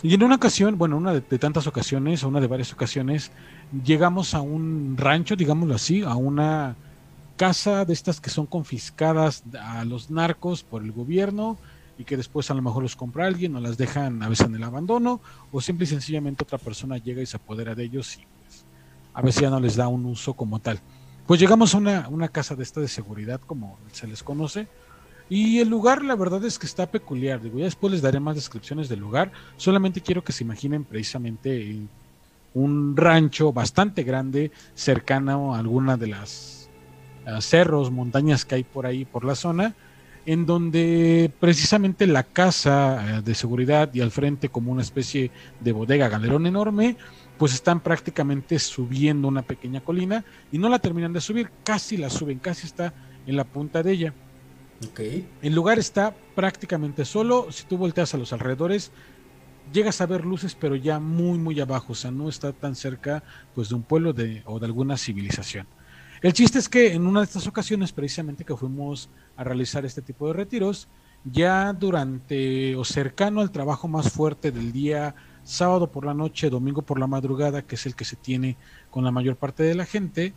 [0.04, 3.32] Y en una ocasión, bueno, una de, de tantas ocasiones, o una de varias ocasiones,
[3.86, 6.76] llegamos a un rancho, digámoslo así, a una
[7.38, 11.57] casa de estas que son confiscadas a los narcos por el gobierno
[11.97, 14.55] y que después a lo mejor los compra alguien o las dejan a veces en
[14.55, 18.26] el abandono o simple y sencillamente otra persona llega y se apodera de ellos y
[18.43, 18.65] pues,
[19.14, 20.80] a veces ya no les da un uso como tal.
[21.26, 24.68] Pues llegamos a una, una casa de esta de seguridad como se les conoce
[25.30, 28.35] y el lugar la verdad es que está peculiar, digo, ya después les daré más
[28.35, 31.81] descripciones del lugar, solamente quiero que se imaginen precisamente
[32.53, 36.56] un rancho bastante grande cercano a alguna de las
[37.41, 39.76] cerros, montañas que hay por ahí por la zona,
[40.26, 45.32] en donde precisamente la casa eh, de seguridad y al frente como una especie
[45.62, 46.98] de bodega galerón enorme,
[47.38, 52.10] pues están prácticamente subiendo una pequeña colina y no la terminan de subir, casi la
[52.10, 52.94] suben, casi está
[53.26, 54.14] en la punta de ella.
[54.90, 54.99] Ok.
[55.41, 57.48] El lugar está prácticamente solo.
[57.52, 58.91] Si tú volteas a los alrededores,
[59.74, 61.94] llegas a ver luces, pero ya muy, muy abajo.
[61.94, 63.24] O sea, no está tan cerca
[63.56, 65.68] pues, de un pueblo de, o de alguna civilización.
[66.22, 70.02] El chiste es que en una de estas ocasiones, precisamente que fuimos a realizar este
[70.02, 70.88] tipo de retiros,
[71.23, 76.81] ya durante o cercano al trabajo más fuerte del día, sábado por la noche, domingo
[76.81, 78.57] por la madrugada, que es el que se tiene
[78.89, 80.34] con la mayor parte de la gente,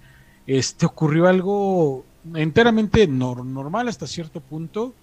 [0.47, 2.05] este ocurrió algo
[2.35, 4.95] enteramente nor- normal hasta cierto punto,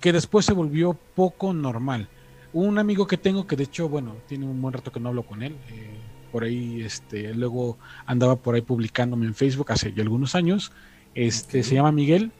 [0.00, 2.08] que después se volvió poco normal.
[2.52, 5.24] Un amigo que tengo que de hecho, bueno, tiene un buen rato que no hablo
[5.26, 5.99] con él, eh,
[6.30, 10.72] por ahí, este, luego andaba por ahí publicándome en Facebook hace ya algunos años,
[11.14, 12.32] este, se llama Miguel,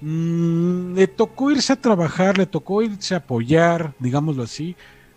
[0.00, 4.76] Mm, le tocó irse a trabajar, le tocó irse a apoyar, digámoslo así,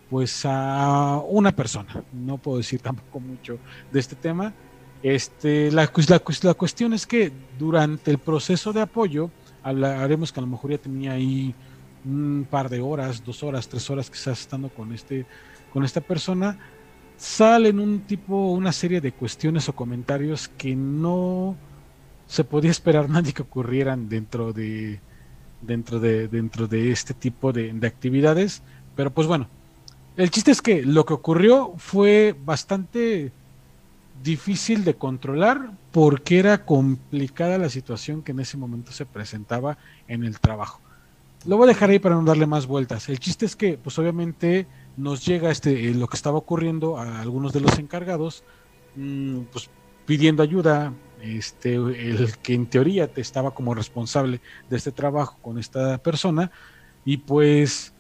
[0.10, 2.04] pues a una persona.
[2.14, 3.60] No puedo decir tampoco mucho
[3.92, 4.54] de este tema.
[5.04, 9.32] Este, la, la, la cuestión es que durante el proceso de apoyo,
[9.64, 11.56] hablaremos que a lo mejor ya tenía ahí
[12.06, 15.26] un par de horas, dos horas, tres horas quizás estando con este,
[15.72, 16.58] con esta persona,
[17.22, 21.56] salen un tipo, una serie de cuestiones o comentarios que no
[22.28, 25.00] se podía esperar nadie que ocurrieran dentro de
[25.62, 28.64] dentro de dentro de este tipo de, de actividades.
[28.96, 29.48] Pero pues bueno
[30.18, 33.32] el chiste es que lo que ocurrió fue bastante
[34.22, 39.78] difícil de controlar porque era complicada la situación que en ese momento se presentaba
[40.08, 40.82] en el trabajo.
[41.46, 43.08] Lo voy a dejar ahí para no darle más vueltas.
[43.10, 47.22] El chiste es que pues obviamente nos llega este eh, lo que estaba ocurriendo a
[47.22, 48.44] algunos de los encargados
[48.96, 49.70] mm, pues
[50.06, 55.60] pidiendo ayuda este el que en teoría te estaba como responsable de este trabajo con
[55.60, 56.52] esta persona
[57.06, 57.94] y pues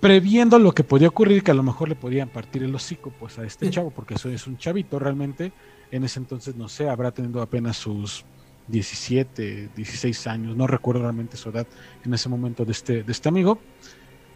[0.00, 3.38] previendo lo que podía ocurrir que a lo mejor le podían partir el hocico pues
[3.38, 5.52] a este chavo porque eso es un chavito realmente
[5.90, 8.24] en ese entonces no sé habrá tenido apenas sus
[8.68, 11.66] 17, 16 años, no recuerdo realmente su edad
[12.04, 13.58] en ese momento de este, de este amigo.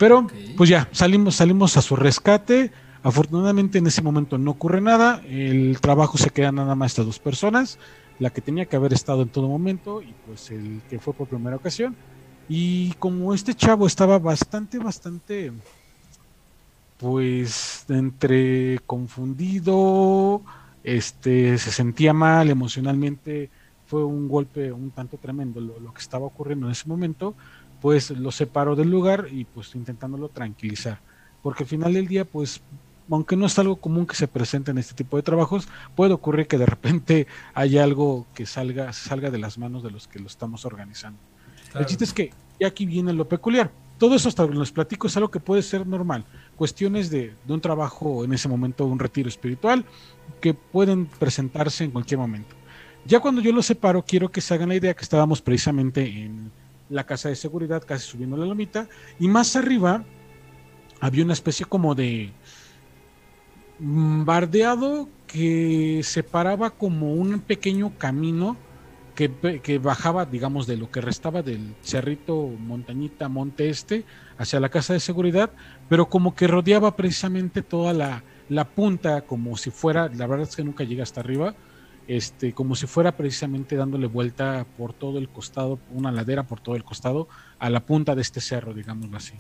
[0.03, 0.27] Pero
[0.57, 2.73] pues ya, salimos, salimos a su rescate.
[3.05, 5.23] Afortunadamente en ese momento no ocurre nada.
[5.29, 7.79] El trabajo se queda nada más estas dos personas.
[8.19, 11.29] La que tenía que haber estado en todo momento y pues el que fue por
[11.29, 11.95] primera ocasión.
[12.49, 15.53] Y como este chavo estaba bastante, bastante,
[16.99, 20.43] pues entre confundido,
[20.83, 23.51] este, se sentía mal emocionalmente,
[23.87, 27.37] fue un golpe un tanto tremendo lo, lo que estaba ocurriendo en ese momento,
[27.83, 31.01] pues lo separó del lugar y pues intentándolo tranquilizar.
[31.43, 32.63] Porque al final del día, pues
[33.11, 36.47] aunque no es algo común que se presente en este tipo de trabajos, puede ocurrir
[36.47, 40.29] que de repente haya algo que salga, salga de las manos de los que lo
[40.29, 41.19] estamos organizando.
[41.75, 42.31] El chiste es que
[42.61, 43.73] y aquí viene lo peculiar.
[43.99, 46.25] Todo eso hasta los platico es algo que puede ser normal.
[46.57, 49.85] Cuestiones de, de un trabajo en ese momento, un retiro espiritual,
[50.41, 52.55] que pueden presentarse en cualquier momento.
[53.05, 56.53] Ya cuando yo lo separo, quiero que se hagan la idea que estábamos precisamente en
[56.93, 58.89] la casa de seguridad, casi subiendo la lomita,
[59.19, 60.05] y más arriba
[61.01, 62.33] había una especie como de
[63.79, 68.57] bardeado que separaba como un pequeño camino
[69.15, 74.05] que, que, bajaba, digamos, de lo que restaba del cerrito, montañita, monte este,
[74.39, 75.51] hacia la casa de seguridad,
[75.89, 80.57] pero como que rodeaba precisamente toda la, la punta, como si fuera, la verdad es
[80.57, 81.55] que nunca llega hasta arriba,
[82.17, 86.77] este, como si fuera precisamente dándole vuelta por todo el costado, una ladera por todo
[86.77, 87.29] el costado,
[87.59, 89.35] a la punta de este cerro, digámoslo así.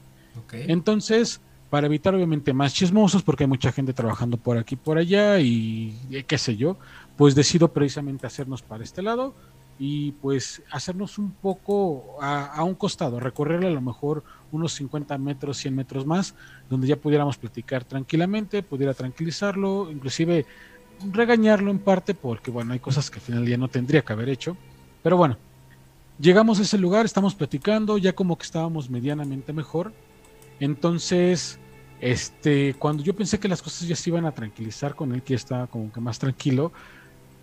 [0.45, 0.65] Okay.
[0.69, 5.39] Entonces, para evitar obviamente más chismosos, porque hay mucha gente trabajando por aquí por allá
[5.41, 6.79] y, y qué sé yo,
[7.17, 9.35] pues decido precisamente hacernos para este lado
[9.79, 15.19] y pues hacernos un poco a, a, un costado, recorrerle a lo mejor unos 50
[15.19, 16.35] metros, 100 metros más,
[16.71, 20.47] donde ya pudiéramos platicar tranquilamente, pudiera tranquilizarlo, inclusive
[21.11, 24.29] regañarlo en parte, porque bueno, hay cosas que al final ya no tendría que haber
[24.29, 24.57] hecho,
[25.03, 25.37] pero bueno,
[26.19, 29.93] llegamos a ese lugar, estamos platicando, ya como que estábamos medianamente mejor,
[30.61, 31.59] entonces,
[32.01, 35.31] este, cuando yo pensé que las cosas ya se iban a tranquilizar con él, que
[35.31, 36.73] ya estaba como que más tranquilo,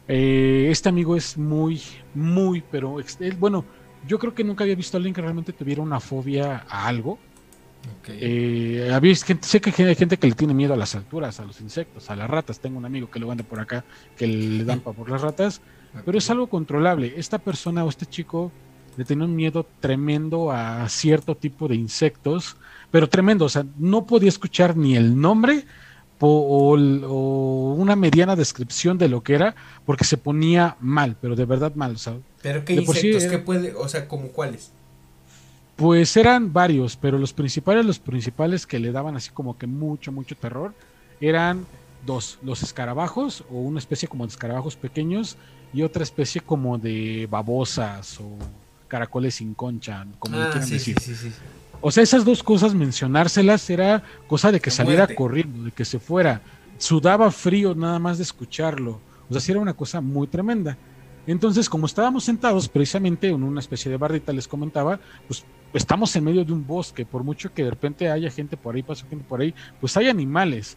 [0.08, 1.82] eh, este amigo es muy,
[2.16, 2.98] muy, pero
[3.38, 3.66] bueno,
[4.08, 7.20] yo creo que nunca había visto a alguien que realmente tuviera una fobia a algo.
[8.02, 8.18] Okay.
[8.22, 11.46] Eh, había gente, sé que hay gente que le tiene miedo a las alturas, a
[11.46, 12.60] los insectos, a las ratas.
[12.60, 13.86] Tengo un amigo que lo anda por acá
[14.18, 15.62] que le dan pa por las ratas,
[15.92, 16.02] okay.
[16.06, 17.14] pero es algo controlable.
[17.18, 18.52] Esta persona o este chico
[18.98, 22.58] le tenía un miedo tremendo a cierto tipo de insectos,
[22.92, 23.46] pero tremendo.
[23.46, 25.66] O sea, no podía escuchar ni el nombre
[26.20, 31.46] o, o, una mediana descripción de lo que era, porque se ponía mal, pero de
[31.46, 31.94] verdad mal.
[31.94, 33.24] O sea, ¿Pero qué insectos?
[33.24, 34.72] Sí ¿Qué puede, o sea, como cuáles?
[35.80, 40.12] Pues eran varios, pero los principales, los principales que le daban así como que mucho,
[40.12, 40.74] mucho terror,
[41.22, 41.66] eran
[42.06, 45.38] dos, los escarabajos, o una especie como de escarabajos pequeños,
[45.74, 48.38] y otra especie como de babosas o
[48.90, 51.00] caracoles sin concha, como ah, le quieran sí, decir.
[51.00, 51.36] Sí, sí, sí.
[51.80, 55.16] O sea, esas dos cosas mencionárselas era cosa de que De saliera muerte.
[55.16, 56.42] corriendo, de que se fuera.
[56.78, 59.00] Sudaba frío nada más de escucharlo.
[59.30, 60.76] O sea, sí era una cosa muy tremenda.
[61.32, 66.24] Entonces, como estábamos sentados precisamente en una especie de bardita, les comentaba, pues estamos en
[66.24, 69.24] medio de un bosque, por mucho que de repente haya gente por ahí, pasa gente
[69.30, 70.76] por ahí, pues hay animales.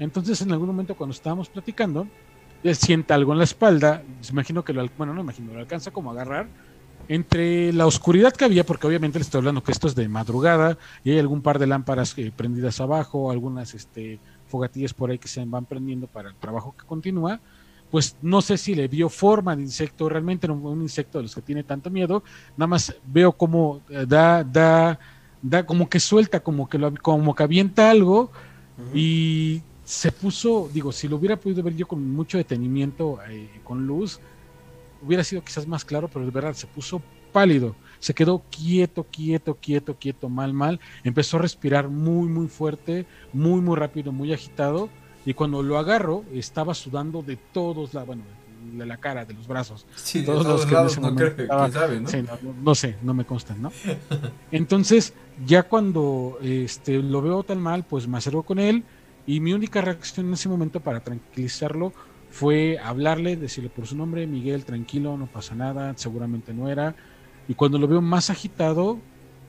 [0.00, 2.08] Entonces, en algún momento cuando estábamos platicando,
[2.64, 6.10] él sienta algo en la espalda, imagino que lo, bueno, no imagino, lo alcanza como
[6.10, 6.48] a agarrar,
[7.06, 10.78] entre la oscuridad que había, porque obviamente le estoy hablando que esto es de madrugada
[11.04, 14.18] y hay algún par de lámparas eh, prendidas abajo, algunas este,
[14.48, 17.40] fogatillas por ahí que se van prendiendo para el trabajo que continúa,
[17.92, 21.34] pues no sé si le vio forma de insecto, realmente no un insecto de los
[21.34, 22.24] que tiene tanto miedo,
[22.56, 24.98] nada más veo como eh, da, da,
[25.42, 28.96] da, como que suelta, como que, lo, como que avienta algo uh -huh.
[28.96, 33.86] y se puso, digo, si lo hubiera podido ver yo con mucho detenimiento, eh, con
[33.86, 34.20] luz,
[35.02, 39.58] hubiera sido quizás más claro, pero de verdad se puso pálido, se quedó quieto, quieto,
[39.60, 43.04] quieto, quieto, mal, mal, empezó a respirar muy, muy fuerte,
[43.34, 44.88] muy, muy rápido, muy agitado,
[45.24, 48.24] y cuando lo agarro, estaba sudando de todos la, bueno,
[48.74, 49.86] de la cara, de los brazos.
[49.94, 52.08] Sí, de todos los que lados, en ese no estaba- quién sabe, ¿no?
[52.08, 53.70] Sí, no, no sé, no me constan, ¿no?
[54.50, 55.14] Entonces,
[55.46, 58.84] ya cuando este, lo veo tan mal, pues me acerco con él
[59.26, 61.92] y mi única reacción en ese momento para tranquilizarlo
[62.28, 66.96] fue hablarle, decirle por su nombre, Miguel, tranquilo, no pasa nada, seguramente no era.
[67.46, 68.98] Y cuando lo veo más agitado,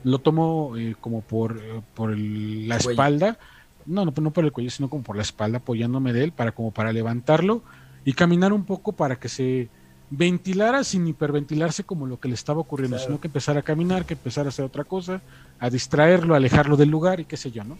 [0.02, 3.38] lo tomo eh, como por, eh, por el- la espalda,
[3.86, 6.52] no, no, no por el cuello, sino como por la espalda, apoyándome de él, para
[6.52, 7.62] como para levantarlo
[8.04, 9.68] y caminar un poco para que se
[10.10, 13.08] ventilara sin hiperventilarse como lo que le estaba ocurriendo, Claro.
[13.08, 15.22] sino que empezara a caminar, que empezara a hacer otra cosa,
[15.58, 17.78] a distraerlo, a alejarlo del lugar y qué sé yo, ¿no?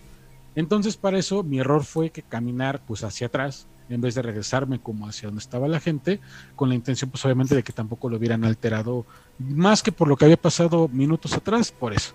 [0.56, 4.78] Entonces para eso mi error fue que caminar pues hacia atrás en vez de regresarme
[4.78, 6.20] como hacia donde estaba la gente,
[6.56, 9.04] con la intención pues obviamente de que tampoco lo hubieran alterado
[9.38, 12.14] más que por lo que había pasado minutos atrás, por eso.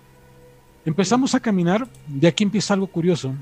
[0.84, 3.34] Empezamos a caminar, de aquí empieza algo curioso.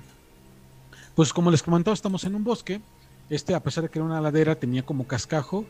[1.18, 2.80] Pues como les comentaba, estamos en un bosque,
[3.28, 5.64] este a pesar de que era una ladera tenía como cascajo,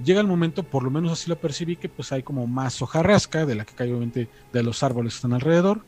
[0.00, 3.44] llega el momento, por lo menos así lo percibí, que pues hay como más hojarrasca
[3.44, 5.84] de la que cae obviamente de los árboles que están alrededor.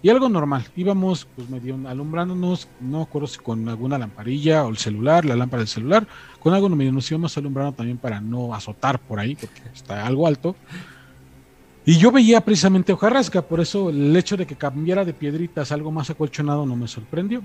[0.00, 4.76] Y algo normal, íbamos pues medio alumbrándonos, no acuerdo si con alguna lamparilla o el
[4.76, 6.06] celular, la lámpara del celular,
[6.38, 10.24] con algo medio nos íbamos alumbrando también para no azotar por ahí, porque está algo
[10.24, 10.54] alto.
[11.84, 15.90] Y yo veía precisamente hojarrasca, por eso el hecho de que cambiara de piedritas algo
[15.90, 17.42] más acolchonado no me sorprendió.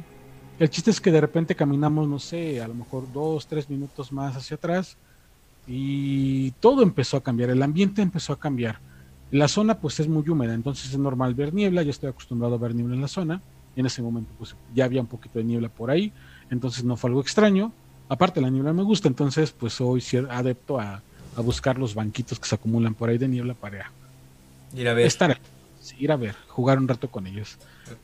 [0.59, 4.11] El chiste es que de repente caminamos, no sé, a lo mejor dos, tres minutos
[4.11, 4.95] más hacia atrás
[5.67, 8.79] y todo empezó a cambiar, el ambiente empezó a cambiar.
[9.31, 12.57] La zona pues es muy húmeda, entonces es normal ver niebla, yo estoy acostumbrado a
[12.57, 13.41] ver niebla en la zona,
[13.75, 16.11] en ese momento pues ya había un poquito de niebla por ahí,
[16.49, 17.71] entonces no fue algo extraño.
[18.09, 21.01] Aparte la niebla me gusta, entonces pues soy adepto a,
[21.35, 23.91] a buscar los banquitos que se acumulan por ahí de niebla para
[24.75, 25.05] ir a ver.
[25.05, 25.39] Estar,
[25.97, 27.57] ir a ver, jugar un rato con ellos.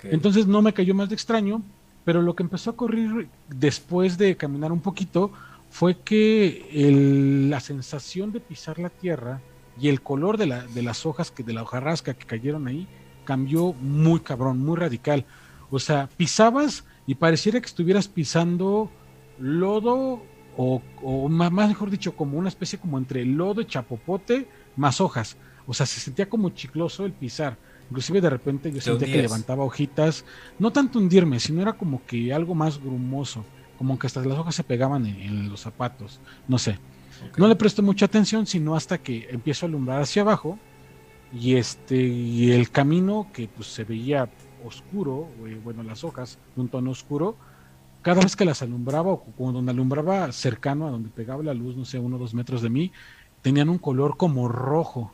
[0.04, 1.62] Entonces no me cayó más de extraño,
[2.08, 5.30] pero lo que empezó a ocurrir después de caminar un poquito
[5.70, 6.66] fue que
[7.50, 9.42] la sensación de pisar la tierra
[9.78, 12.88] y el color de, la, de las hojas que de la hojarrasca que cayeron ahí
[13.26, 15.26] cambió muy cabrón, muy radical.
[15.70, 18.90] O sea, pisabas y pareciera que estuvieras pisando
[19.38, 20.24] lodo
[20.56, 24.48] o, o más, mejor dicho, como una especie como entre lodo y chapopote
[24.78, 25.36] más hojas.
[25.66, 27.58] O sea, se sentía como chicloso el pisar.
[27.90, 30.26] Inclusive de repente yo sentía que levantaba hojitas.
[30.60, 33.46] No tanto hundirme, sino era como que algo más grumoso.
[33.78, 36.20] Como que hasta las hojas se pegaban en, los zapatos.
[36.48, 36.80] No sé.
[37.38, 40.60] No le presto mucha atención, sino hasta que empiezo a alumbrar hacia abajo.
[41.34, 44.30] Y este, y el camino que pues se veía
[44.66, 47.36] oscuro, eh, bueno, las hojas de un tono oscuro,
[48.02, 51.86] cada vez que las alumbraba o cuando alumbraba cercano a donde pegaba la luz, no
[51.86, 52.92] sé, uno o dos metros de mí,
[53.42, 55.12] tenían un color como rojo,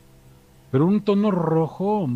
[0.71, 2.07] pero un tono rojo,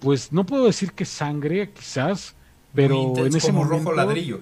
[0.00, 2.34] pues no puedo decir que sangre, quizás,
[2.74, 4.40] pero en ese como momento, rojo ladrillo.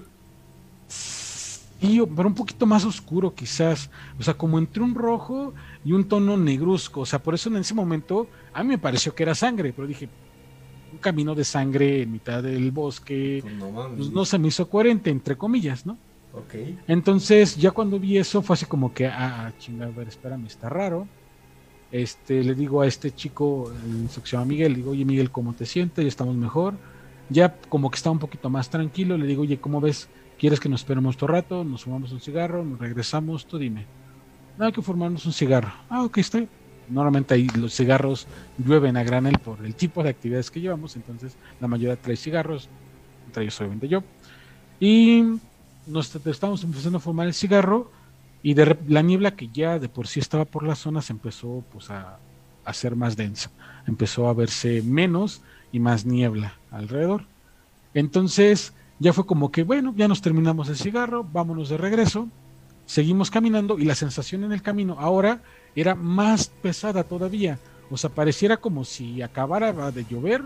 [0.87, 5.53] Sí, pero un poquito más oscuro quizás, o sea, como entre un rojo
[5.85, 9.15] y un tono negruzco, o sea, por eso en ese momento a mí me pareció
[9.15, 10.09] que era sangre, pero dije,
[10.91, 14.69] un camino de sangre en mitad del bosque, Pues no pues no se me hizo
[14.69, 15.97] coherente, entre comillas, ¿no?
[16.33, 16.55] Ok.
[16.87, 20.69] Entonces, ya cuando vi eso, fue así como que, ah, chingada, a ver, espérame, está
[20.69, 21.07] raro.
[21.91, 23.71] Este, le digo a este chico,
[24.11, 26.03] se llama Miguel, digo, oye Miguel, ¿cómo te sientes?
[26.03, 26.75] Ya estamos mejor.
[27.29, 30.07] Ya como que está un poquito más tranquilo, le digo, oye, ¿cómo ves?
[30.39, 31.63] ¿Quieres que nos esperemos otro rato?
[31.63, 33.85] Nos fumamos un cigarro, nos regresamos, tú dime.
[34.57, 35.71] No, hay que fumarnos un cigarro.
[35.89, 36.49] Ah, ok, bien.
[36.89, 38.25] Normalmente ahí los cigarros
[38.57, 42.67] llueven a granel por el tipo de actividades que llevamos, entonces la mayoría trae cigarros,
[43.27, 44.03] entre ellos obviamente yo.
[44.79, 45.23] Y
[45.85, 47.91] nos estamos empezando a fumar el cigarro
[48.41, 51.63] y de la niebla que ya de por sí estaba por la zona se empezó
[51.71, 52.19] pues a,
[52.63, 53.51] a ser más densa,
[53.87, 55.41] empezó a verse menos
[55.71, 57.25] y más niebla alrededor.
[57.93, 62.27] Entonces ya fue como que bueno, ya nos terminamos el cigarro, vámonos de regreso,
[62.85, 65.41] seguimos caminando y la sensación en el camino ahora
[65.75, 67.59] era más pesada todavía,
[67.91, 70.43] o sea, pareciera como si acabara de llover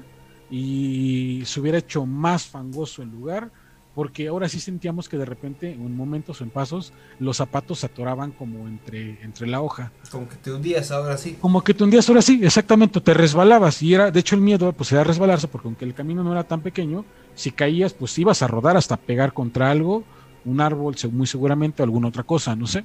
[0.50, 3.52] y se hubiera hecho más fangoso el lugar
[3.96, 7.86] porque ahora sí sentíamos que de repente en momentos o en pasos los zapatos se
[7.86, 9.92] atoraban como entre, entre la hoja.
[10.12, 11.38] Como que te hundías ahora sí.
[11.40, 14.74] Como que te hundías ahora sí, exactamente, te resbalabas y era, de hecho el miedo
[14.74, 17.06] pues era resbalarse porque aunque el camino no era tan pequeño,
[17.36, 20.04] si caías pues ibas a rodar hasta pegar contra algo,
[20.46, 22.84] un árbol muy seguramente o alguna otra cosa, no sé.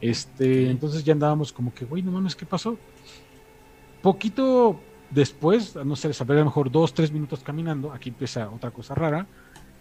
[0.00, 2.78] Este, entonces ya andábamos como que, güey, no mames, ¿qué pasó?
[4.00, 4.80] Poquito
[5.10, 8.94] después, no sé, saber a lo mejor dos, tres minutos caminando, aquí empieza otra cosa
[8.94, 9.26] rara,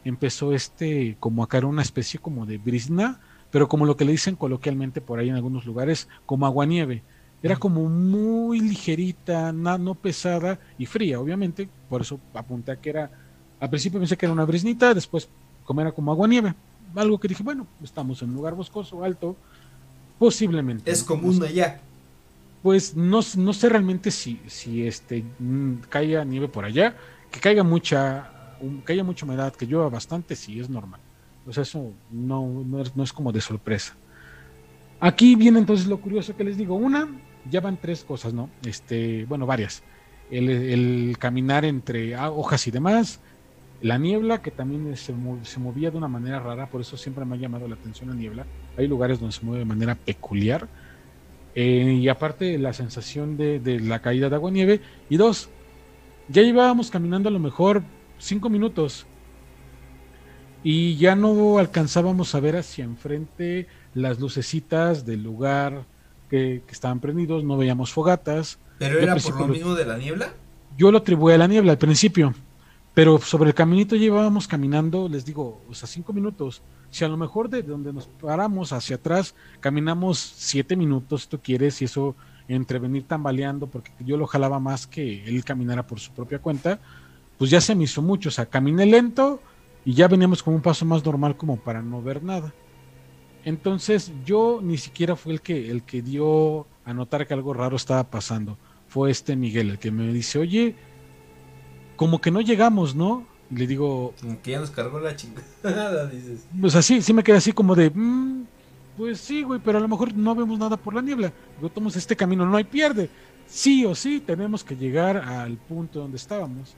[0.03, 3.19] empezó este, como a caer una especie como de brisna,
[3.49, 7.05] pero como lo que le dicen coloquialmente por ahí en algunos lugares, como aguanieve.
[7.41, 12.89] Era como muy ligerita, na- no pesada y fría, obviamente, por eso apunté a que
[12.89, 13.11] era,
[13.59, 15.30] al principio pensé que era una brisnita, después
[15.63, 16.55] como era como aguanieve,
[16.95, 19.39] algo que dije, bueno, estamos en un lugar boscoso, alto,
[20.17, 20.91] posiblemente.
[20.91, 21.81] Es común allá.
[22.61, 25.23] Pues no, no sé realmente si, si este
[25.89, 26.97] caiga nieve por allá,
[27.31, 28.34] que caiga mucha,
[28.86, 30.99] que haya mucha humedad, que llueva bastante, sí es normal.
[31.48, 33.95] O sea, eso no, no, es, como de sorpresa.
[34.99, 36.76] Aquí viene entonces lo curioso que les digo.
[36.76, 37.07] Una,
[37.49, 38.49] ya van tres cosas, ¿no?
[38.65, 39.84] Este, bueno, varias.
[40.30, 43.19] El, caminar entre ah, hojas y demás,
[43.81, 47.36] la niebla que también se, se movía de una manera rara, por eso siempre me
[47.36, 48.45] ha llamado la atención la niebla.
[48.77, 50.68] Hay lugares donde se mueve de manera peculiar.
[51.56, 54.81] Eh, y aparte la sensación de, de la caída de agua nieve.
[55.10, 55.49] Y dos,
[56.27, 57.81] ya llevábamos caminando a lo mejor
[58.20, 59.06] cinco minutos.
[60.64, 65.86] y ya no alcanzábamos a ver hacia enfrente las lucecitas del lugar
[66.30, 68.60] que, que estaban prendidos, no veíamos fogatas.
[68.78, 70.34] ¿Pero era por lo lo- mismo de la niebla?
[70.78, 72.34] Yo lo atribuí a la niebla al principio,
[72.94, 76.62] pero sobre el caminito llevábamos caminando, les digo, o sea, cinco minutos.
[76.90, 81.40] Si a lo mejor de donde nos paramos hacia atrás, caminamos siete minutos, si tú
[81.41, 82.16] quieres, y eso
[82.50, 86.80] entre venir tambaleando, porque yo lo jalaba más que él caminara por su propia cuenta,
[87.40, 88.30] pues ya se me hizo mucho.
[88.30, 89.41] O sea, caminé lento
[89.84, 92.53] y ya veníamos con un paso más normal como para no ver nada.
[93.45, 97.76] Entonces yo ni siquiera fue el que, el que dio a notar que algo raro
[97.78, 98.57] estaba pasando.
[98.88, 100.76] Fue este Miguel el que me dice, oye,
[101.95, 103.26] como que no llegamos, ¿no?
[103.52, 106.45] Y le digo, Como que ya nos cargó la chingada, dices.
[106.60, 108.44] pues así, sí me quedé así como de, "Mm,
[108.98, 111.32] pues sí, güey, pero a lo mejor no vemos nada por la niebla.
[111.57, 113.10] Digo, tomamos este camino, no hay pierde.
[113.48, 116.76] Sí o sí, tenemos que llegar al punto donde estábamos.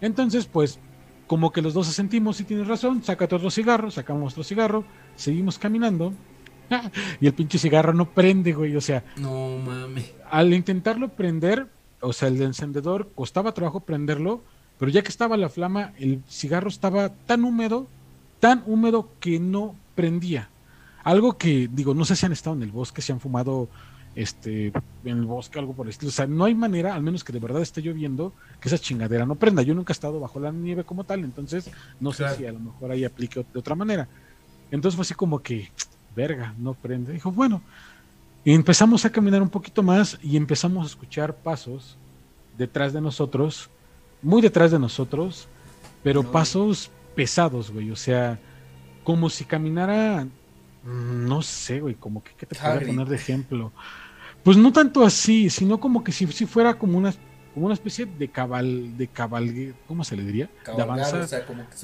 [0.00, 0.78] Entonces, pues,
[1.26, 4.84] como que los dos sentimos, si tienes razón, sácate otro cigarro, sacamos otro cigarro,
[5.16, 6.12] seguimos caminando.
[7.20, 10.12] y el pinche cigarro no prende, güey, o sea, No mames.
[10.30, 11.68] al intentarlo prender,
[12.00, 14.42] o sea, el encendedor costaba trabajo prenderlo,
[14.78, 17.86] pero ya que estaba la flama, el cigarro estaba tan húmedo,
[18.40, 20.50] tan húmedo que no prendía.
[21.04, 23.68] Algo que, digo, no sé si han estado en el bosque, si han fumado
[24.16, 24.68] este
[25.04, 26.08] en el bosque, algo por el estilo.
[26.08, 29.24] O sea, no hay manera, al menos que de verdad esté lloviendo, que esa chingadera
[29.26, 29.62] no prenda.
[29.62, 31.70] Yo nunca he estado bajo la nieve como tal, entonces
[32.00, 34.08] no sé si a lo mejor ahí aplique de otra manera.
[34.70, 35.70] Entonces fue así como que,
[36.14, 37.12] verga, no prende.
[37.12, 37.62] Dijo, bueno,
[38.42, 41.96] y empezamos a caminar un poquito más y empezamos a escuchar pasos
[42.56, 43.68] detrás de nosotros,
[44.22, 45.46] muy detrás de nosotros,
[46.02, 46.32] pero No.
[46.32, 47.90] pasos pesados, güey.
[47.90, 48.38] O sea,
[49.04, 52.88] como si caminara, mm, no sé, güey, como que, ¿qué te Hagrid.
[52.88, 53.72] poner de ejemplo?
[54.46, 57.12] Pues no tanto así, sino como que si, si fuera como una,
[57.52, 60.46] como una especie de cabal, de cabalgue, ¿cómo se le diría?
[60.46, 61.76] de Cabalgar, avanzar o sea, como que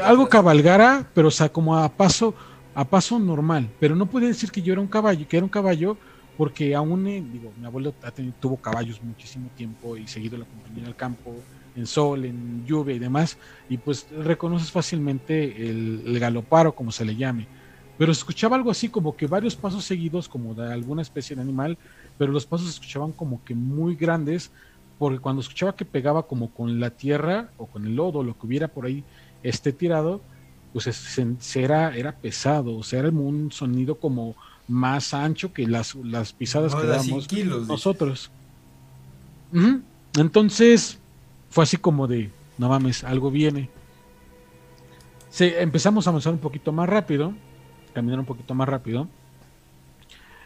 [0.00, 2.34] algo cabalgara, pero o sea, como a paso,
[2.72, 3.68] a paso normal.
[3.78, 5.98] Pero no puede decir que yo era un caballo, que era un caballo,
[6.38, 10.44] porque aún, eh, digo, mi abuelo ha tenido- tuvo caballos muchísimo tiempo y seguido lo
[10.44, 11.34] acompañó en el campo,
[11.74, 13.36] en sol, en lluvia y demás,
[13.68, 17.48] y pues reconoces fácilmente el, el galopar o como se le llame.
[17.98, 21.78] Pero escuchaba algo así como que varios pasos seguidos, como de alguna especie de animal,
[22.18, 24.50] pero los pasos se escuchaban como que muy grandes,
[24.98, 28.46] porque cuando escuchaba que pegaba como con la tierra o con el lodo, lo que
[28.46, 29.04] hubiera por ahí
[29.42, 30.22] esté tirado,
[30.72, 34.34] pues es- se- se era, era pesado, o sea, era un sonido como
[34.68, 37.72] más ancho que las, las pisadas que dábamos 100 kilos, dice.
[37.72, 38.30] nosotros.
[40.18, 40.98] Entonces,
[41.50, 43.68] fue así como de, no mames, algo viene.
[45.30, 47.34] Se, empezamos a avanzar un poquito más rápido,
[47.92, 49.08] caminar un poquito más rápido.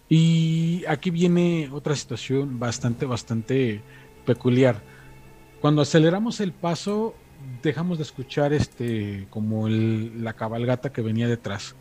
[0.08, 3.82] Y aquí viene otra situación bastante, bastante
[4.24, 4.82] peculiar.
[5.60, 7.14] Cuando aceleramos el paso,
[7.62, 11.74] dejamos de escuchar este como el- la cabalgata que venía detrás.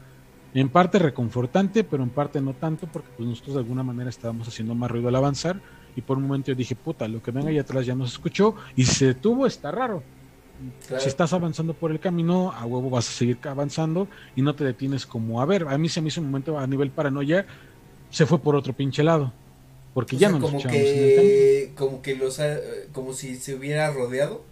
[0.53, 4.47] En parte reconfortante, pero en parte no tanto, porque pues, nosotros de alguna manera estábamos
[4.47, 5.61] haciendo más ruido al avanzar.
[5.95, 8.13] Y por un momento yo dije, puta, lo que venga ahí atrás ya no se
[8.13, 8.55] escuchó.
[8.75, 10.03] Y se detuvo, está raro.
[10.87, 11.01] Claro.
[11.03, 14.63] Si estás avanzando por el camino, a huevo vas a seguir avanzando y no te
[14.63, 15.67] detienes como a ver.
[15.67, 17.45] A mí se me hizo un momento a nivel paranoia,
[18.09, 19.31] se fue por otro pinche lado.
[19.93, 21.31] Porque O ya sea, no nos como escuchábamos en el camino.
[21.33, 22.57] que, como que los, ha-
[22.93, 24.43] como si se hubiera rodeado.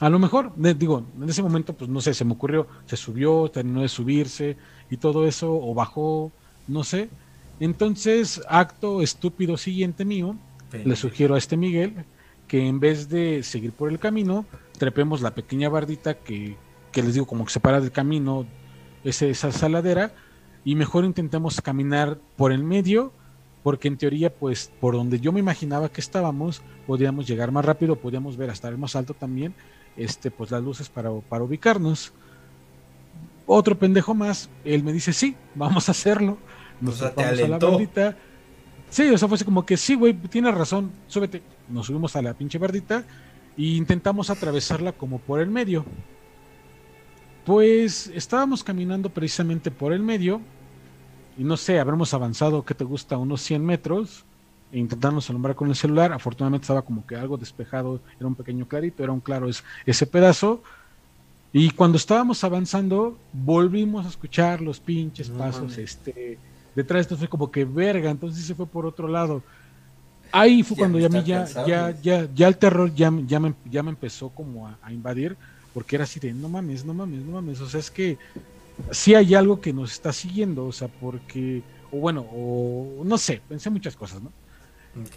[0.00, 3.50] A lo mejor, digo, en ese momento, pues no sé, se me ocurrió, se subió,
[3.50, 4.56] terminó de subirse
[4.90, 6.30] y todo eso, o bajó,
[6.68, 7.08] no sé.
[7.60, 10.36] Entonces, acto estúpido siguiente mío,
[10.84, 11.94] le sugiero a este Miguel
[12.46, 14.44] que en vez de seguir por el camino,
[14.76, 16.56] trepemos la pequeña bardita que,
[16.92, 18.46] que les digo, como que separa del camino
[19.04, 20.12] ese, esa saladera,
[20.64, 23.12] y mejor intentemos caminar por el medio,
[23.62, 27.96] porque en teoría, pues, por donde yo me imaginaba que estábamos, podíamos llegar más rápido,
[27.96, 29.54] podíamos ver hasta el más alto también,
[29.96, 32.12] este, pues las luces para, para ubicarnos.
[33.46, 36.38] Otro pendejo más, él me dice, sí, vamos a hacerlo.
[36.80, 38.16] Nos O sea, te trepamos a la bardita.
[38.90, 41.42] Sí, o sea, fue así como que sí, güey, tienes razón, súbete.
[41.68, 43.04] Nos subimos a la pinche bardita
[43.56, 45.84] e intentamos atravesarla como por el medio.
[47.44, 50.40] Pues estábamos caminando precisamente por el medio
[51.38, 53.16] y no sé, habremos avanzado, ¿qué te gusta?
[53.18, 54.24] Unos 100 metros
[54.72, 56.12] e intentarnos alumbrar con el celular.
[56.12, 60.06] Afortunadamente estaba como que algo despejado, era un pequeño clarito, era un claro es- ese
[60.06, 60.62] pedazo.
[61.52, 66.38] Y cuando estábamos avanzando, volvimos a escuchar los pinches No pasos este,
[66.74, 67.02] detrás.
[67.02, 69.42] Esto fue como que verga, entonces se fue por otro lado.
[70.32, 73.40] Ahí fue cuando ya, a mí ya, ya, ya, ya el terror ya, me- ya,
[73.40, 75.38] me, ya me empezó como a, a invadir,
[75.72, 78.18] porque era así de, no mames, no mames, no mames, o sea, es que
[78.90, 83.44] sí hay algo que nos está siguiendo, o sea, porque, o bueno, o no sé,
[83.48, 84.34] pensé muchas cosas, ¿no?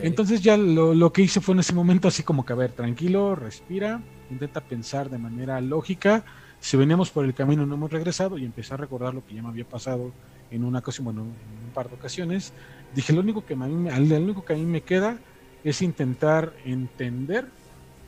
[0.01, 2.73] Entonces ya lo, lo que hice fue en ese momento así como que, a ver,
[2.73, 6.25] tranquilo, respira, intenta pensar de manera lógica,
[6.59, 9.41] si veníamos por el camino no hemos regresado y empecé a recordar lo que ya
[9.43, 10.15] me había pasado
[10.49, 12.53] en una ocasión, bueno, en un par de ocasiones,
[12.95, 15.17] dije, lo único que a mí, lo único que a mí me queda
[15.63, 17.47] es intentar entender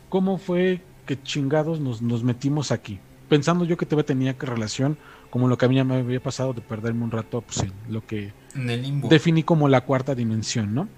[0.10, 3.00] cómo fue que chingados nos, nos metimos aquí.
[3.30, 4.98] Pensando yo que todavía tenía que relación
[5.30, 7.72] como lo que a mí ya me había pasado de perderme un rato pues, en
[7.90, 9.08] lo que En el limbo.
[9.08, 10.90] definí como la cuarta dimensión, ¿no?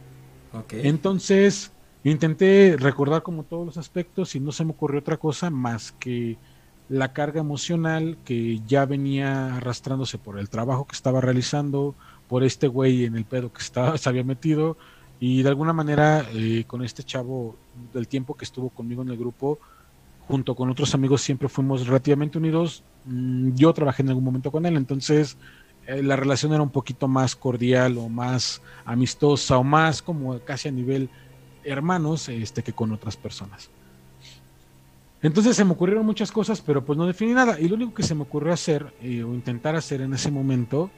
[0.71, 1.71] Entonces,
[2.03, 6.37] intenté recordar como todos los aspectos y no se me ocurrió otra cosa más que
[6.89, 11.95] la carga emocional que ya venía arrastrándose por el trabajo que estaba realizando,
[12.27, 14.77] por este güey en el pedo que estaba, se había metido
[15.19, 17.55] y de alguna manera eh, con este chavo
[17.93, 19.59] del tiempo que estuvo conmigo en el grupo,
[20.27, 22.83] junto con otros amigos siempre fuimos relativamente unidos.
[23.05, 25.37] Mm, Yo trabajé en algún momento con él, entonces
[25.87, 30.69] eh, la relación era un poquito más cordial o más amistosa o más como casi
[30.69, 31.09] a nivel
[31.63, 33.69] hermanos este, que con otras personas.
[35.21, 37.57] Entonces se me ocurrieron muchas cosas, pero pues no definí nada.
[37.59, 40.91] Y lo único que se me ocurrió hacer eh, o intentar hacer en ese momento,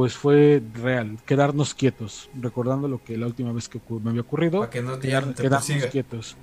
[0.00, 4.60] pues fue real, quedarnos quietos, recordando lo que la última vez que me había ocurrido,
[4.60, 6.38] Para que no te, quedarnos quietos.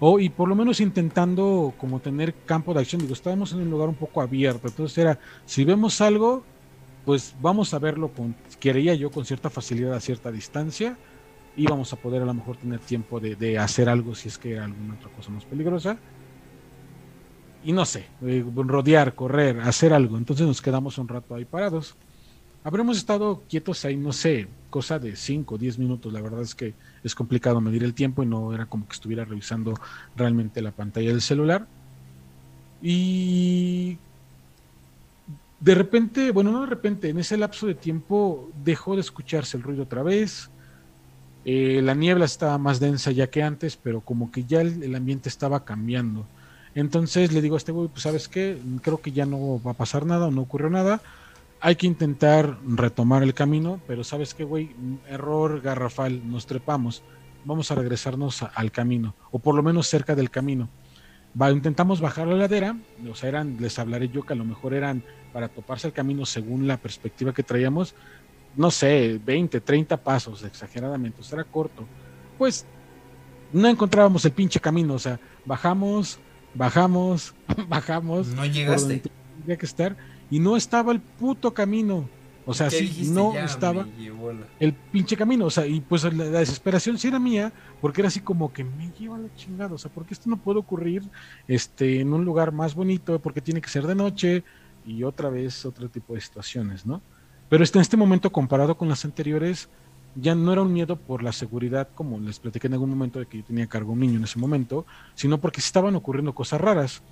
[0.00, 3.00] O, y por lo menos intentando como tener campo de acción.
[3.00, 4.66] Digo, estábamos en un lugar un poco abierto.
[4.66, 6.42] Entonces era, si vemos algo,
[7.04, 10.98] pues vamos a verlo con, quería yo, con cierta facilidad a cierta distancia.
[11.56, 14.36] Y vamos a poder a lo mejor tener tiempo de, de hacer algo si es
[14.36, 15.96] que era alguna otra cosa más peligrosa.
[17.62, 20.18] Y no sé, eh, rodear, correr, hacer algo.
[20.18, 21.94] Entonces nos quedamos un rato ahí parados.
[22.66, 26.12] Habremos estado quietos ahí, no sé, cosa de 5 o 10 minutos.
[26.12, 26.74] La verdad es que
[27.04, 29.72] es complicado medir el tiempo y no era como que estuviera revisando
[30.16, 31.68] realmente la pantalla del celular.
[32.82, 34.00] Y
[35.60, 39.62] de repente, bueno, no de repente, en ese lapso de tiempo dejó de escucharse el
[39.62, 40.50] ruido otra vez.
[41.44, 44.96] Eh, la niebla estaba más densa ya que antes, pero como que ya el, el
[44.96, 46.26] ambiente estaba cambiando.
[46.74, 49.74] Entonces le digo a este güey, pues sabes qué, creo que ya no va a
[49.74, 51.00] pasar nada o no ocurrió nada.
[51.66, 54.70] Hay que intentar retomar el camino, pero sabes qué, güey,
[55.08, 57.02] error garrafal, nos trepamos.
[57.44, 60.68] Vamos a regresarnos a- al camino, o por lo menos cerca del camino.
[61.42, 62.76] Va, intentamos bajar la ladera,
[63.10, 65.02] o sea, eran, les hablaré yo que a lo mejor eran
[65.32, 67.96] para toparse el camino según la perspectiva que traíamos,
[68.54, 71.84] no sé, 20, 30 pasos exageradamente, o sea, era corto.
[72.38, 72.64] Pues
[73.52, 76.20] no encontrábamos el pinche camino, o sea, bajamos,
[76.54, 77.34] bajamos,
[77.68, 78.28] bajamos.
[78.28, 79.02] No por llegaste.
[79.40, 79.96] donde que estar,
[80.30, 82.08] y no estaba el puto camino.
[82.48, 83.86] O sea, ¿Qué sí, no Ya estaba
[84.60, 88.08] el pinche camino, o sea, y pues la, la desesperación sí era mía, porque era
[88.08, 91.02] así como que me lleva la chingada, o sea, porque esto no puede ocurrir
[91.48, 94.44] este en un lugar más bonito, porque tiene que ser de noche
[94.86, 97.02] y otra vez otro tipo de situaciones, ¿no?
[97.48, 99.68] Pero este, en este momento comparado con las anteriores
[100.14, 103.26] ya no era un miedo por la seguridad, como les platiqué en algún momento de
[103.26, 106.60] que yo tenía a cargo un niño en ese momento, sino porque estaban ocurriendo cosas
[106.60, 107.02] raras.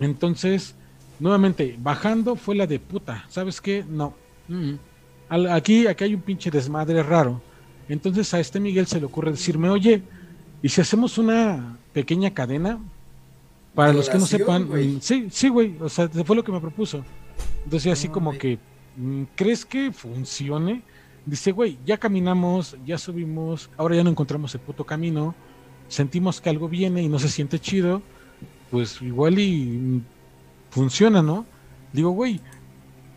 [0.00, 0.74] Entonces,
[1.18, 3.84] nuevamente, bajando fue la de puta, ¿sabes qué?
[3.88, 4.14] No.
[4.48, 4.72] mm,
[5.28, 7.40] al- Aquí, aquí hay un pinche desmadre raro.
[7.88, 10.02] Entonces a este Miguel se le ocurre decirme, oye,
[10.62, 12.78] ¿y si hacemos una pequeña cadena?
[13.74, 16.60] Para los que no sepan, mm, sí, sí, güey, o sea, fue lo que me
[16.60, 17.04] propuso.
[17.64, 18.58] Entonces así como que,
[18.96, 20.82] mm, ¿crees que funcione?
[21.26, 25.34] Dice, güey, ya caminamos, ya subimos, ahora ya no encontramos el puto camino,
[25.88, 28.00] sentimos que algo viene y no se siente chido,
[28.70, 30.02] pues igual y mm,
[30.76, 31.46] funciona, ¿no?
[31.94, 32.38] Digo, güey,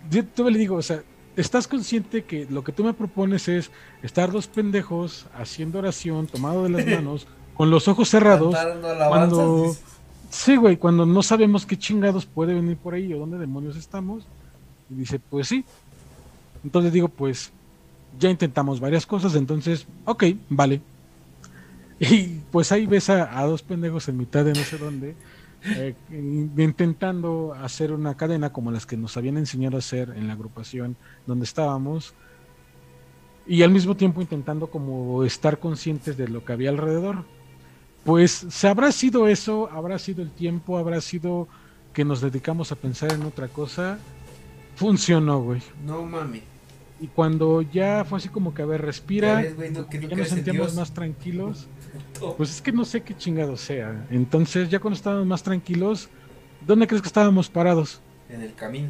[0.09, 1.03] yo todavía le digo, o sea,
[1.35, 3.69] ¿estás consciente que lo que tú me propones es
[4.01, 8.55] estar dos pendejos haciendo oración, tomado de las manos, con los ojos cerrados,
[9.09, 9.75] cuando...
[10.29, 14.23] Sí, güey, cuando no sabemos qué chingados puede venir por ahí o dónde demonios estamos.
[14.89, 15.65] Y dice, pues sí.
[16.63, 17.51] Entonces digo, pues
[18.19, 20.81] ya intentamos varias cosas, entonces, ok, vale.
[21.99, 25.15] Y pues ahí ves a, a dos pendejos en mitad de no sé dónde,
[25.63, 30.27] eh, in- intentando hacer una cadena como las que nos habían enseñado a hacer en
[30.27, 30.95] la agrupación
[31.27, 32.13] donde estábamos.
[33.47, 37.23] Y al mismo tiempo intentando como estar conscientes de lo que había alrededor.
[38.03, 41.47] Pues se habrá sido eso, habrá sido el tiempo, habrá sido
[41.93, 43.97] que nos dedicamos a pensar en otra cosa.
[44.75, 45.61] Funcionó, güey.
[45.85, 46.43] No mames.
[47.01, 49.99] Y cuando ya fue así como que, a ver, respira, Ya ves, güey, no- que
[49.99, 50.75] no ya nos sentíamos Dios.
[50.75, 51.67] más tranquilos.
[52.37, 54.05] Pues es que no sé qué chingado sea.
[54.09, 56.09] Entonces, ya cuando estábamos más tranquilos,
[56.65, 58.01] ¿dónde crees que estábamos parados?
[58.29, 58.89] En el camino.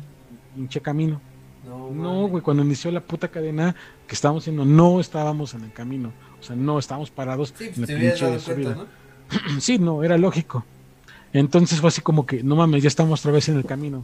[0.56, 1.22] Pinche camino.
[1.68, 3.76] No, No, güey, cuando inició la puta cadena
[4.08, 6.12] que estábamos haciendo, no estábamos en el camino.
[6.40, 8.76] O sea, no estábamos parados Sí, en pues la pinche dado cuenta, subida.
[8.76, 8.88] ¿no?
[9.62, 10.66] sí, no, era lógico.
[11.34, 14.04] Entonces fue así como que, no mames, ya estamos otra vez en el camino.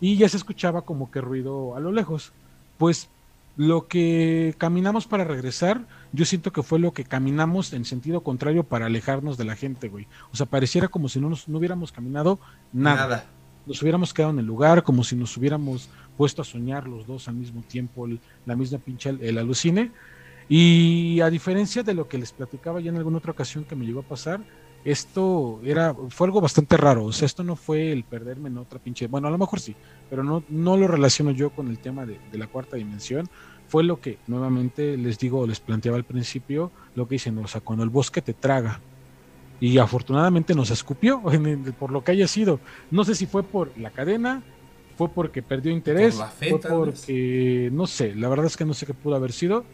[0.00, 2.32] Y ya se escuchaba como que ruido a lo lejos.
[2.78, 3.08] Pues
[3.56, 8.64] lo que caminamos para regresar, yo siento que fue lo que caminamos en sentido contrario
[8.64, 10.06] para alejarnos de la gente, güey.
[10.32, 12.38] O sea, pareciera como si no, nos, no hubiéramos caminado
[12.72, 12.96] nada.
[13.06, 13.30] Nada.
[13.66, 15.88] nos hubiéramos quedado en el lugar, como si nos hubiéramos
[16.18, 19.90] puesto a soñar los dos al mismo tiempo, el- la misma pinche al- el alucine.
[20.48, 23.86] Y a diferencia de lo que les platicaba ya en alguna otra ocasión que me
[23.86, 24.40] llegó a pasar,
[24.84, 27.06] esto era, fue algo bastante raro.
[27.06, 29.06] O sea, esto no fue el perderme en otra pinche.
[29.06, 29.74] Bueno, a lo mejor sí,
[30.10, 33.26] pero no, no lo relaciono yo con el tema de, de la cuarta dimensión.
[33.66, 37.60] Fue lo que nuevamente les digo, les planteaba al principio, lo que dicen, o sea,
[37.60, 38.84] cuando el bosque te traga.
[39.58, 42.62] Y afortunadamente nos escupió, en el- por lo que haya sido.
[42.90, 44.46] No sé si fue por la cadena,
[44.96, 48.64] fue porque perdió interés, Por la fe, fue porque, no sé, la verdad es que
[48.66, 49.70] no sé qué pudo haber sido.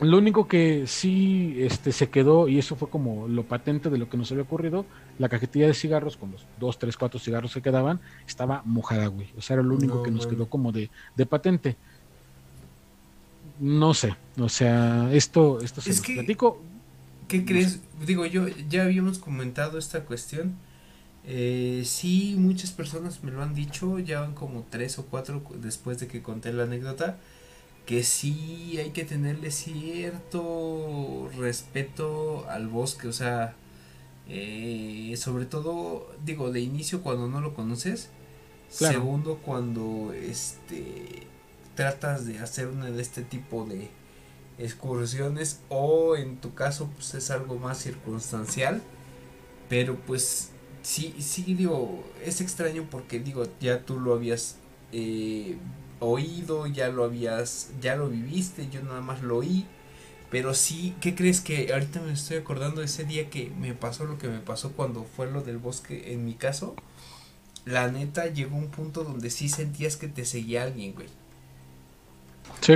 [0.00, 4.08] Lo único que sí este, se quedó, y eso fue como lo patente de lo
[4.08, 7.62] que nos había ocurrido, la cajetilla de cigarros con los dos, tres, cuatro cigarros que
[7.62, 9.32] quedaban, estaba mojada, güey.
[9.36, 11.80] O sea, era lo único No, que nos quedó como de, de patente.
[13.60, 16.62] No sé, o sea, esto, esto se Es que- platico.
[17.28, 17.80] ¿Qué crees?
[18.06, 20.54] Digo, yo ya habíamos comentado esta cuestión.
[21.26, 25.56] Eh, sí, muchas personas me lo han dicho, ya van como tres o cuatro cu-
[25.60, 27.18] después de que conté la anécdota,
[27.84, 33.54] que sí hay que tenerle cierto respeto al bosque, o sea,
[34.28, 38.08] eh, sobre todo, digo, de inicio cuando no lo conoces,
[38.78, 38.94] Claro.
[38.94, 41.26] segundo cuando este
[41.78, 43.88] tratas de hacer una de este tipo de
[44.58, 48.82] excursiones o en tu caso pues es algo más circunstancial
[49.68, 50.50] pero pues
[50.82, 54.56] sí sí digo es extraño porque digo ya tú lo habías
[54.90, 55.56] eh,
[56.00, 59.64] oído ya lo habías ya lo viviste yo nada más lo oí
[60.32, 64.04] pero sí qué crees que ahorita me estoy acordando de ese día que me pasó
[64.04, 66.74] lo que me pasó cuando fue lo del bosque en mi caso
[67.66, 71.06] la neta llegó un punto donde sí sentías que te seguía alguien güey
[72.60, 72.74] Sí.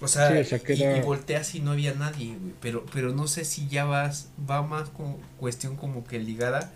[0.00, 2.54] o sea, Sí, o sea, que y, era- y volteas y no había nadie, güey.
[2.60, 6.72] Pero, pero no sé si ya vas, va más con cuestión como que ligada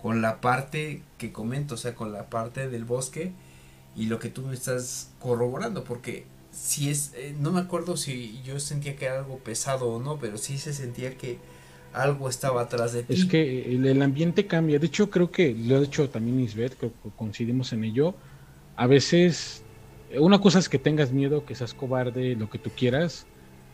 [0.00, 3.32] con la parte que comento, o sea, con la parte del bosque
[3.96, 8.42] y lo que tú me estás corroborando, porque si es, eh, no me acuerdo si
[8.44, 11.38] yo sentía que era algo pesado o no, pero sí se sentía que
[11.92, 13.14] algo estaba atrás de ti.
[13.14, 14.78] Es que el, el ambiente cambia.
[14.78, 18.14] De hecho, creo que lo ha dicho también Isbeth, creo que coincidimos en ello.
[18.76, 19.62] A veces,
[20.18, 23.26] una cosa es que tengas miedo, que seas cobarde, lo que tú quieras,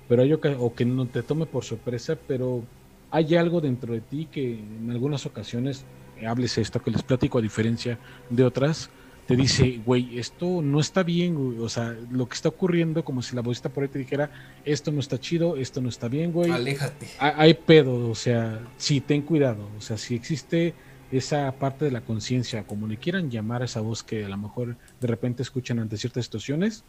[0.08, 2.62] pero hay o que no te tome por sorpresa, pero
[3.10, 5.84] hay algo dentro de ti que en algunas ocasiones,
[6.26, 7.98] hables esto que les platico a diferencia
[8.30, 8.90] de otras,
[9.26, 11.58] te dice, güey, esto no está bien, güey.
[11.58, 14.30] o sea, lo que está ocurriendo, como si la vocita por ahí te dijera,
[14.64, 16.50] esto no está chido, esto no está bien, güey.
[16.50, 17.08] Aléjate.
[17.20, 20.72] Ha- Hay pedo, o sea, sí, ten cuidado, o sea, si existe
[21.10, 24.36] esa parte de la conciencia, como le quieran llamar a esa voz que a lo
[24.36, 26.84] mejor de repente escuchan ante ciertas situaciones,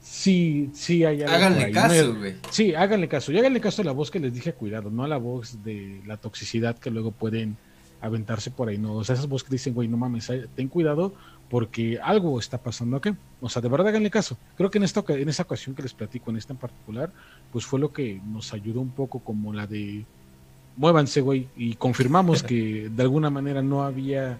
[0.00, 2.18] sí, sí hay algo Háganle ahí, caso, ¿no?
[2.18, 2.36] güey.
[2.50, 5.08] Sí, háganle caso, y háganle caso a la voz que les dije cuidado, no a
[5.08, 7.56] la voz de la toxicidad que luego pueden
[8.00, 11.14] aventarse por ahí, no, o sea, esas voces que dicen, güey, no mames, ten cuidado
[11.48, 13.10] porque algo está pasando aquí,
[13.40, 14.38] o sea, de verdad háganle caso.
[14.56, 17.12] Creo que en esta en esa ocasión que les platico, en esta en particular,
[17.52, 20.06] pues fue lo que nos ayudó un poco como la de
[20.76, 24.38] muévanse, güey, y confirmamos que de alguna manera no había,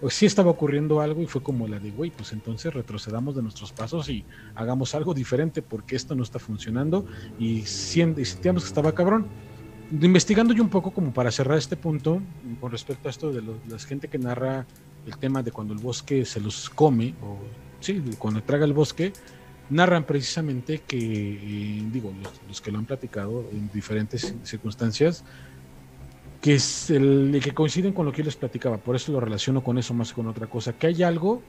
[0.00, 3.42] o sí estaba ocurriendo algo y fue como la de, güey, pues entonces retrocedamos de
[3.42, 4.24] nuestros pasos y
[4.54, 7.06] hagamos algo diferente porque esto no está funcionando
[7.38, 9.26] y, sentíamos que estaba cabrón.
[9.90, 12.20] Investigando yo un poco como para cerrar este punto
[12.60, 14.66] con respecto a esto de lo- la gente que narra
[15.06, 17.38] el tema de cuando el bosque se los come, o
[17.80, 19.12] sí, cuando traga el bosque,
[19.70, 25.24] narran precisamente que, eh, digo, los, los que lo han platicado en diferentes circunstancias,
[26.44, 29.64] que es el, que coinciden con lo que yo les platicaba, por eso lo relaciono
[29.64, 31.40] con eso más que con otra cosa, que hay algo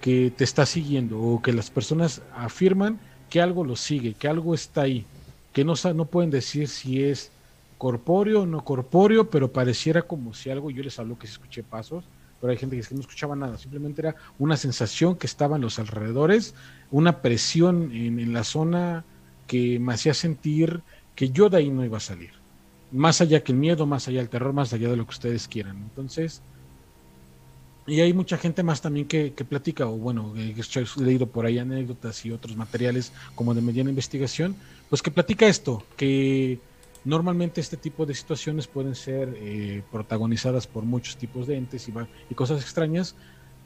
[0.00, 2.98] que te está siguiendo o que las personas afirman
[3.28, 5.04] que algo lo sigue, que algo está ahí,
[5.52, 7.30] que no, no pueden decir si es
[7.76, 11.62] corpóreo o no corpóreo, pero pareciera como si algo, yo les hablo que se escuché
[11.62, 12.04] pasos,
[12.40, 15.78] pero hay gente que no escuchaba nada, simplemente era una sensación que estaba en los
[15.78, 16.54] alrededores,
[16.90, 19.04] una presión en, en la zona
[19.46, 20.80] que me hacía sentir
[21.14, 22.43] que yo de ahí no iba a salir.
[22.94, 25.48] Más allá que el miedo, más allá del terror, más allá de lo que ustedes
[25.48, 25.76] quieran.
[25.78, 26.42] Entonces,
[27.86, 31.44] y hay mucha gente más también que, que platica, o bueno, eh, he leído por
[31.44, 34.56] ahí anécdotas y otros materiales como de mediana investigación,
[34.88, 36.60] pues que platica esto, que
[37.04, 42.34] normalmente este tipo de situaciones pueden ser eh, protagonizadas por muchos tipos de entes y,
[42.34, 43.16] cosas extrañas,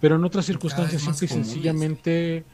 [0.01, 2.45] pero en otras circunstancias simple y sencillamente,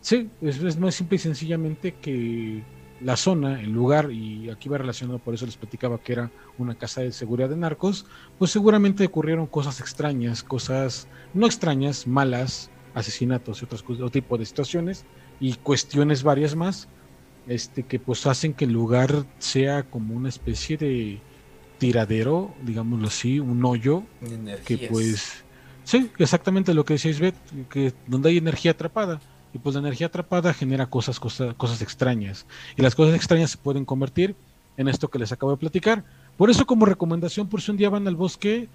[0.00, 2.62] sí, es, es más simple y sencillamente que
[3.00, 6.74] la zona, el lugar, y aquí va relacionado, por eso les platicaba que era una
[6.74, 8.06] casa de seguridad de narcos,
[8.38, 14.44] pues seguramente ocurrieron cosas extrañas, cosas no extrañas, malas, asesinatos y otros otro tipo de
[14.44, 15.04] situaciones
[15.38, 16.88] y cuestiones varias más,
[17.46, 21.20] este que pues hacen que el lugar sea como una especie de
[21.78, 24.02] tiradero, digámoslo así, un hoyo
[24.66, 25.44] que pues
[25.84, 27.36] sí, exactamente lo que decía Isbeth,
[27.70, 29.20] que donde hay energía atrapada
[29.52, 32.46] y pues la energía atrapada genera cosas, cosas, cosas extrañas
[32.76, 34.36] y las cosas extrañas se pueden convertir
[34.76, 36.04] en esto que les acabo de platicar.
[36.36, 38.68] Por eso como recomendación, por si un día van al bosque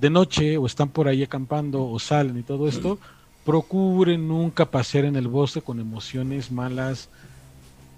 [0.00, 2.98] de noche o están por ahí acampando o salen y todo esto,
[3.44, 7.08] procuren nunca pasear en el bosque con emociones malas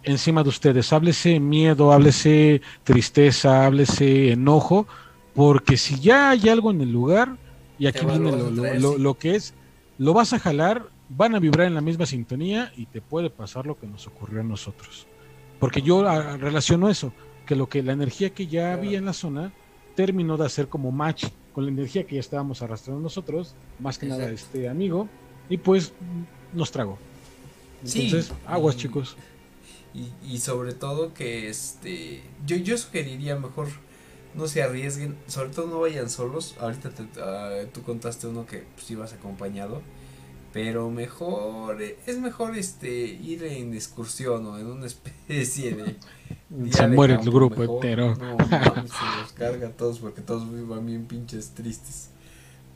[0.03, 0.93] encima de ustedes.
[0.93, 4.87] Háblese miedo, háblese tristeza, háblese enojo,
[5.35, 7.37] porque si ya hay algo en el lugar,
[7.79, 9.55] y aquí viene lo, lo- lo- lo que es,
[9.99, 13.67] lo vas a jalar, van a vibrar en la misma sintonía y te puede pasar
[13.67, 15.07] lo que nos ocurrió a nosotros.
[15.59, 17.13] Porque yo ah, relaciono eso,
[17.47, 19.53] que lo que la energía que ya había en la zona
[19.95, 24.07] terminó de hacer como match con la energía que ya estábamos arrastrando nosotros, más que
[24.07, 25.09] nada este amigo,
[25.49, 25.93] y pues
[26.55, 26.99] nos tragó.
[27.85, 29.17] Sí, Entonces, aguas y- chicos.
[29.95, 33.69] Y, y sobre todo que este yo, yo sugeriría mejor
[34.35, 36.55] no se arriesguen, sobre todo no vayan solos.
[36.59, 39.83] Ahorita te- ah, tú contaste uno que pues ibas acompañado,
[40.53, 45.97] pero mejor eh, es mejor este ir en excursión o en una especie de
[46.73, 47.77] Se muere el grupo mejor.
[47.77, 48.15] entero.
[48.17, 52.11] No, se los carga a todos porque todos van bien pinches tristes.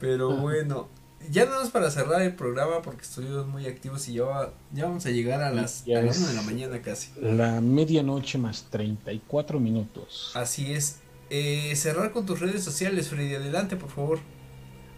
[0.00, 0.42] Pero Ajá.
[0.42, 0.88] bueno,
[1.30, 4.84] ya nada más para cerrar el programa porque estuvimos muy activos y ya, va- ya
[4.84, 7.10] vamos a llegar a las a las es- una de la mañana casi.
[7.20, 10.32] La medianoche más 34 minutos.
[10.34, 10.98] Así es.
[11.28, 13.34] Eh, cerrar con tus redes sociales, Freddy.
[13.34, 14.18] Adelante, por favor.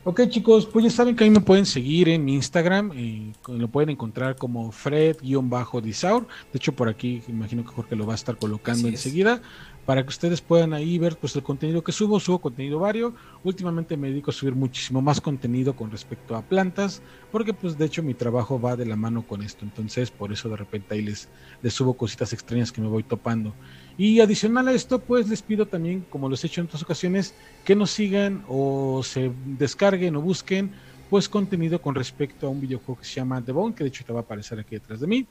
[0.05, 3.69] Ok chicos, pues ya saben que ahí me pueden seguir en mi Instagram, eh, lo
[3.69, 6.27] pueden encontrar como Fred-Disaur.
[6.53, 9.05] De hecho por aquí imagino que Jorge lo va a estar colocando Así es.
[9.05, 9.43] enseguida
[9.85, 13.15] para que ustedes puedan ahí ver pues el contenido que subo, subo contenido vario.
[13.43, 17.03] Últimamente me dedico a subir muchísimo más contenido con respecto a plantas,
[17.33, 20.49] porque pues de hecho mi trabajo va de la mano con esto, entonces por eso
[20.49, 21.29] de repente ahí les,
[21.63, 23.55] les subo cositas extrañas que me voy topando.
[23.99, 27.35] Y adicional a esto, pues les pido también, como los he hecho en otras ocasiones,
[27.65, 30.71] que nos sigan o se descarguen o busquen
[31.11, 34.05] pues contenido con respecto a un videojuego que se llama The Bone, que de hecho
[34.05, 35.27] te va a aparecer aquí detrás de mí,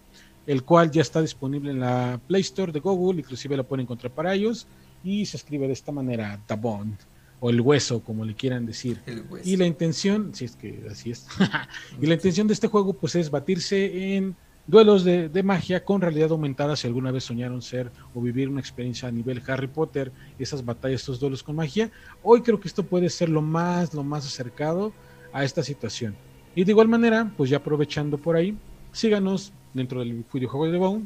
[0.46, 4.12] el cual ya está disponible en la Play Store de Google, inclusive lo pueden encontrar
[4.12, 4.68] para ellos,
[5.04, 6.94] y se escribe de esta manera, The Bone,
[7.40, 9.00] o el hueso, como le quieran decir.
[9.06, 9.48] El hueso.
[9.48, 11.28] Y la intención, si es que así es,
[12.02, 14.36] y la intención de este juego pues es batirse en
[14.68, 18.60] duelos de, de magia con realidad aumentada si alguna vez soñaron ser o vivir una
[18.60, 21.90] experiencia a nivel Harry Potter, esas batallas, estos duelos con magia.
[22.22, 24.94] Hoy creo que esto puede ser lo más, lo más acercado
[25.34, 26.16] a esta situación.
[26.56, 28.58] Y de igual manera, pues ya aprovechando por ahí,
[28.92, 31.06] síganos dentro del videojuego de Bone,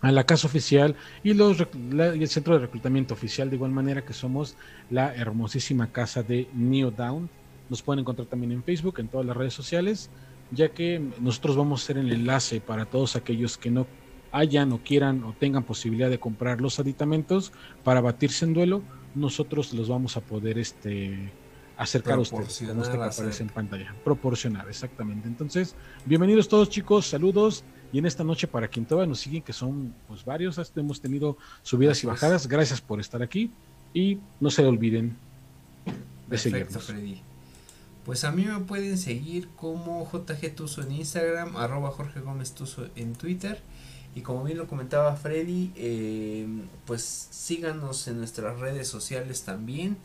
[0.00, 0.94] a la casa oficial
[1.24, 4.56] y, los, y el centro de reclutamiento oficial, de igual manera que somos
[4.90, 7.28] la hermosísima casa de Neo Down.
[7.68, 10.10] Nos pueden encontrar también en Facebook, en todas las redes sociales,
[10.50, 13.86] ya que nosotros vamos a ser el enlace para todos aquellos que no
[14.32, 17.52] hayan o quieran o tengan posibilidad de comprar los aditamentos
[17.84, 18.82] para batirse en duelo,
[19.14, 21.32] nosotros los vamos a poder este
[21.76, 23.94] acercar a ustedes, como este que aparece en pantalla.
[24.04, 25.28] Proporcionar, exactamente.
[25.28, 27.64] Entonces, bienvenidos todos chicos, saludos.
[27.92, 31.00] Y en esta noche, para quien todavía nos siguen, que son pues varios, hasta hemos
[31.00, 33.50] tenido subidas y bajadas, gracias por estar aquí.
[33.94, 35.16] Y no se olviden
[35.86, 35.92] de
[36.28, 36.84] Perfecto, seguirnos.
[36.84, 37.27] Freddy.
[38.08, 42.88] Pues a mí me pueden seguir como JG Tuso en Instagram, arroba Jorge Gómez Tuso
[42.96, 43.60] en Twitter.
[44.14, 46.46] Y como bien lo comentaba Freddy, eh,
[46.86, 49.98] pues síganos en nuestras redes sociales también.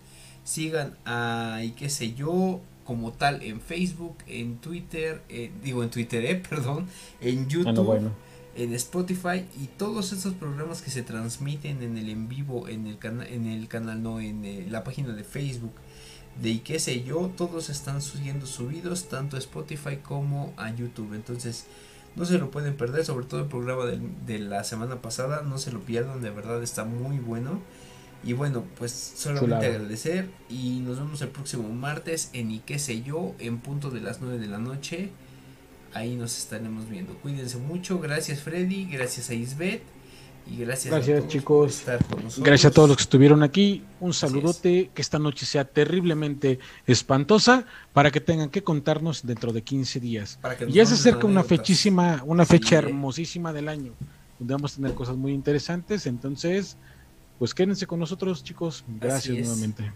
[0.44, 5.90] Sigan a, y qué sé yo, como tal en Facebook, en Twitter, eh, digo en
[5.90, 6.88] Twitter, eh, perdón,
[7.22, 8.12] en YouTube, Ah, bueno.
[8.58, 12.98] en Spotify y todos estos programas que se transmiten en el en vivo, en el,
[12.98, 15.72] cana en el canal, no, en eh, la página de Facebook
[16.42, 21.14] de y qué sé yo, todos están siendo subidos tanto a Spotify como a YouTube.
[21.14, 21.66] Entonces,
[22.16, 25.72] no se lo pueden perder, sobre todo el programa de la semana pasada, no se
[25.72, 27.62] lo pierdan, de verdad está muy bueno.
[28.24, 33.02] Y bueno, pues solamente agradecer y nos vemos el próximo martes en y qué sé
[33.02, 35.10] yo, en punto de las 9 de la noche.
[35.94, 37.16] Ahí nos estaremos viendo.
[37.16, 38.00] Cuídense mucho.
[38.00, 39.84] Gracias Freddy, gracias a Isbeth
[40.52, 41.58] y gracias, a Gracias, todos chicos.
[41.58, 42.46] por estar con nosotros.
[42.46, 43.84] Gracias a todos los que estuvieron aquí.
[44.00, 49.62] Un saludote, que esta noche sea terriblemente espantosa para que tengan que contarnos dentro de
[49.62, 50.38] 15 días.
[50.42, 52.80] Para que Y ya se acerca una fechísima, una Sí, fecha eh.
[52.80, 53.94] hermosísima del año,
[54.40, 56.06] donde vamos a tener cosas muy interesantes.
[56.06, 56.76] Entonces,
[57.40, 58.84] pues quédense con nosotros, chicos.
[59.00, 59.48] Gracias es.
[59.48, 59.92] nuevamente.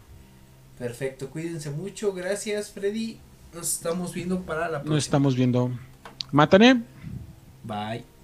[0.79, 2.13] Perfecto, cuídense mucho.
[2.13, 3.17] Gracias Freddy.
[3.53, 4.95] Nos estamos viendo para la próxima.
[4.95, 5.71] Nos estamos viendo.
[6.31, 6.83] Matané.
[7.63, 8.16] Bye.